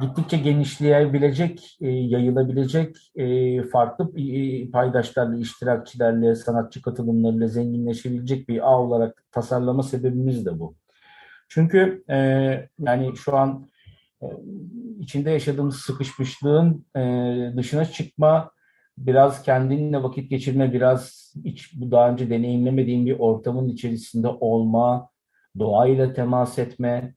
Gittikçe 0.00 0.36
genişleyebilecek, 0.36 1.78
e, 1.80 1.88
yayılabilecek, 1.88 2.96
e, 3.16 3.62
farklı 3.62 4.20
e, 4.20 4.70
paydaşlarla, 4.70 5.36
iştirakçilerle, 5.36 6.34
sanatçı 6.34 6.82
katılımlarıyla 6.82 7.46
zenginleşebilecek 7.46 8.48
bir 8.48 8.70
ağ 8.70 8.78
olarak 8.78 9.24
tasarlama 9.32 9.82
sebebimiz 9.82 10.46
de 10.46 10.58
bu. 10.58 10.74
Çünkü 11.48 12.04
e, 12.10 12.16
yani 12.78 13.16
şu 13.16 13.36
an 13.36 13.66
e, 14.22 14.26
içinde 15.00 15.30
yaşadığımız 15.30 15.76
sıkışmışlığın 15.76 16.84
e, 16.96 17.02
dışına 17.56 17.84
çıkma 17.84 18.50
biraz 19.06 19.42
kendinle 19.42 20.02
vakit 20.02 20.30
geçirme, 20.30 20.72
biraz 20.72 21.32
hiç 21.44 21.74
daha 21.74 22.10
önce 22.10 22.30
deneyimlemediğin 22.30 23.06
bir 23.06 23.18
ortamın 23.18 23.68
içerisinde 23.68 24.28
olma, 24.28 25.10
doğayla 25.58 26.12
temas 26.12 26.58
etme, 26.58 27.14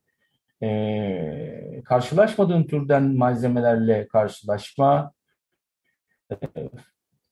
e, 0.62 1.82
karşılaşmadığın 1.84 2.64
türden 2.64 3.02
malzemelerle 3.02 4.08
karşılaşma, 4.08 5.12
e, 6.30 6.36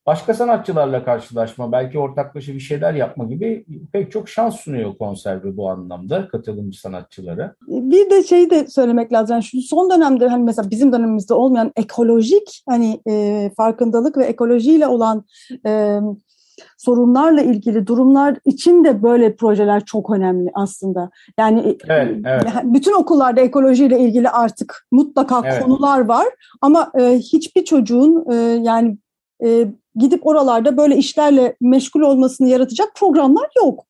başka 0.05 0.33
sanatçılarla 0.33 1.03
karşılaşma, 1.03 1.71
belki 1.71 1.99
ortaklaşa 1.99 2.53
bir 2.53 2.59
şeyler 2.59 2.93
yapma 2.93 3.25
gibi 3.25 3.65
pek 3.93 4.11
çok 4.11 4.29
şans 4.29 4.59
sunuyor 4.59 4.97
konserve 4.97 5.57
bu 5.57 5.69
anlamda 5.69 6.27
katılımcı 6.27 6.79
sanatçılara. 6.79 7.55
Bir 7.67 8.09
de 8.09 8.23
şey 8.23 8.49
de 8.49 8.67
söylemek 8.67 9.13
lazım. 9.13 9.33
Yani 9.33 9.43
şu 9.43 9.61
son 9.61 9.89
dönemde 9.89 10.27
hani 10.27 10.43
mesela 10.43 10.69
bizim 10.69 10.91
dönemimizde 10.91 11.33
olmayan 11.33 11.71
ekolojik 11.75 12.63
hani 12.69 13.01
e, 13.09 13.49
farkındalık 13.57 14.17
ve 14.17 14.25
ekolojiyle 14.25 14.87
olan 14.87 15.25
e, 15.65 15.99
sorunlarla 16.77 17.41
ilgili 17.41 17.87
durumlar 17.87 18.37
için 18.45 18.83
de 18.83 19.03
böyle 19.03 19.35
projeler 19.35 19.85
çok 19.85 20.09
önemli 20.09 20.51
aslında. 20.53 21.09
Yani 21.39 21.59
e, 21.59 21.77
evet, 21.87 22.17
evet. 22.25 22.43
bütün 22.63 22.93
okullarda 22.93 23.41
ekolojiyle 23.41 23.99
ilgili 23.99 24.29
artık 24.29 24.87
mutlaka 24.91 25.41
evet. 25.45 25.63
konular 25.63 25.99
var 25.99 26.27
ama 26.61 26.91
e, 26.99 27.17
hiçbir 27.17 27.65
çocuğun 27.65 28.25
e, 28.31 28.35
yani 28.63 28.97
e, 29.45 29.67
gidip 29.95 30.27
oralarda 30.27 30.77
böyle 30.77 30.95
işlerle 30.95 31.55
meşgul 31.61 32.01
olmasını 32.01 32.47
yaratacak 32.47 32.87
programlar 32.95 33.49
yok. 33.57 33.85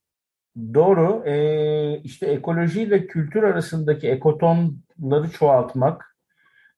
Doğru. 0.74 1.24
Ee, 1.26 2.02
işte 2.04 2.26
ekolojiyle 2.26 3.08
kültür 3.08 3.44
arasındaki 3.44 4.08
ekotonları 4.08 5.32
çoğaltmak, 5.40 6.18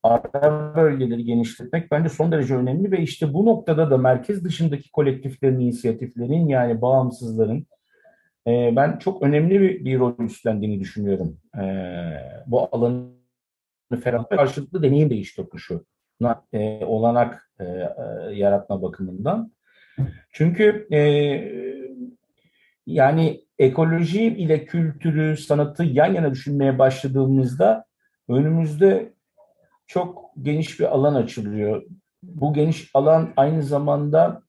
ara 0.03 0.75
bölgeleri 0.75 1.23
genişletmek 1.23 1.91
bence 1.91 2.09
son 2.09 2.31
derece 2.31 2.55
önemli 2.55 2.91
ve 2.91 2.99
işte 3.01 3.33
bu 3.33 3.45
noktada 3.45 3.91
da 3.91 3.97
merkez 3.97 4.43
dışındaki 4.43 4.91
kolektiflerin, 4.91 5.59
inisiyatiflerin 5.59 6.47
yani 6.47 6.81
bağımsızların 6.81 7.67
e, 8.47 8.73
ben 8.75 8.97
çok 8.97 9.21
önemli 9.21 9.61
bir, 9.61 9.85
bir 9.85 9.99
rol 9.99 10.19
üstlendiğini 10.19 10.79
düşünüyorum. 10.79 11.37
E, 11.57 11.63
bu 12.47 12.69
alanı 12.71 13.09
ferah 14.03 14.29
karşılıklı 14.29 14.83
deneyim 14.83 15.09
değiş 15.09 15.35
tokuşu 15.35 15.85
e, 16.53 16.85
olanak 16.85 17.51
e, 17.59 17.63
e, 17.63 17.85
yaratma 18.33 18.81
bakımından. 18.81 19.51
Çünkü 20.31 20.87
e, 20.91 20.99
yani 22.85 23.45
ekoloji 23.59 24.23
ile 24.23 24.65
kültürü, 24.65 25.37
sanatı 25.37 25.83
yan 25.83 26.13
yana 26.13 26.31
düşünmeye 26.31 26.79
başladığımızda 26.79 27.85
önümüzde 28.29 29.13
çok 29.87 30.31
geniş 30.41 30.79
bir 30.79 30.85
alan 30.85 31.15
açılıyor. 31.15 31.83
Bu 32.23 32.53
geniş 32.53 32.89
alan 32.93 33.33
aynı 33.37 33.63
zamanda 33.63 34.41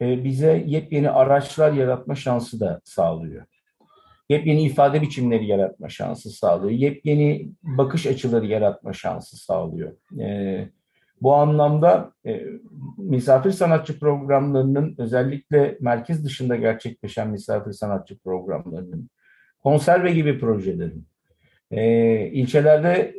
e, 0.00 0.24
bize 0.24 0.64
yepyeni 0.66 1.10
araçlar 1.10 1.72
yaratma 1.72 2.14
şansı 2.14 2.60
da 2.60 2.80
sağlıyor. 2.84 3.46
Yepyeni 4.28 4.62
ifade 4.62 5.02
biçimleri 5.02 5.46
yaratma 5.46 5.88
şansı 5.88 6.30
sağlıyor. 6.30 6.70
Yepyeni 6.70 7.48
bakış 7.62 8.06
açıları 8.06 8.46
yaratma 8.46 8.92
şansı 8.92 9.36
sağlıyor. 9.36 9.92
E, 10.20 10.68
bu 11.22 11.34
anlamda 11.34 12.12
e, 12.26 12.42
misafir 12.96 13.50
sanatçı 13.50 13.98
programlarının 13.98 14.94
özellikle 14.98 15.76
merkez 15.80 16.24
dışında 16.24 16.56
gerçekleşen 16.56 17.30
misafir 17.30 17.72
sanatçı 17.72 18.18
programlarının, 18.18 19.10
konserve 19.62 20.12
gibi 20.12 20.38
projelerin, 20.38 21.06
e, 21.70 22.26
ilçelerde 22.26 23.14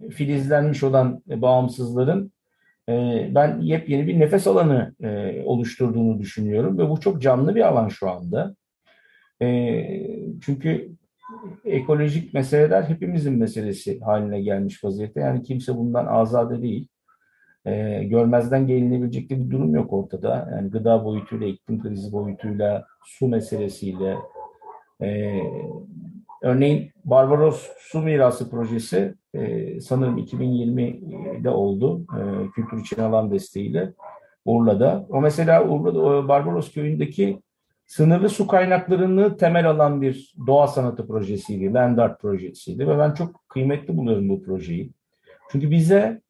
e, 0.00 0.10
filizlenmiş 0.10 0.82
olan 0.82 1.22
bağımsızların 1.26 2.32
e, 2.88 2.92
ben 3.34 3.60
yepyeni 3.60 4.06
bir 4.06 4.20
nefes 4.20 4.46
alanı 4.46 4.94
e, 5.02 5.42
oluşturduğunu 5.44 6.18
düşünüyorum 6.18 6.78
ve 6.78 6.88
bu 6.90 7.00
çok 7.00 7.22
canlı 7.22 7.54
bir 7.54 7.68
alan 7.68 7.88
şu 7.88 8.10
anda. 8.10 8.56
E, 9.42 9.46
çünkü 10.44 10.90
ekolojik 11.64 12.34
meseleler 12.34 12.82
hepimizin 12.82 13.38
meselesi 13.38 14.00
haline 14.00 14.40
gelmiş 14.40 14.84
vaziyette. 14.84 15.20
Yani 15.20 15.42
kimse 15.42 15.76
bundan 15.76 16.06
azade 16.06 16.62
değil. 16.62 16.88
E, 17.66 18.04
görmezden 18.04 18.66
gelinebilecek 18.66 19.30
bir 19.30 19.50
durum 19.50 19.74
yok 19.74 19.92
ortada. 19.92 20.48
Yani 20.52 20.70
gıda 20.70 21.04
boyutuyla, 21.04 21.46
iklim 21.46 21.82
krizi 21.82 22.12
boyutuyla, 22.12 22.86
su 23.04 23.28
meselesiyle. 23.28 24.16
E, 25.02 25.40
örneğin 26.42 26.90
Barbaros 27.04 27.68
Su 27.78 28.02
Mirası 28.02 28.50
Projesi 28.50 29.14
e, 29.34 29.80
sanırım 29.80 30.18
2020'de 30.18 31.50
oldu. 31.50 32.06
E, 32.18 32.50
Kültür 32.50 32.80
için 32.80 33.02
alan 33.02 33.30
desteğiyle 33.30 33.92
Urla'da. 34.44 35.06
O 35.08 35.20
mesela 35.20 35.64
Urla'da, 35.64 36.28
Barbaros 36.28 36.72
Köyü'ndeki 36.72 37.40
sınırlı 37.94 38.28
su 38.28 38.46
kaynaklarını 38.46 39.36
temel 39.36 39.70
alan 39.70 40.02
bir 40.02 40.34
doğa 40.46 40.66
sanatı 40.66 41.06
projesiydi, 41.06 41.74
land 41.74 41.98
art 41.98 42.20
projesiydi 42.20 42.88
ve 42.88 42.98
ben 42.98 43.14
çok 43.14 43.48
kıymetli 43.48 43.96
buluyorum 43.96 44.28
bu 44.28 44.42
projeyi. 44.42 44.92
Çünkü 45.52 45.70
bize 45.70 46.22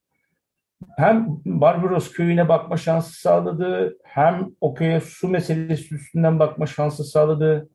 hem 0.97 1.27
Barbaros 1.45 2.13
köyüne 2.13 2.49
bakma 2.49 2.77
şansı 2.77 3.21
sağladı, 3.21 3.99
hem 4.03 4.51
o 4.61 4.75
köye 4.75 5.01
su 5.01 5.29
meselesi 5.29 5.95
üstünden 5.95 6.39
bakma 6.39 6.67
şansı 6.67 7.05
sağladı, 7.05 7.69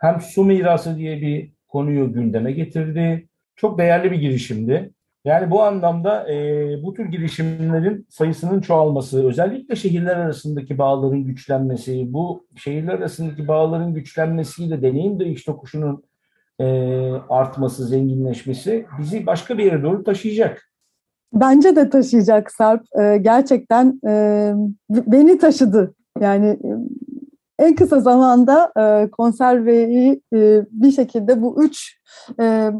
hem 0.00 0.20
su 0.20 0.44
mirası 0.44 0.96
diye 0.96 1.20
bir 1.20 1.52
konuyu 1.68 2.12
gündeme 2.12 2.52
getirdi. 2.52 3.28
Çok 3.56 3.78
değerli 3.78 4.10
bir 4.10 4.16
girişimdi. 4.16 4.90
Yani 5.24 5.50
bu 5.50 5.62
anlamda 5.62 6.32
e, 6.32 6.34
bu 6.82 6.94
tür 6.94 7.04
girişimlerin 7.04 8.06
sayısının 8.10 8.60
çoğalması, 8.60 9.28
özellikle 9.28 9.76
şehirler 9.76 10.16
arasındaki 10.16 10.78
bağların 10.78 11.24
güçlenmesi, 11.24 12.12
bu 12.12 12.46
şehirler 12.56 12.94
arasındaki 12.94 13.48
bağların 13.48 13.94
güçlenmesiyle 13.94 14.82
deneyim 14.82 15.20
değiş 15.20 15.44
tokuşunun 15.44 16.04
e, 16.58 16.64
artması, 17.28 17.86
zenginleşmesi 17.86 18.86
bizi 18.98 19.26
başka 19.26 19.58
bir 19.58 19.64
yere 19.64 19.82
doğru 19.82 20.04
taşıyacak. 20.04 20.70
Bence 21.32 21.76
de 21.76 21.90
taşıyacak 21.90 22.52
Sarp. 22.52 22.82
E, 23.00 23.16
gerçekten 23.16 24.00
e, 24.06 24.52
beni 24.90 25.38
taşıdı. 25.38 25.94
Yani 26.20 26.46
e, 26.46 26.70
en 27.58 27.74
kısa 27.74 28.00
zamanda 28.00 28.72
e, 28.78 29.10
konserveyi 29.10 30.22
e, 30.34 30.62
bir 30.70 30.92
şekilde 30.92 31.42
bu 31.42 31.64
üç 31.64 31.98
e, 32.40 32.70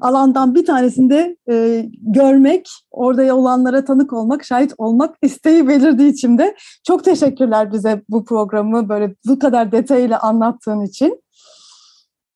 alandan 0.00 0.54
bir 0.54 0.66
tanesinde 0.66 1.36
e, 1.50 1.86
görmek, 2.00 2.68
orada 2.90 3.36
olanlara 3.36 3.84
tanık 3.84 4.12
olmak, 4.12 4.44
şahit 4.44 4.74
olmak 4.78 5.16
isteği 5.22 5.68
belirdi 5.68 6.04
içimde. 6.04 6.56
Çok 6.86 7.04
teşekkürler 7.04 7.72
bize 7.72 8.02
bu 8.08 8.24
programı 8.24 8.88
böyle 8.88 9.14
bu 9.28 9.38
kadar 9.38 9.72
detayıyla 9.72 10.20
anlattığın 10.20 10.80
için. 10.80 11.22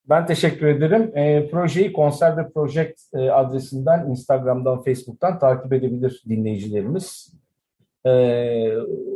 Ben 0.09 0.25
teşekkür 0.25 0.67
ederim. 0.67 1.17
E, 1.17 1.49
projeyi 1.49 1.93
Conserve 1.93 2.49
Project 2.49 2.99
e, 3.13 3.31
adresinden, 3.31 4.09
Instagram'dan, 4.09 4.83
Facebook'tan 4.83 5.39
takip 5.39 5.73
edebilir 5.73 6.23
dinleyicilerimiz. 6.29 7.33
E, 8.05 8.11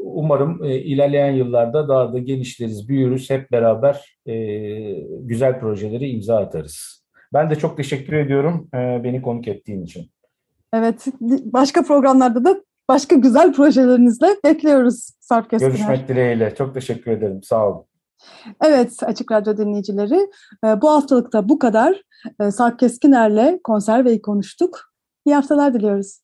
umarım 0.04 0.64
e, 0.64 0.76
ilerleyen 0.80 1.32
yıllarda 1.32 1.90
daha 1.90 2.14
da 2.14 2.20
genişleriz, 2.20 2.90
büyürüz, 2.90 3.30
hep 3.30 3.52
beraber 3.52 4.18
e, 4.26 4.36
güzel 5.22 5.60
projeleri 5.60 6.10
imza 6.10 6.38
atarız. 6.38 7.01
Ben 7.34 7.50
de 7.50 7.56
çok 7.56 7.78
teşekkür 7.78 8.14
ediyorum 8.14 8.70
e, 8.74 9.04
beni 9.04 9.22
konuk 9.22 9.48
ettiğin 9.48 9.84
için. 9.84 10.12
Evet, 10.74 11.06
başka 11.46 11.84
programlarda 11.84 12.46
da 12.46 12.62
başka 12.90 13.16
güzel 13.16 13.54
projelerinizle 13.54 14.28
bekliyoruz 14.46 15.10
Sarp 15.20 15.50
Keskiner. 15.50 15.72
Görüşmek 15.72 16.08
dileğiyle. 16.08 16.56
Çok 16.56 16.74
teşekkür 16.74 17.12
ederim. 17.12 17.44
Sağ 17.44 17.68
olun. 17.68 17.86
Evet 18.64 19.04
Açık 19.04 19.32
Radyo 19.32 19.58
dinleyicileri 19.58 20.30
e, 20.66 20.82
bu 20.82 20.92
haftalıkta 20.92 21.50
bu 21.50 21.60
kadar. 21.60 22.02
E, 22.40 22.52
Sarp 22.52 22.80
Keskiner'le 22.80 23.60
konserveyi 23.64 24.22
konuştuk. 24.22 24.80
İyi 25.26 25.36
haftalar 25.36 25.74
diliyoruz. 25.74 26.21